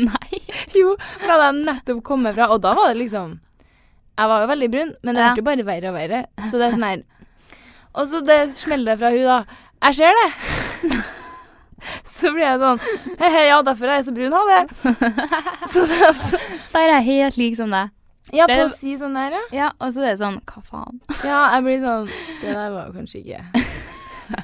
Nei. 0.00 0.40
Jo, 0.74 0.94
for 1.20 1.28
da 1.28 1.36
hadde 1.36 1.46
jeg 1.50 1.66
nettopp 1.68 2.02
kommet 2.08 2.34
fra, 2.38 2.46
og 2.54 2.62
da 2.64 2.72
var 2.78 2.88
det 2.88 2.96
liksom 3.02 3.34
Jeg 4.16 4.28
var 4.32 4.40
jo 4.46 4.48
veldig 4.54 4.70
brun, 4.72 4.94
men 5.04 5.14
det 5.18 5.22
Ja. 5.26 5.32
ble 5.36 5.44
bare 5.50 5.66
verre 5.68 5.90
og 5.92 5.96
verre. 6.00 6.20
Så 6.48 6.56
det 6.58 6.66
er 6.70 6.74
sånn 6.78 6.86
her 6.88 7.02
Og 7.94 8.06
så 8.08 8.20
det 8.24 8.40
smeller 8.56 8.96
fra 8.96 9.10
hun 9.12 9.26
da. 9.28 9.38
Jeg 9.84 9.94
ser 10.00 10.16
det! 10.22 10.30
Så 12.16 12.32
blir 12.34 12.44
jeg 12.46 12.60
sånn 12.60 12.80
He, 13.20 13.30
he, 13.30 13.44
ja, 13.48 13.60
derfor 13.66 13.88
er 13.90 13.98
jeg 14.00 14.08
så 14.10 14.14
brun, 14.16 14.36
ha 14.36 14.42
det. 14.50 14.94
Så 15.72 15.86
det 15.90 16.00
er 16.08 16.12
så 16.18 16.38
Der 16.74 16.80
er 16.84 16.94
jeg 16.98 17.06
helt 17.10 17.36
lik 17.40 17.56
som 17.58 17.70
deg. 17.74 17.90
Ja, 18.30 18.44
på 18.46 18.54
er- 18.54 18.66
å 18.68 18.70
si 18.70 18.92
sånn 19.00 19.16
der, 19.18 19.32
ja. 19.34 19.44
Ja, 19.56 19.68
og 19.82 19.90
så 19.94 20.04
er 20.04 20.12
det 20.12 20.20
sånn 20.20 20.40
Hva 20.46 20.60
faen? 20.68 21.00
Ja, 21.26 21.40
jeg 21.56 21.64
blir 21.66 21.80
sånn 21.82 22.10
Det 22.42 22.52
der 22.54 22.74
var 22.76 22.92
kanskje 22.94 23.22
ikke 23.24 23.40
er 23.40 23.78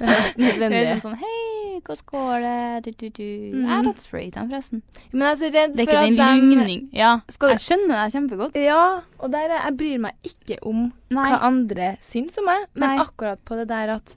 er 0.03 0.33
nødvendig. 0.41 0.97
sånn 1.05 1.15
Hei, 1.21 1.77
hvordan 1.87 2.07
går 2.11 2.41
det? 2.43 2.55
Du, 2.83 2.91
du, 2.91 3.07
du. 3.15 3.27
Mm. 3.55 3.61
Jeg 3.61 3.69
har 3.71 3.85
tatt 3.87 4.01
spraytan, 4.03 4.49
forresten. 4.51 4.81
Men 5.13 5.23
jeg 5.29 5.31
er 5.31 5.39
så 5.43 5.51
redd 5.55 5.77
Det 5.77 5.85
er 5.85 5.91
for 5.93 6.09
ikke 6.11 6.25
at 6.27 6.41
de 6.41 6.49
lugning. 6.51 6.81
Ja, 6.97 7.11
Skal 7.31 7.53
jeg 7.55 7.63
skjønner 7.69 8.01
deg 8.01 8.17
kjempegodt. 8.17 8.59
Ja, 8.59 8.81
og 9.21 9.31
der 9.37 9.47
er, 9.53 9.61
jeg 9.69 9.77
bryr 9.79 10.01
meg 10.09 10.27
ikke 10.33 10.59
om 10.67 10.81
Nei. 11.15 11.29
hva 11.31 11.39
andre 11.53 11.93
syns 12.03 12.41
om 12.43 12.49
meg, 12.51 12.65
men 12.75 12.97
Nei. 12.97 13.05
akkurat 13.05 13.45
på 13.47 13.61
det 13.61 13.69
der 13.71 13.95
at 13.95 14.17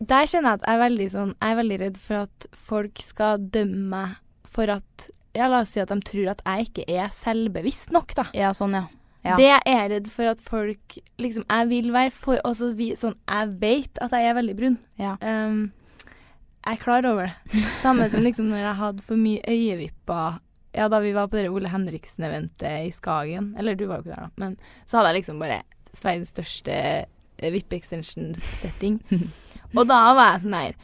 Der 0.00 0.26
kjenner 0.26 0.54
jeg 0.54 0.60
at 0.60 0.66
jeg 0.66 0.74
er 0.74 0.82
veldig 0.82 1.06
sånn 1.12 1.32
Jeg 1.36 1.52
er 1.52 1.58
veldig 1.60 1.76
redd 1.84 1.98
for 2.02 2.24
at 2.24 2.46
folk 2.58 2.98
skal 3.04 3.44
dømme 3.54 3.84
meg 3.92 4.16
for 4.50 4.70
at 4.74 5.06
Ja, 5.34 5.46
la 5.50 5.60
oss 5.64 5.72
si 5.74 5.80
at 5.82 5.90
de 5.90 6.00
tror 6.06 6.28
at 6.34 6.42
jeg 6.46 6.68
ikke 6.68 6.84
er 6.90 7.08
selvbevisst 7.14 7.90
nok, 7.94 8.14
da. 8.14 8.24
Ja, 8.34 8.52
sånn, 8.54 8.74
ja. 8.78 8.84
Ja. 9.24 9.38
Det 9.40 9.46
jeg 9.46 9.62
er 9.72 9.86
redd 9.94 10.08
for 10.12 10.28
at 10.28 10.40
folk 10.44 10.98
liksom 11.18 11.46
Jeg 11.48 11.68
vil 11.70 11.92
være 11.94 12.10
for 12.12 12.42
også 12.44 12.74
vi, 12.76 12.90
sånn 12.98 13.16
Jeg 13.24 13.54
vet 13.62 14.02
at 14.04 14.12
jeg 14.12 14.28
er 14.28 14.36
veldig 14.36 14.56
brun. 14.58 14.78
ja. 15.00 15.16
Um, 15.22 15.72
jeg 16.64 16.78
er 16.78 16.80
klar 16.80 17.04
over 17.04 17.26
det. 17.28 17.62
Samme 17.82 18.06
som 18.08 18.22
liksom 18.24 18.46
når 18.48 18.62
jeg 18.62 18.76
hadde 18.78 19.02
for 19.04 19.20
mye 19.20 19.42
øyevipper 19.48 20.38
Ja, 20.72 20.86
da 20.88 21.00
vi 21.04 21.10
var 21.12 21.26
på 21.28 21.36
det 21.36 21.50
Ole 21.52 21.68
Henriksen-eventet 21.68 22.86
i 22.88 22.92
Skagen. 22.94 23.50
Eller 23.60 23.76
du 23.76 23.84
var 23.86 24.00
jo 24.00 24.06
ikke 24.06 24.14
der, 24.14 24.22
da. 24.24 24.30
Men 24.40 24.54
så 24.88 24.96
hadde 24.96 25.10
jeg 25.12 25.18
liksom 25.18 25.42
bare 25.42 25.58
verdens 26.00 26.32
største 26.32 26.78
vippe-extensions-setting. 27.44 28.96
Og 29.74 29.86
da 29.90 30.00
var 30.14 30.34
jeg 30.34 30.44
sånn 30.44 30.58
her 30.58 30.74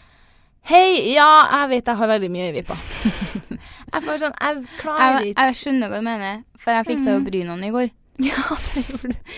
Hei, 0.70 1.14
ja, 1.14 1.28
jeg 1.48 1.68
vet 1.70 1.86
jeg 1.88 1.96
har 1.96 2.08
veldig 2.10 2.28
mye 2.30 2.48
øyevipper. 2.50 2.80
jeg 3.94 4.02
får 4.04 4.18
sånn 4.20 4.34
Jeg 4.36 4.58
klarer 4.82 5.14
Jeg, 5.24 5.30
ikke 5.32 5.46
jeg 5.48 5.56
skjønner 5.62 5.88
hva 5.90 6.00
du 6.02 6.04
mener, 6.06 6.42
for 6.60 6.76
jeg 6.76 6.88
fiksa 6.90 7.14
jo 7.14 7.22
Mm. 7.22 7.24
brynene 7.30 7.70
i 7.70 7.72
går. 7.78 7.88
Ja, 8.30 8.42
det 8.74 8.82
gjorde 8.84 9.08
du. 9.14 9.32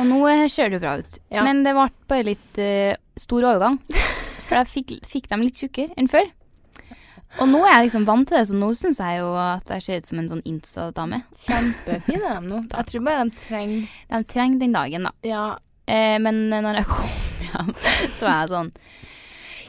Og 0.00 0.06
nå 0.08 0.16
eh, 0.32 0.46
ser 0.50 0.70
det 0.72 0.80
bra 0.80 0.94
ut. 0.98 1.18
Ja. 1.30 1.42
Men 1.44 1.60
det 1.66 1.74
ble 1.76 1.84
bare 2.08 2.24
litt 2.26 2.58
uh, 2.58 2.96
stor 3.20 3.44
overgang. 3.52 3.76
For 4.48 4.56
jeg 4.56 4.70
fikk, 4.72 4.94
fikk 5.06 5.28
dem 5.30 5.44
litt 5.44 5.60
tjukkere 5.60 5.92
enn 6.00 6.08
før. 6.10 6.26
Og 7.42 7.50
nå 7.50 7.60
er 7.66 7.74
jeg 7.76 7.88
liksom 7.90 8.06
vant 8.08 8.26
til 8.30 8.38
det, 8.38 8.46
så 8.48 8.56
nå 8.56 8.70
syns 8.78 9.00
jeg 9.02 9.20
jo 9.20 9.28
at 9.36 9.68
jeg 9.74 9.84
ser 9.84 10.00
ut 10.00 10.08
som 10.08 10.20
en 10.22 10.28
sånn 10.32 10.42
Insta-dame. 10.48 11.20
Kjempefine 11.44 12.32
de 12.38 12.48
nå. 12.48 12.62
Jeg 12.72 12.88
tror 12.90 13.04
bare 13.10 13.26
de 13.28 13.36
trenger 13.44 13.96
De 14.14 14.20
trenger 14.32 14.62
den 14.64 14.76
dagen, 14.78 15.08
da. 15.10 15.14
Ja. 15.26 15.44
Eh, 15.86 16.16
men 16.22 16.46
når 16.54 16.80
jeg 16.80 16.88
kom 16.94 17.10
hjem, 17.46 17.72
så 18.16 18.26
var 18.26 18.42
jeg 18.42 18.52
sånn 18.54 18.72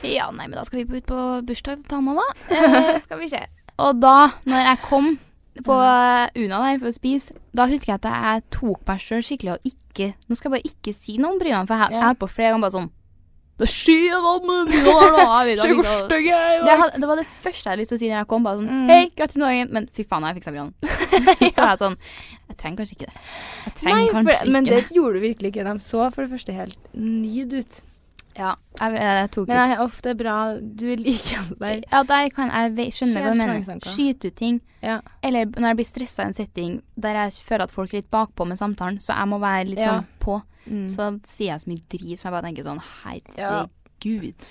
Ja, 0.06 0.28
nei, 0.32 0.46
men 0.48 0.58
da 0.58 0.66
skal 0.68 0.84
vi 0.84 1.00
ut 1.00 1.08
på 1.10 1.22
bursdag 1.48 1.80
til 1.80 1.88
Tanna, 1.90 2.18
da. 2.20 2.28
Eh, 2.54 3.00
skal 3.06 3.22
vi 3.24 3.32
se. 3.32 3.40
Og 3.82 3.98
da, 4.02 4.18
når 4.50 4.70
jeg 4.72 4.84
kom 4.86 5.16
på 5.66 5.74
Una 5.74 6.60
der 6.62 6.78
for 6.78 6.92
å 6.92 6.94
spise, 6.94 7.34
da 7.58 7.66
husker 7.70 7.96
jeg 7.96 8.02
at 8.04 8.10
jeg 8.12 8.44
tok 8.54 8.84
meg 8.86 9.02
sjøl 9.02 9.24
skikkelig 9.26 9.56
og 9.56 9.72
ikke 9.72 10.12
Nå 10.30 10.38
skal 10.38 10.52
jeg 10.52 10.54
bare 10.54 10.70
ikke 10.70 10.94
si 10.94 11.16
noe 11.18 11.34
om 11.34 11.40
brynene, 11.42 11.66
for 11.66 11.82
jeg, 11.82 11.98
jeg 11.98 12.20
på 12.22 12.30
flere 12.30 12.54
ganger 12.54 12.68
bare 12.68 12.76
sånn 12.76 12.92
Det 13.58 13.68
skjer 13.72 14.18
med 14.22 14.70
brynene, 14.70 15.08
da! 15.18 15.24
Jeg 15.42 15.58
vet 15.58 15.62
da 15.64 16.76
det, 16.78 17.00
det 17.02 17.08
var 17.10 17.18
det 17.18 17.26
første 17.42 17.64
jeg 17.64 17.72
hadde 17.72 17.82
lyst 17.82 17.90
til 17.94 17.98
å 17.98 18.02
si 18.04 18.10
når 18.12 18.20
jeg 18.20 18.30
kom. 18.30 18.46
Bare 18.46 18.60
sånn 18.60 18.68
Mm. 18.68 18.90
Hei, 18.92 19.10
gratulerer 19.18 19.48
med 19.48 19.58
dagen. 19.58 19.74
Men 19.74 19.90
fy 19.98 20.06
faen, 20.06 20.28
jeg 20.30 20.38
fiksa 20.38 20.54
brynene. 20.54 20.74
så 21.56 21.66
er 21.66 21.72
jeg 21.72 21.82
sånn 21.82 21.98
Jeg 21.98 22.58
trenger 22.62 22.78
kanskje 22.84 22.98
ikke 22.98 23.10
det. 23.10 23.26
Jeg 23.66 23.76
trenger 23.82 23.98
Nei, 23.98 24.08
kanskje 24.14 24.38
for, 24.38 24.52
men 24.54 24.68
ikke 24.70 24.80
det 24.82 24.98
gjorde 25.00 25.14
du 25.18 25.26
virkelig 25.26 25.54
ikke. 25.54 25.68
De 25.68 25.86
så 25.88 26.08
for 26.14 26.22
det 26.24 26.32
første 26.36 26.58
helt 26.58 26.90
nyd 26.94 27.58
ut. 27.58 27.80
Ja, 28.38 28.52
jeg, 28.78 28.94
jeg 29.02 29.30
tok 29.34 29.48
Men 29.50 29.58
jeg 29.58 29.72
er 29.74 29.80
ofte 29.82 30.12
bra 30.14 30.34
Du 30.62 30.86
liker 30.94 31.48
det 31.50 31.56
der. 31.58 31.80
Ja, 31.90 32.04
der 32.06 32.28
kan 32.36 32.52
jeg 32.54 32.92
skjønner 32.94 32.94
skjønne 32.94 33.24
hva 33.24 33.32
du 33.32 33.40
mener. 33.40 33.64
Skyter 33.64 33.96
Skyte 33.96 34.30
ut 34.30 34.38
ting. 34.38 34.60
Ja. 34.86 35.00
Eller 35.26 35.50
når 35.50 35.72
jeg 35.72 35.80
blir 35.80 35.90
stressa 35.90 36.22
i 36.28 36.30
en 36.30 36.38
setting 36.38 36.76
der 36.94 37.18
jeg 37.18 37.40
føler 37.48 37.66
at 37.66 37.74
folk 37.74 37.94
er 37.96 38.04
litt 38.04 38.12
bakpå 38.14 38.46
med 38.46 38.60
samtalen, 38.62 39.00
så 39.02 39.18
jeg 39.18 39.32
må 39.34 39.42
være 39.42 39.66
litt 39.72 39.82
Ja. 39.82 39.96
sånn 39.96 40.06
på. 40.22 40.38
Mm. 40.68 40.88
Så 40.92 41.10
sier 41.28 41.54
jeg 41.54 41.62
så 41.64 41.70
mye 41.72 41.84
drit 41.90 42.20
som 42.20 42.28
jeg 42.30 42.36
bare 42.38 42.48
tenker 42.48 42.64
sånn 42.68 42.82
Ja. 43.38 43.66
gud. 44.04 44.48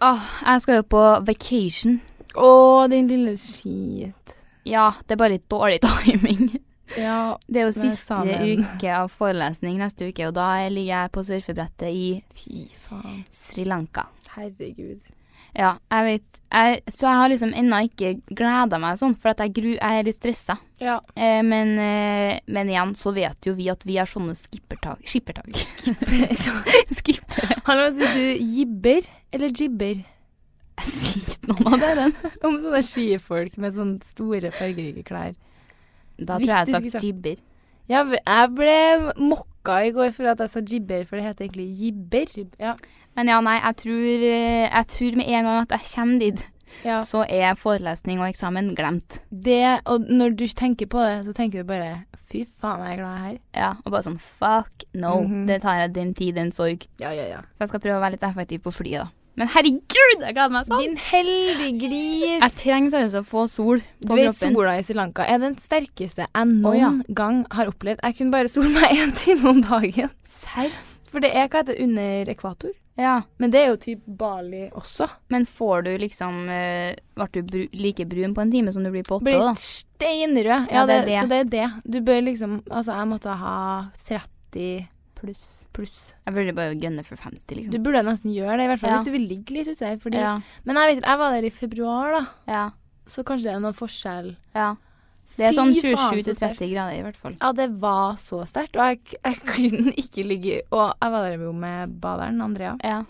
Åh, 0.00 0.20
jeg 0.46 0.60
skal 0.62 0.78
jo 0.78 0.82
på 0.94 1.02
vacation. 1.26 2.00
Å, 2.38 2.86
din 2.90 3.08
lille 3.10 3.34
skit. 3.40 4.34
Ja, 4.68 4.92
det 5.06 5.16
er 5.16 5.20
bare 5.20 5.34
litt 5.34 5.48
dårlig 5.50 5.80
timing. 5.86 6.52
Ja. 6.96 7.36
Det 7.48 7.60
er 7.60 7.66
jo 7.66 7.72
siste 7.74 8.14
eksamen. 8.20 8.62
uke 8.62 8.92
av 8.94 9.10
forelesning 9.12 9.76
neste 9.80 10.08
uke, 10.08 10.28
og 10.30 10.36
da 10.38 10.68
ligger 10.70 10.92
jeg 11.02 11.12
på 11.16 11.24
surfebrettet 11.26 11.90
i 11.90 12.06
Fy 12.32 12.68
faen. 12.86 13.24
Sri 13.34 13.66
Lanka. 13.68 14.06
Herregud. 14.36 15.02
Ja, 15.56 15.76
jeg 15.90 16.04
vet 16.04 16.24
jeg, 16.52 16.80
Så 16.92 17.04
jeg 17.06 17.16
har 17.20 17.28
liksom 17.28 17.50
ennå 17.56 17.78
ikke 17.88 18.10
gleda 18.36 18.78
meg 18.80 18.96
sånn, 19.00 19.14
for 19.20 19.34
jeg, 19.36 19.52
gru, 19.52 19.70
jeg 19.74 19.98
er 20.00 20.04
litt 20.06 20.16
stressa. 20.16 20.56
Ja. 20.80 20.98
Eh, 21.16 21.42
men, 21.44 21.74
eh, 21.78 22.40
men 22.48 22.68
igjen 22.72 22.94
så 22.96 23.12
vet 23.12 23.44
jo 23.48 23.52
vi 23.58 23.68
at 23.68 23.82
vi 23.84 23.96
har 24.00 24.06
sånne 24.08 24.32
skippertak 24.38 25.02
Skippertak. 25.04 25.50
Skipper. 26.98 27.58
Hallo, 27.66 27.88
sier 27.92 28.14
si 28.14 28.22
du 28.38 28.44
jibber 28.58 29.08
eller 29.34 29.52
jibber 29.52 30.00
Jeg 30.78 30.86
sier 30.86 31.36
noen 31.50 31.74
av 31.74 31.80
dere. 31.82 32.06
om 32.46 32.56
sånne 32.62 32.82
skifolk 32.86 33.56
med 33.60 33.74
sånne 33.76 34.00
store, 34.06 34.52
fargerike 34.54 35.04
klær. 35.08 35.34
Da 36.18 36.38
Hvis 36.38 36.48
tror 36.48 36.54
jeg 36.54 36.68
jeg 36.68 36.82
har 36.82 36.90
sagt- 36.94 37.04
jibber. 37.04 37.36
Ja, 37.88 38.02
jeg 38.04 38.50
ble 38.54 38.78
mokka 39.16 39.46
i 39.76 39.92
går 39.94 40.12
for 40.16 40.30
at 40.30 40.40
jeg 40.40 40.50
sa 40.50 40.60
jibber, 40.60 41.04
for 41.08 41.16
det 41.18 41.26
heter 41.26 41.46
egentlig 41.46 41.68
jibber. 41.80 42.36
Ja. 42.60 42.74
Men 43.16 43.28
ja, 43.32 43.40
nei, 43.44 43.58
jeg 43.58 43.76
tror, 43.82 44.06
eh, 44.28 44.68
jeg 44.68 44.86
tror 44.94 45.18
med 45.18 45.26
en 45.28 45.44
gang 45.50 45.60
at 45.62 45.74
jeg 45.74 45.90
kommer 45.94 46.18
dit, 46.22 46.44
ja. 46.84 47.00
så 47.04 47.24
er 47.28 47.58
forelesning 47.58 48.20
og 48.22 48.28
eksamen 48.28 48.74
glemt. 48.78 49.20
Det, 49.30 49.80
og 49.84 50.06
når 50.08 50.36
du 50.38 50.46
tenker 50.46 50.86
på 50.86 51.02
det, 51.02 51.26
så 51.26 51.34
tenker 51.36 51.62
du 51.62 51.68
bare 51.68 52.04
fy 52.28 52.44
faen, 52.44 52.84
jeg 52.84 52.98
er 52.98 53.00
glad 53.00 53.12
jeg 53.12 53.18
er 53.18 53.26
her. 53.26 53.38
Ja, 53.56 53.70
og 53.84 53.92
bare 53.94 54.06
sånn 54.06 54.20
fuck 54.20 54.84
no. 54.94 55.20
Mhm. 55.24 55.46
Det 55.48 55.62
tar 55.64 55.80
jeg 55.82 55.94
den 55.96 56.14
tid, 56.14 56.34
den 56.36 56.52
sorg. 56.52 56.86
Ja, 57.00 57.12
ja, 57.16 57.28
ja. 57.30 57.44
Så 57.56 57.64
jeg 57.64 57.72
skal 57.72 57.84
prøve 57.84 58.00
å 58.00 58.04
være 58.04 58.18
litt 58.18 58.26
effektiv 58.28 58.64
på 58.66 58.74
flyet, 58.80 59.06
da. 59.06 59.17
Men 59.38 59.50
herregud, 59.54 60.24
jeg 60.24 60.34
gleder 60.34 60.50
meg 60.54 60.66
sånn! 60.66 60.82
Din 60.82 60.98
heldige 60.98 61.70
gris. 61.84 62.42
Jeg 62.42 62.54
trenger 62.58 62.94
seriøst 62.96 63.20
å 63.20 63.24
få 63.28 63.46
sol 63.50 63.84
på 63.84 64.10
Du 64.10 64.16
vet, 64.18 64.32
kroppen. 64.32 64.56
sola 64.56 64.74
i 64.78 64.84
Sri 64.86 64.98
Lanka 64.98 65.26
er 65.30 65.38
den 65.42 65.54
sterkeste 65.62 66.26
jeg 66.26 66.50
noen 66.50 66.66
oh, 66.72 66.78
ja. 66.78 66.90
gang 67.20 67.44
har 67.54 67.70
opplevd. 67.70 68.02
Jeg 68.02 68.18
kunne 68.18 68.34
bare 68.34 68.50
sole 68.50 68.72
meg 68.74 68.94
én 68.98 69.14
time 69.18 69.54
om 69.54 69.62
dagen. 69.62 70.12
Serr? 70.26 70.74
For 71.08 71.24
det 71.24 71.32
er 71.32 71.46
hva 71.48 71.62
heter 71.62 71.78
under 71.86 72.34
ekvator. 72.34 72.74
Ja. 72.98 73.22
Men 73.38 73.52
det 73.54 73.60
er 73.62 73.68
jo 73.70 73.78
typ 73.78 74.06
Bali 74.18 74.64
også. 74.74 75.06
Men 75.30 75.46
får 75.46 75.86
du 75.86 75.92
liksom 76.02 76.48
uh, 76.50 76.98
Ble 77.14 77.28
du 77.30 77.42
bru 77.46 77.60
like 77.78 78.06
brun 78.10 78.34
på 78.34 78.42
en 78.42 78.50
time 78.50 78.74
som 78.74 78.82
du 78.82 78.90
blir 78.90 79.06
på 79.06 79.20
åtte, 79.20 79.28
Blir 79.30 79.54
steinrød. 79.62 80.66
Ja, 80.66 80.80
Ja, 80.80 80.86
det 80.90 81.00
det, 81.04 81.12
det. 81.12 81.20
Så 81.20 81.30
det 81.30 81.38
er 81.38 81.50
det. 81.54 81.68
Du 81.86 82.00
bør 82.02 82.24
liksom 82.26 82.62
Altså, 82.66 82.98
jeg 82.98 83.10
måtte 83.14 83.38
ha 83.38 83.58
30 84.10 84.88
Pluss. 85.18 85.66
pluss. 85.74 86.14
Jeg 86.26 86.34
burde 86.34 86.52
bare 86.54 86.74
gønne 86.78 87.02
for 87.04 87.16
50, 87.18 87.56
liksom. 87.56 87.72
Du 87.74 87.78
burde 87.82 88.02
nesten 88.06 88.30
gjøre 88.34 88.56
det, 88.60 88.64
i 88.64 88.70
hvert 88.72 88.80
fall 88.80 88.90
Ja. 88.90 88.96
hvis 88.98 89.08
du 89.08 89.12
vil 89.16 89.28
ligge 89.28 89.50
litt 89.56 89.66
ute 89.68 89.78
der. 89.82 89.96
Fordi, 89.98 90.16
ja. 90.22 90.36
Men 90.64 90.76
jeg 90.76 90.88
vet 90.92 90.98
ikke, 91.02 91.08
jeg 91.10 91.18
var 91.18 91.30
der 91.34 91.46
i 91.48 91.50
februar, 91.50 92.12
da. 92.12 92.26
Ja. 92.46 92.70
Så 93.08 93.24
kanskje 93.24 93.48
det 93.48 93.54
er 93.56 93.60
noen 93.64 93.74
forskjell. 93.74 94.36
ja. 94.54 94.74
Det 95.38 95.44
er 95.46 95.52
Fy 95.52 95.56
sånn 95.60 95.72
27-30 95.74 96.70
grader 96.72 96.96
i 96.98 97.02
hvert 97.04 97.16
fall. 97.16 97.34
Ja, 97.40 97.52
det 97.52 97.68
var 97.78 98.16
så 98.18 98.40
sterkt. 98.48 98.74
Og 98.74 98.82
jeg, 98.88 98.98
jeg 99.22 99.36
kunne 99.46 99.92
ikke 99.94 100.24
ligge 100.26 100.62
Og 100.72 100.94
jeg 101.00 101.12
var 101.12 101.28
der 101.28 101.36
jo 101.44 101.52
med 101.52 101.92
baderen, 102.00 102.40
Andrea. 102.42 102.72
Ja. 102.82 103.04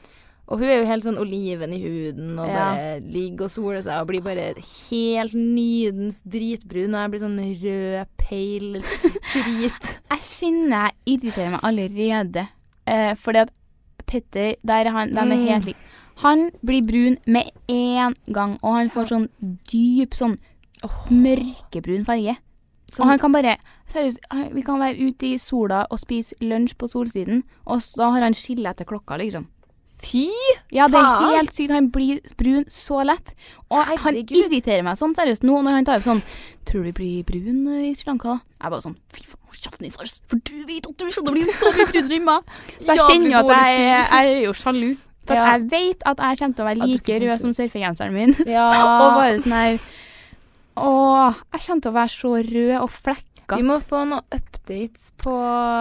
Og 0.49 0.59
hun 0.63 0.69
er 0.69 0.79
jo 0.81 0.87
helt 0.89 1.05
sånn 1.05 1.19
oliven 1.21 1.73
i 1.77 1.79
huden 1.83 2.39
og 2.39 2.47
Ja. 2.49 2.55
bare 2.55 3.01
ligger 3.05 3.45
og 3.45 3.51
soler 3.51 3.83
seg 3.83 4.01
og 4.01 4.07
blir 4.09 4.23
bare 4.25 4.55
helt 4.89 5.35
nydens 5.35 6.21
dritbrun. 6.25 6.95
Og 6.95 7.03
jeg 7.03 7.11
blir 7.11 7.21
sånn 7.21 7.41
rød, 7.63 8.07
peil 8.17 8.81
drit. 8.81 9.91
Jeg 10.11 10.21
kjenner 10.25 10.89
jeg 10.89 11.21
irriterer 11.21 11.51
meg 11.51 11.61
allerede. 11.69 12.49
Eh, 12.87 13.15
fordi 13.15 13.39
at 13.45 13.51
Petter, 14.07 14.55
der 14.65 14.87
er 14.87 14.91
han, 14.91 15.11
de 15.13 15.21
er 15.21 15.25
Mm. 15.27 15.47
helt 15.47 15.65
like. 15.67 15.77
Han 16.25 16.51
blir 16.65 16.83
brun 16.83 17.19
med 17.27 17.51
en 17.69 18.15
gang, 18.33 18.59
og 18.63 18.73
han 18.75 18.89
får 18.91 19.05
sånn 19.13 19.29
dyp, 19.71 20.15
sånn 20.17 20.39
mørkebrun 21.11 22.05
farge. 22.07 22.37
Sånn- 22.91 23.03
Og 23.05 23.07
han 23.11 23.19
kan 23.19 23.33
bare 23.33 23.59
Seriøst, 23.89 24.19
vi 24.53 24.61
kan 24.63 24.79
være 24.81 24.99
ute 25.01 25.27
i 25.27 25.37
sola 25.39 25.87
og 25.91 25.99
spise 25.99 26.35
lunsj 26.43 26.75
på 26.77 26.89
solsiden, 26.91 27.43
og 27.67 27.81
så 27.81 28.11
har 28.13 28.21
han 28.21 28.35
skille 28.35 28.69
etter 28.69 28.85
klokka, 28.85 29.17
liksom. 29.17 29.47
Fy! 29.99 30.29
Ja, 30.71 30.87
det 30.89 30.95
er 31.01 31.07
Faen. 31.09 31.33
helt 31.35 31.55
sykt. 31.57 31.73
Han 31.75 31.89
blir 31.91 32.21
brun 32.39 32.65
så 32.71 33.01
lett. 33.05 33.33
Og 33.71 33.81
han 33.85 33.99
Herregud. 33.99 34.31
irriterer 34.47 34.85
meg 34.87 34.97
sånn 35.01 35.15
seriøst 35.17 35.43
nå 35.43 35.57
når 35.67 35.75
han 35.79 35.85
tar 35.89 35.99
opp 35.99 36.07
sånn 36.07 36.23
Tror 36.69 36.85
du 36.85 36.93
blir 36.93 37.25
brun 37.25 37.67
eh, 37.73 37.89
i 37.91 37.95
Sri 37.97 38.07
Lanka, 38.11 38.29
da? 38.37 38.41
Jeg 38.61 38.67
er 38.69 38.71
bare 38.75 38.85
sånn 38.85 38.97
Fy 39.13 39.25
faen, 39.25 39.41
hold 39.49 39.59
kjeften 39.59 39.85
din, 39.89 39.93
Sars. 39.97 40.15
For 40.31 40.39
du 40.45 40.55
vet 40.69 40.87
at 40.87 40.97
du 41.01 41.05
skjønner 41.11 41.33
å 41.33 41.35
bli 41.35 41.45
så 41.49 41.73
mye 41.75 41.87
brunere 41.91 42.17
enn 42.21 42.25
meg. 42.29 42.55
Så 42.79 42.89
jeg 42.93 43.01
Jævlig 43.01 43.09
kjenner 43.11 43.31
jo 43.31 43.39
at 43.39 43.49
dårlig 43.49 43.69
jeg, 43.69 43.79
stil. 43.79 44.19
jeg 44.19 44.35
er 44.39 44.43
jo 44.47 44.53
sjalu. 44.63 44.89
For 45.29 45.35
Ja. 45.37 45.45
jeg 45.53 45.65
vet 45.71 46.03
at 46.09 46.19
jeg 46.25 46.39
kommer 46.39 46.55
til 46.57 46.65
å 46.65 46.69
være 46.69 46.81
du 46.81 46.87
like 46.93 47.19
rød 47.25 47.41
som 47.43 47.53
surfegenseren 47.59 48.15
min. 48.15 48.37
Ja. 48.57 48.67
og 49.03 49.17
bare 49.19 49.41
sånn 49.43 49.57
her 49.59 49.79
Å, 50.79 50.91
jeg 51.53 51.61
kommer 51.67 51.83
til 51.83 51.91
å 51.91 51.97
være 51.99 52.15
så 52.15 52.31
rød 52.39 52.75
og 52.83 52.91
flekkete. 52.95 53.57
Vi 53.59 53.65
må 53.67 53.79
få 53.83 54.05
noe 54.07 54.23
updates 54.31 55.11
på 55.19 55.33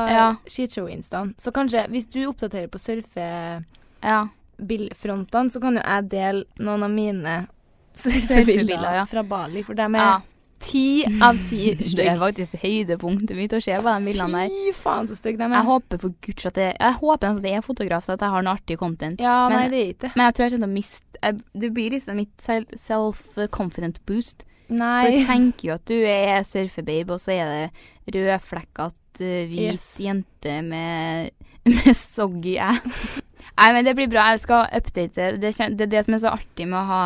Ja. 0.10 0.36
skishow-instaen. 0.50 1.36
Så 1.38 1.52
kanskje, 1.54 1.86
hvis 1.92 2.08
du 2.10 2.24
oppdaterer 2.32 2.68
på 2.72 2.80
Ja. 4.04 4.28
surfebildfrontene, 4.58 5.52
så 5.52 5.62
kan 5.62 5.78
jo 5.78 5.84
jeg 5.84 6.10
dele 6.10 6.46
noen 6.60 6.84
av 6.84 6.92
mine 6.92 7.36
surfebilder 7.98 8.98
ja. 9.02 9.06
fra 9.10 9.24
Bali. 9.24 9.64
For 9.64 9.78
dem 9.78 9.96
er 9.98 10.22
ti 10.60 11.06
av 11.22 11.38
ti 11.46 11.76
Det 11.98 12.08
er 12.08 12.18
faktisk 12.18 12.58
høydepunktet 12.64 13.38
mitt 13.38 13.54
å 13.54 13.62
se 13.62 13.76
på 13.78 13.86
de 13.86 14.10
bildene 14.10 14.42
der. 14.48 14.50
Fy 14.54 14.74
faen, 14.74 15.10
så 15.10 15.18
stygge 15.18 15.38
de 15.38 15.46
er. 15.46 15.54
Jeg 15.54 15.62
er. 15.62 15.70
håper 15.70 16.02
for 16.02 16.16
guds 16.26 16.50
at 16.50 16.58
det 16.58 16.70
Jeg 16.74 16.98
håper 17.02 17.30
at 17.30 17.42
det 17.44 17.54
er 17.54 17.66
fotograf, 17.66 18.06
så 18.08 18.16
at 18.18 18.26
jeg 18.26 18.34
har 18.34 18.46
noe 18.46 18.58
artig 18.58 18.78
content. 18.82 19.22
Ja, 19.22 19.48
Men- 19.50 19.60
nei, 19.60 19.70
det 19.70 19.82
er 19.82 19.94
ikke. 19.94 20.12
Men 20.16 20.26
jeg 20.26 20.34
tror 20.36 20.46
jeg 20.46 20.52
kommer 20.52 20.66
til 20.66 20.72
å 20.72 20.78
miste 20.78 21.34
Det 21.62 21.74
blir 21.74 21.92
liksom 21.92 22.16
mitt 22.16 22.48
self-confident 22.78 24.02
boost. 24.06 24.44
Nei. 24.70 25.04
For 25.06 25.14
jeg 25.14 25.28
tenker 25.30 25.68
jo 25.70 25.74
at 25.78 25.86
du 25.86 25.96
er 25.96 26.44
surfebabe, 26.44 27.14
og 27.14 27.22
så 27.24 27.32
er 27.38 27.70
det 28.12 28.18
rødflekkete, 28.18 29.48
hvit 29.48 29.78
Yes. 29.78 29.96
jente 29.98 30.62
med, 30.62 31.32
med 31.66 31.96
soggy 31.96 32.58
ass. 32.60 33.22
Nei, 33.58 33.72
men 33.74 33.86
det 33.86 33.96
blir 33.98 34.08
bra. 34.12 34.30
Jeg 34.32 34.40
skal 34.46 34.68
update. 34.72 35.32
Det, 35.42 35.54
det 35.78 35.82
er 35.82 35.92
det 35.92 36.06
som 36.06 36.14
er 36.14 36.22
så 36.24 36.32
artig 36.38 36.68
med 36.68 36.78
å 36.80 36.86
ha 36.86 37.02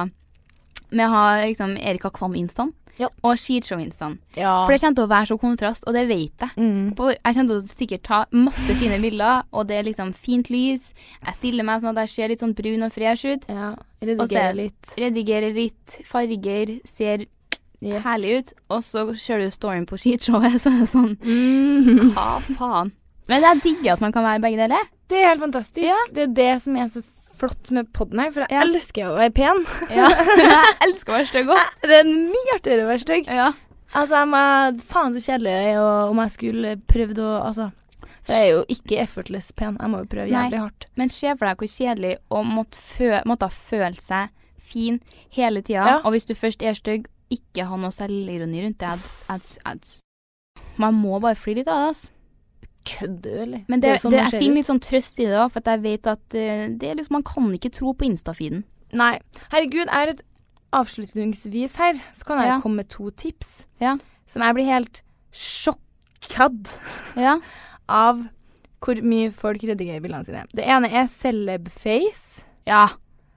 Med 0.92 1.08
å 1.08 1.10
ha 1.14 1.26
liksom 1.46 1.78
Erika 1.80 2.10
Kvam-instaen 2.12 2.74
Ja. 3.00 3.08
og 3.24 3.38
Skishow-instaen. 3.40 4.18
Ja. 4.36 4.66
For 4.68 4.74
det 4.76 4.82
kommer 4.82 4.96
til 4.98 5.06
å 5.06 5.10
være 5.14 5.28
så 5.30 5.38
kontrast, 5.40 5.84
og 5.88 5.94
det 5.96 6.08
vet 6.10 6.36
jeg. 6.44 6.50
mm. 6.58 6.96
På- 6.98 7.14
Jeg 7.16 7.36
kommer 7.36 7.48
til 7.48 7.62
å 7.62 7.76
sikkert 7.80 8.04
ta 8.04 8.26
masse 8.32 8.76
fine 8.76 9.00
bilder, 9.02 9.44
og 9.54 9.68
det 9.68 9.78
er 9.80 9.84
liksom 9.88 10.12
fint 10.14 10.50
lys. 10.52 10.94
Jeg 11.26 11.36
stiller 11.40 11.64
meg 11.64 11.80
sånn 11.82 11.96
at 11.98 12.02
jeg 12.04 12.10
ser 12.10 12.28
litt 12.28 12.40
sånn 12.44 12.54
brun 12.54 12.84
og 12.84 12.92
fresh 12.92 13.26
ut. 13.26 13.46
ja. 13.48 13.76
Redigerer 14.02 14.54
litt. 14.56 14.94
Redigerer 14.98 15.54
litt, 15.56 16.02
farger, 16.06 16.80
ser 16.86 17.26
Yes. 17.82 18.04
herlig 18.04 18.38
ut. 18.40 18.54
Og 18.70 18.82
så 18.84 19.08
kjører 19.16 19.46
du 19.48 19.52
storyen 19.56 19.86
på 19.88 19.98
skishowet, 19.98 20.60
så 20.62 20.70
er 20.70 20.80
det 20.84 20.90
sånn 20.92 21.16
Mm. 21.24 22.12
Hva 22.14 22.42
faen? 22.58 22.92
Men 23.30 23.42
jeg 23.42 23.62
digger 23.64 23.94
at 23.94 24.02
man 24.02 24.12
kan 24.12 24.24
være 24.24 24.42
begge 24.42 24.58
deler. 24.68 24.84
Det 25.12 25.18
er 25.20 25.28
helt 25.34 25.44
fantastisk. 25.44 25.84
Ja. 25.84 25.98
Det 26.16 26.24
er 26.30 26.32
det 26.38 26.52
som 26.64 26.78
er 26.80 26.88
så 26.94 27.02
flott 27.42 27.72
med 27.74 27.90
podden 27.96 28.20
her, 28.22 28.32
for 28.32 28.46
jeg 28.46 28.54
Ja. 28.54 28.62
elsker 28.64 29.10
å 29.10 29.18
være 29.18 29.34
pen. 29.36 29.66
Ja. 29.98 30.08
jeg 30.40 30.78
elsker 30.88 31.12
å 31.14 31.18
være 31.20 31.30
stygg 31.32 31.52
òg. 31.52 31.76
Det 31.84 32.00
er 32.00 32.08
mye 32.10 32.56
artigere 32.56 32.86
å 32.86 32.90
være 32.94 33.04
stygg. 33.04 33.28
Ja. 33.28 33.50
Altså, 33.92 34.22
jeg 34.22 34.30
må, 34.32 34.42
faen 34.88 35.14
så 35.18 35.20
kjedelig 35.26 35.54
er 35.74 35.80
om 35.84 36.22
jeg 36.24 36.32
skulle 36.38 36.76
prøvd 36.88 37.20
å 37.26 37.32
Altså. 37.44 37.72
For 38.22 38.38
jeg 38.38 38.46
er 38.46 38.52
jo 38.54 38.62
ikke 38.70 39.00
effortless 39.02 39.48
pen. 39.58 39.78
Jeg 39.82 39.90
må 39.90 40.04
jo 40.04 40.10
prøve 40.12 40.30
Nei. 40.30 40.44
jævlig 40.46 40.60
hardt. 40.62 40.86
Men 40.96 41.10
se 41.10 41.32
for 41.36 41.48
deg 41.50 41.58
hvor 41.58 41.72
kjedelig 41.74 42.12
å 42.30 42.44
måtte, 42.46 43.24
måtte 43.26 43.50
føle 43.50 43.98
seg 43.98 44.30
fin 44.62 45.00
hele 45.34 45.64
tida. 45.66 45.88
Ja. 45.90 45.96
Og 46.06 46.14
hvis 46.14 46.30
du 46.30 46.36
først 46.38 46.62
er 46.64 46.78
stygg, 46.78 47.10
ikke 47.34 47.66
ha 47.66 47.80
noe 47.82 47.90
selvironi 47.92 48.62
rundt 48.64 48.78
det. 48.78 49.98
Man 50.78 50.94
må 51.02 51.18
bare 51.20 51.36
fly 51.36 51.56
litt 51.58 51.68
av 51.68 51.82
det. 51.82 51.88
altså. 51.96 52.08
Kødder 52.86 53.22
du, 53.22 53.30
eller? 53.44 53.64
Men 53.68 53.80
det, 53.82 53.88
det, 53.88 53.94
er 53.94 54.02
sånn 54.02 54.12
det, 54.16 54.20
jeg 54.26 54.40
finner 54.42 54.56
litt 54.62 54.68
sånn 54.70 54.80
trøst 54.82 55.20
i 55.20 55.26
det, 55.28 55.36
da, 55.36 55.48
for 55.52 55.62
at 55.62 55.68
jeg 55.76 55.82
vet 55.84 56.08
at 56.08 56.24
uh, 56.34 56.64
det 56.82 56.90
er 56.90 56.96
liksom, 56.98 57.14
man 57.20 57.24
kan 57.28 57.52
ikke 57.54 57.70
tro 57.76 57.94
på 57.94 58.08
Insta-feeden. 58.08 58.64
Nei. 58.98 59.14
Herregud, 59.52 59.88
er 59.94 60.16
et 60.16 60.24
avslutningsvis 60.74 61.76
her, 61.80 62.00
så 62.18 62.26
kan 62.26 62.42
jeg 62.42 62.48
Ja. 62.54 62.60
komme 62.64 62.82
med 62.82 62.90
to 62.90 63.10
tips. 63.12 63.66
Ja. 63.80 63.98
Som 64.28 64.42
jeg 64.42 64.56
blir 64.56 64.66
helt 64.66 65.02
sjokkad 65.32 66.70
Ja. 67.20 67.40
av 67.90 68.26
hvor 68.82 68.98
mye 69.06 69.30
folk 69.32 69.62
redigerer 69.62 70.02
bildene 70.02 70.26
sine. 70.26 70.46
Det 70.56 70.66
ene 70.66 70.90
er 70.90 71.06
celebface. 71.08 72.46
ja. 72.66 72.88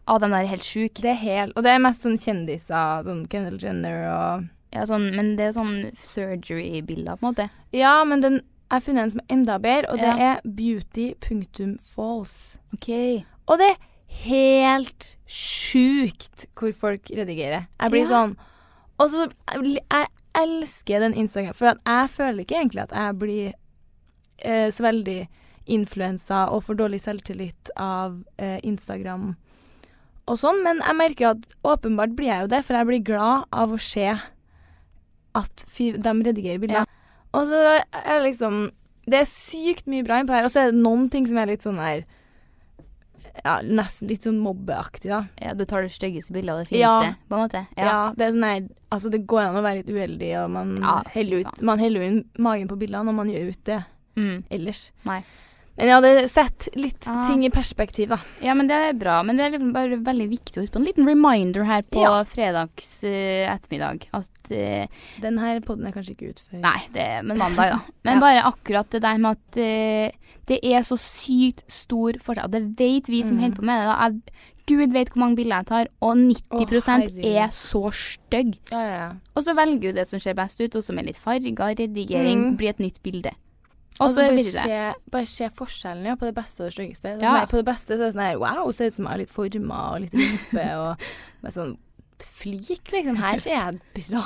Av 0.07 0.19
den 0.21 0.35
der 0.35 0.43
er 0.45 0.51
helt 0.51 0.65
sjuk. 0.69 0.99
Det 1.01 1.09
er 1.15 1.17
helt 1.17 1.55
Og 1.57 1.63
det 1.65 1.71
er 1.73 1.79
mest 1.81 2.03
sånn 2.05 2.19
kjendiser, 2.21 3.05
sånn 3.07 3.23
Kendall 3.27 3.57
Jenner 3.57 4.03
og 4.13 4.49
Ja, 4.75 4.83
sånn, 4.85 5.07
men 5.17 5.37
det 5.39 5.47
er 5.47 5.53
sånn 5.57 5.95
surgery-bilder, 5.97 7.17
på 7.17 7.25
en 7.25 7.31
måte. 7.33 7.47
Ja, 7.73 8.03
men 8.05 8.21
den 8.21 8.41
jeg 8.75 8.81
har 8.81 8.85
funnet 8.89 9.03
en 9.07 9.11
som 9.15 9.21
er 9.23 9.33
enda 9.35 9.57
bedre, 9.63 9.91
og 9.91 9.97
det 10.03 10.11
Ja. 10.11 10.35
er 10.35 10.41
beauty.false. 10.45 12.59
Okay. 12.75 13.23
Og 13.47 13.59
det 13.61 13.71
er 13.71 13.77
helt 14.25 15.17
sjukt 15.27 16.47
hvor 16.59 16.73
folk 16.75 17.03
redigerer. 17.11 17.67
Jeg 17.81 17.91
blir 17.91 18.05
Ja. 18.05 18.09
sånn 18.09 18.37
Og 19.01 19.11
så 19.11 19.29
Jeg 19.51 20.07
elsker 20.37 21.01
den 21.01 21.15
Instagram, 21.15 21.53
for 21.55 21.67
at 21.67 21.79
jeg 21.85 22.11
føler 22.11 22.39
ikke 22.45 22.55
egentlig 22.61 22.83
at 22.83 22.91
jeg 22.93 23.19
blir 23.19 23.53
eh, 24.39 24.71
så 24.71 24.83
veldig 24.83 25.29
influensa 25.67 26.49
og 26.51 26.63
får 26.65 26.75
dårlig 26.77 27.01
selvtillit 27.01 27.71
av 27.77 28.23
eh, 28.39 28.61
Instagram 28.63 29.37
og 30.27 30.39
sånn, 30.39 30.63
men 30.65 30.79
jeg 30.79 30.97
merker 30.97 31.27
at 31.31 31.55
åpenbart 31.65 32.15
blir 32.17 32.27
jeg 32.27 32.41
jo 32.43 32.47
det, 32.47 32.65
for 32.65 32.75
jeg 32.75 32.87
blir 32.87 33.05
glad 33.05 33.45
av 33.53 33.71
å 33.73 33.79
se 33.81 34.09
at 35.35 35.65
de 35.77 35.93
redigerer 36.25 36.59
bilder. 36.61 36.75
Ja. 36.75 36.85
Og 37.35 37.49
så 37.51 37.61
er 37.75 38.13
det 38.15 38.23
liksom 38.31 38.59
Det 39.11 39.19
er 39.21 39.27
sykt 39.29 39.89
mye 39.91 40.05
bra 40.07 40.21
innpå 40.23 40.33
her, 40.37 40.47
og 40.47 40.53
så 40.55 40.63
er 40.63 40.71
det 40.73 40.81
noen 40.81 41.09
ting 41.13 41.27
som 41.29 41.37
er 41.43 41.51
litt 41.51 41.65
sånn 41.67 41.81
her 41.83 42.05
ja, 43.45 43.57
nesten 43.67 44.09
litt 44.09 44.23
sånn 44.25 44.39
mobbeaktig, 44.41 45.11
da. 45.11 45.19
Ja, 45.43 45.53
du 45.59 45.65
tar 45.69 45.83
det 45.85 45.91
styggeste 45.93 46.33
bildet 46.33 46.53
av 46.55 46.61
det 46.63 46.79
Ja. 46.79 46.93
fineste, 47.03 47.17
på 47.29 47.35
en 47.35 47.43
måte. 47.43 47.63
Ja. 47.77 48.13
det 48.17 48.27
er 48.29 48.33
sånn 48.33 48.45
her 48.47 48.69
Altså, 48.95 49.11
det 49.11 49.27
går 49.27 49.41
an 49.49 49.57
å 49.59 49.63
være 49.65 49.81
litt 49.83 49.91
uheldig, 49.91 50.31
og 50.45 50.51
man 50.55 50.77
Ja, 50.81 51.03
heller 51.11 51.43
fy 51.43 51.45
ut 51.45 51.63
Man 51.67 51.79
heller 51.83 52.01
jo 52.01 52.07
inn 52.07 52.25
magen 52.39 52.69
på 52.71 52.79
bildene, 52.79 53.09
og 53.09 53.15
man 53.19 53.29
gjør 53.29 53.49
ut 53.51 53.65
det 53.65 53.85
Mm. 54.17 54.45
ellers. 54.51 54.93
Nei. 55.05 55.25
Men 55.77 55.89
ja, 55.91 55.97
det 56.01 56.29
setter 56.31 56.77
litt 56.79 57.03
Ah. 57.11 57.25
ting 57.27 57.45
i 57.45 57.51
perspektiv, 57.51 58.09
da. 58.13 58.19
Ja, 58.41 58.55
men 58.55 58.69
det 58.71 58.77
er 58.77 58.93
bra. 58.95 59.17
Men 59.27 59.37
det 59.37 59.45
er 59.47 59.51
liksom 59.57 59.73
bare 59.75 59.99
veldig 60.07 60.29
viktig 60.31 60.57
å 60.59 60.63
huske 60.63 60.77
på 60.77 60.83
en 60.83 60.87
liten 60.87 61.09
reminder 61.09 61.65
her 61.67 61.83
på 61.83 61.99
Ja. 62.05 62.23
fredags 62.25 63.03
uh, 63.03 63.51
ettermiddag. 63.51 64.07
At 64.15 64.53
uh, 64.55 64.87
Den 65.21 65.39
her 65.43 65.59
podden 65.61 65.87
er 65.89 65.93
kanskje 65.97 66.15
ikke 66.15 66.31
ut 66.31 66.43
før 66.47 66.61
Nei, 66.63 66.79
det 66.95 67.09
men 67.25 67.39
mandag, 67.39 67.75
da. 67.75 67.81
Men 68.05 68.15
Ja. 68.15 68.21
bare 68.21 68.47
akkurat 68.47 68.91
det 68.91 69.03
der 69.03 69.19
med 69.19 69.35
at 69.35 69.59
uh, 69.59 70.37
det 70.47 70.61
er 70.63 70.83
så 70.87 70.97
sykt 71.01 71.65
stor 71.69 72.13
forskjell. 72.23 72.51
Det 72.55 72.63
vet 72.79 73.09
vi 73.11 73.23
som 73.25 73.37
mm. 73.37 73.43
holder 73.43 73.57
på 73.57 73.65
med 73.67 73.81
det. 73.81 73.87
da. 73.91 73.97
Jeg, 74.05 74.51
Gud 74.67 74.93
vet 74.95 75.11
hvor 75.13 75.21
mange 75.21 75.37
bilder 75.37 75.57
jeg 75.61 75.67
tar, 75.67 75.89
og 76.01 76.17
90 76.17 76.89
oh, 76.89 77.27
er 77.29 77.51
så 77.53 77.83
stygge. 77.93 78.57
Ja, 78.73 78.81
ja, 78.81 78.95
ja. 79.03 79.11
Og 79.37 79.45
så 79.45 79.53
velger 79.53 79.93
du 79.93 79.99
det 79.99 80.07
som 80.09 80.21
ser 80.23 80.33
best 80.39 80.61
ut, 80.61 80.75
og 80.79 80.85
som 80.87 80.97
er 80.99 81.05
litt 81.11 81.19
farger, 81.21 81.75
redigering, 81.77 82.53
Mm. 82.53 82.57
blir 82.57 82.71
et 82.71 82.81
nytt 82.81 83.03
bilde. 83.03 83.35
Og 84.01 84.09
Og 84.09 84.11
så 84.11 84.15
så 84.15 84.27
bare 84.27 84.45
se, 84.51 84.79
bare 85.15 85.27
se 85.31 85.49
forskjellen 85.55 86.07
ja, 86.11 86.15
på 86.19 86.27
det 86.27 86.35
beste 86.35 86.65
og 86.65 86.67
det 86.71 86.75
styggeste. 86.75 87.13
Er 87.15 87.21
Ja. 87.23 87.35
Sånn 87.45 87.51
på 87.53 87.61
det 87.63 87.67
beste 87.69 87.95
så 87.95 88.03
er 88.03 88.07
det 88.11 88.15
sånn 88.17 88.27
her 88.27 88.39
Wow, 88.43 88.73
ser 88.75 88.87
ut 88.91 88.95
som 88.99 89.05
jeg 89.07 89.13
har 89.13 89.19
litt 89.23 89.31
former 89.31 89.95
og 89.95 90.01
litt 90.03 90.15
rumpe 90.19 90.69
og 90.85 91.09
med 91.45 91.53
sånn 91.55 91.77
flik, 92.25 92.89
liksom. 92.95 93.17
Her 93.21 93.37
er 93.45 93.51
jeg 93.53 94.07
bra. 94.09 94.23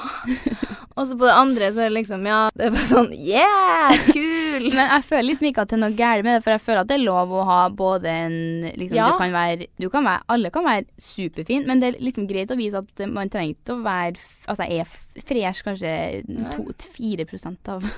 og 0.94 1.06
så 1.08 1.16
på 1.18 1.24
det 1.26 1.34
andre 1.34 1.70
så 1.74 1.80
er 1.82 1.88
det 1.88 1.96
liksom 1.96 2.26
Ja, 2.28 2.40
det 2.54 2.66
er 2.68 2.74
bare 2.76 2.86
sånn 2.86 3.08
Yeah, 3.16 3.96
kul! 4.12 4.68
Men 4.76 4.84
jeg 4.92 5.04
føler 5.08 5.26
liksom 5.28 5.48
ikke 5.50 5.64
at 5.64 5.72
det 5.72 5.78
er 5.78 5.82
noe 5.82 5.96
galt 5.98 6.24
med 6.26 6.36
det, 6.38 6.42
for 6.44 6.54
jeg 6.54 6.62
føler 6.64 6.80
at 6.84 6.90
det 6.92 6.98
er 6.98 7.04
lov 7.04 7.32
å 7.32 7.44
ha 7.48 7.60
både 7.68 8.12
en 8.12 8.36
liksom, 8.76 8.96
Ja. 9.00 9.08
du 9.12 9.18
kan 9.20 9.32
være, 9.34 9.66
du 9.80 9.88
kan 9.90 10.04
være 10.06 10.22
Alle 10.28 10.50
kan 10.54 10.64
være 10.68 10.86
superfin, 11.00 11.66
men 11.66 11.80
det 11.82 11.90
er 11.94 11.98
liksom 12.04 12.28
greit 12.30 12.52
å 12.54 12.58
vise 12.60 12.78
at 12.84 13.04
man 13.08 13.28
trenger 13.32 13.56
ikke 13.56 13.76
å 13.76 13.82
være 13.84 14.16
Altså, 14.46 14.68
jeg 14.68 14.84
er 14.86 15.24
fresh 15.28 15.64
kanskje 15.66 15.96
Nei. 16.28 16.54
4% 17.00 17.74
av 17.74 17.88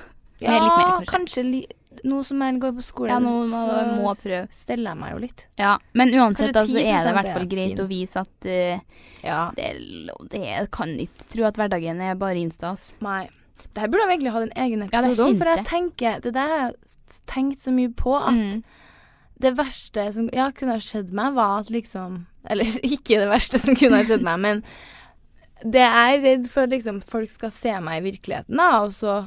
Ja, 0.41 0.51
Mer, 0.51 0.61
mer, 0.65 0.85
kanskje. 1.05 1.11
kanskje 1.13 1.43
li 1.51 1.61
nå 2.07 2.21
som 2.25 2.39
jeg 2.41 2.55
går 2.63 2.71
på 2.77 2.83
skolen, 2.87 3.11
Ja, 3.11 3.17
nå 3.19 3.31
må, 3.51 3.59
så 3.61 3.81
må 3.99 4.13
prøve. 4.17 4.47
steller 4.55 4.91
jeg 4.93 4.97
meg 5.01 5.11
jo 5.11 5.17
litt. 5.21 5.41
Ja, 5.59 5.73
men 5.93 6.09
uansett 6.15 6.55
altså, 6.55 6.71
så 6.71 6.79
er 6.81 7.03
det 7.03 7.11
i 7.11 7.15
hvert 7.17 7.27
er 7.29 7.33
fall 7.35 7.49
greit 7.51 7.75
fin. 7.75 7.81
å 7.83 7.87
vise 7.91 8.23
at 8.23 8.47
uh, 8.47 9.01
Ja. 9.27 9.41
det, 9.55 9.67
det 10.31 10.71
kan 10.71 10.93
ikke 11.03 11.27
tro 11.35 11.43
at 11.45 11.59
hverdagen 11.59 12.01
er 12.01 12.15
bare 12.15 12.39
Instas. 12.41 12.93
Nei. 13.05 13.27
Det 13.75 13.83
her 13.83 13.91
burde 13.91 14.07
jeg 14.07 14.15
egentlig 14.17 14.31
hatt 14.33 14.47
en 14.47 14.55
egen 14.63 14.81
Ja, 14.87 15.01
episode 15.03 15.27
om, 15.27 15.35
for 15.37 15.51
jeg 15.51 15.65
tenker 15.69 16.21
Det 16.23 16.33
der 16.33 16.47
har 16.49 16.63
jeg 16.71 17.19
tenkt 17.29 17.59
så 17.61 17.71
mye 17.75 17.91
på 17.93 18.15
at 18.17 18.33
Mm. 18.33 18.63
det 19.41 19.51
verste 19.57 20.07
som 20.15 20.29
ja, 20.33 20.49
kunne 20.51 20.71
ha 20.79 20.81
skjedd 20.81 21.11
meg, 21.13 21.35
var 21.37 21.59
at 21.59 21.69
liksom 21.69 22.25
Eller 22.49 22.65
ikke 22.95 23.19
det 23.21 23.29
verste 23.29 23.59
som 23.61 23.75
kunne 23.77 23.99
ha 24.01 24.07
skjedd 24.07 24.23
meg, 24.25 24.39
men 24.39 24.63
det 25.61 25.83
jeg 25.83 26.15
er 26.17 26.23
redd 26.25 26.49
for 26.49 26.63
at 26.65 26.71
liksom, 26.73 27.03
folk 27.05 27.29
skal 27.29 27.51
se 27.53 27.75
meg 27.85 27.99
i 28.01 28.05
virkeligheten, 28.09 28.57
da, 28.57 28.81
og 28.81 28.95
så 28.97 29.19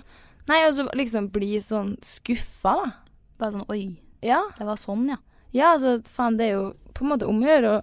Nei, 0.48 0.60
og 0.68 0.74
så 0.76 0.84
liksom 0.92 1.30
bli 1.32 1.54
sånn 1.64 1.94
skuffa, 2.04 2.74
da. 2.84 2.90
Bare 3.40 3.52
sånn 3.56 3.68
Oi, 3.72 3.96
Ja. 4.22 4.42
det 4.58 4.66
var 4.66 4.76
sånn, 4.76 5.06
ja. 5.08 5.16
Ja, 5.54 5.72
altså, 5.74 6.00
faen, 6.10 6.36
det 6.36 6.48
er 6.50 6.52
jo 6.58 6.74
på 6.94 7.04
en 7.04 7.10
måte 7.12 7.26
om 7.28 7.40
å 7.42 7.46
gjøre 7.48 7.70
å 7.78 7.82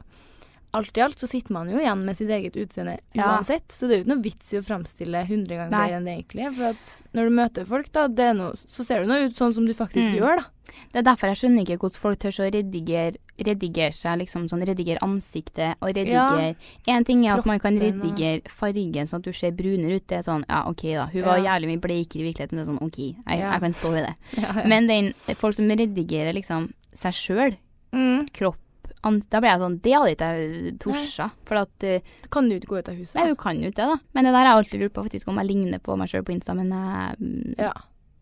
alt 0.73 0.97
i 0.97 1.01
alt 1.01 1.17
så 1.19 1.27
sitter 1.27 1.51
man 1.51 1.69
jo 1.69 1.77
igjen 1.77 2.05
med 2.05 2.15
sitt 2.17 2.29
eget 2.29 2.55
utseende 2.55 2.97
Ja. 3.13 3.37
uansett. 3.37 3.67
Så 3.71 3.87
det 3.87 3.91
er 3.91 3.97
jo 3.99 4.03
ikke 4.05 4.15
noe 4.15 4.23
vits 4.23 4.53
i 4.53 4.57
å 4.57 4.63
framstille 4.63 5.25
100 5.27 5.47
ganger 5.57 5.69
bedre 5.71 5.97
enn 5.97 6.05
det 6.05 6.15
egentlig 6.15 6.45
er. 6.47 6.51
For 6.51 7.17
når 7.17 7.29
du 7.29 7.35
møter 7.35 7.65
folk, 7.67 7.91
da, 7.91 8.07
det 8.07 8.35
noe, 8.37 8.53
så 8.55 8.85
ser 8.85 9.03
du 9.03 9.07
nå 9.11 9.25
ut 9.25 9.35
sånn 9.35 9.53
som 9.53 9.65
du 9.65 9.73
faktisk 9.73 10.09
Mm. 10.11 10.17
gjør, 10.19 10.35
da. 10.37 10.45
Det 10.93 10.99
er 10.99 11.03
derfor 11.03 11.27
jeg 11.27 11.37
skjønner 11.41 11.65
ikke 11.65 11.77
hvordan 11.83 11.99
folk 11.99 12.19
tør 12.19 12.37
å 12.39 12.51
redigere, 12.53 13.15
redigere 13.37 13.91
seg, 13.91 14.19
liksom 14.19 14.47
sånn 14.47 14.63
redigere 14.65 14.99
ansiktet 15.03 15.75
og 15.81 15.89
redigere 15.93 16.55
En 16.87 17.03
ting 17.03 17.25
er 17.27 17.37
at 17.39 17.45
man 17.45 17.59
kan 17.59 17.77
redigere 17.77 18.41
fargen 18.47 19.05
sånn 19.07 19.19
at 19.19 19.23
du 19.23 19.33
ser 19.33 19.51
brunere 19.51 19.95
ut. 19.99 20.07
Det 20.07 20.19
er 20.19 20.23
sånn, 20.23 20.45
ja 20.47 20.63
OK 20.69 20.83
da, 20.93 21.07
hun 21.11 21.23
var 21.23 21.37
Ja. 21.39 21.57
jævlig 21.59 21.67
mye 21.75 21.81
bleikere 21.81 22.21
i 22.23 22.31
virkeligheten. 22.31 22.55
Det 22.55 22.61
er 22.67 22.71
sånn 22.71 22.81
OK, 22.81 22.97
jeg, 22.97 23.39
Ja. 23.39 23.51
jeg 23.51 23.59
kan 23.61 23.73
stå 23.73 23.89
i 23.97 24.01
det. 24.07 24.15
Ja, 24.37 24.53
ja. 24.61 24.67
Men 24.67 24.87
den, 24.87 25.13
folk 25.35 25.55
som 25.55 25.67
redigerer 25.67 26.33
liksom 26.33 26.71
seg 26.93 27.13
sjøl, 27.13 27.57
mm. 27.93 28.29
kropp 28.31 28.55
Da 29.01 29.39
ble 29.41 29.49
jeg 29.49 29.61
sånn 29.61 29.77
Det 29.81 29.93
hadde 29.95 30.11
ikke 30.15 30.31
jeg 30.31 30.73
torsa. 30.83 31.29
For 31.49 31.61
at 31.63 31.85
uh, 31.87 32.17
kan 32.33 32.49
du 32.49 32.55
ikke 32.57 32.71
gå 32.73 32.81
ut 32.81 32.91
av 32.91 32.99
huset. 32.99 33.15
Nei, 33.17 33.29
du 33.31 33.37
kan 33.39 33.57
jo 33.61 33.71
ikke 33.71 33.79
det, 33.81 33.87
da. 33.95 33.99
Men 34.13 34.27
det 34.27 34.33
der 34.35 34.45
har 34.45 34.51
jeg 34.51 34.59
alltid 34.63 34.83
lurt 34.85 34.95
på 34.97 35.05
faktisk 35.07 35.31
om 35.31 35.39
jeg 35.41 35.49
ligner 35.49 35.81
på 35.83 35.97
meg 35.97 36.11
sjøl 36.11 36.25
på 36.27 36.35
Insta, 36.35 36.53
men 36.57 36.69
mm, 36.71 37.55
Ja, 37.59 37.73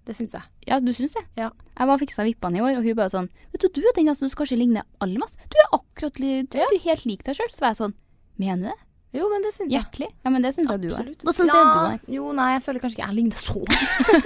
det 0.07 0.15
syns 0.17 0.33
jeg. 0.37 0.45
Ja, 0.69 0.79
du 0.81 0.91
syns 0.95 1.13
det? 1.17 1.25
Ja. 1.37 1.49
Jeg 1.77 1.87
var 1.87 1.95
og 1.95 2.01
fiksa 2.01 2.25
vippene 2.27 2.59
i 2.59 2.63
år, 2.63 2.79
og 2.79 2.85
hun 2.87 2.95
bare 2.97 3.11
sånn 3.13 3.27
Vet 3.53 3.63
du, 3.63 3.69
du 3.75 3.81
er 3.85 3.95
den 3.97 4.11
som 4.15 4.31
kanskje 4.39 4.57
ligner 4.59 4.87
aller 5.03 5.21
mest. 5.21 5.39
Du 5.51 5.57
er 5.61 5.73
akkurat 5.77 6.19
li, 6.19 6.43
Du 6.49 6.57
er 6.59 6.79
helt 6.85 7.05
lik 7.09 7.25
deg 7.27 7.37
sjøl. 7.37 7.51
Så 7.53 7.63
var 7.65 7.75
jeg 7.75 7.81
sånn 7.83 7.97
Mener 8.39 8.63
du 8.63 8.71
det? 8.71 8.79
Jo, 9.19 9.25
men 9.31 9.41
det 9.41 9.51
syns 9.55 9.71
jeg. 9.71 9.79
Hjertelig? 9.79 10.09
Ja, 10.21 10.29
men 10.29 10.43
det 10.45 10.51
syns 10.53 10.69
jeg 10.69 10.81
du 10.83 10.91
er. 10.93 11.07
Da 11.25 11.33
syns 11.33 11.49
ja, 11.49 11.59
jeg 11.59 11.69
du 11.69 11.79
er. 11.81 12.01
Jo, 12.13 12.27
nei, 12.37 12.49
jeg 12.53 12.61
føler 12.67 12.83
kanskje 12.83 12.99
ikke 12.99 13.07
jeg 13.07 13.17
ligner 13.17 13.39
så. 13.41 13.63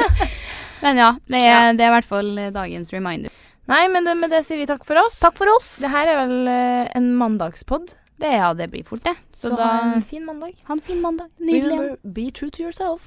Men 0.84 1.00
ja, 1.00 1.10
det 1.32 1.40
er, 1.40 1.48
Ja. 1.48 1.60
det 1.72 1.86
er 1.86 1.92
i 1.92 1.94
hvert 1.94 2.08
fall 2.10 2.32
eh, 2.38 2.50
dagens 2.52 2.92
reminder. 2.92 3.32
Nei, 3.72 3.84
men 3.92 4.02
det, 4.08 4.14
med 4.20 4.30
det 4.34 4.42
sier 4.48 4.60
vi 4.62 4.68
takk 4.70 4.84
for 4.88 4.96
oss. 5.02 5.16
Takk 5.24 5.38
for 5.40 5.48
oss. 5.56 5.68
Det 5.84 5.90
her 5.94 6.06
er 6.12 6.18
vel 6.26 6.40
eh, 6.52 6.86
en 6.98 7.08
mandagspod. 7.20 7.86
Det, 8.20 8.28
ja, 8.32 8.54
det 8.54 8.70
blir 8.72 8.84
fort, 8.88 9.04
det. 9.04 9.16
Så, 9.36 9.50
Så, 9.50 9.56
da 9.58 9.64
ha 9.64 9.94
en 9.96 10.04
fin 10.08 10.26
mandag. 10.26 10.54
Ha 10.68 10.74
en 10.78 10.82
fin 10.82 11.02
mandag. 11.02 11.30
Nydelig. 11.40 11.72
Remember, 11.72 11.98
be 12.04 12.32
true 12.32 12.50
to 12.52 12.62
yourself. 12.64 13.02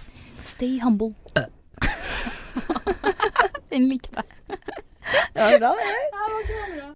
Stay 0.44 0.80
humble. 0.82 1.14
Den 3.70 3.88
likte 3.88 4.08
jeg. 4.16 4.24
var 5.34 5.58
bra 5.58 5.74
det. 5.76 6.95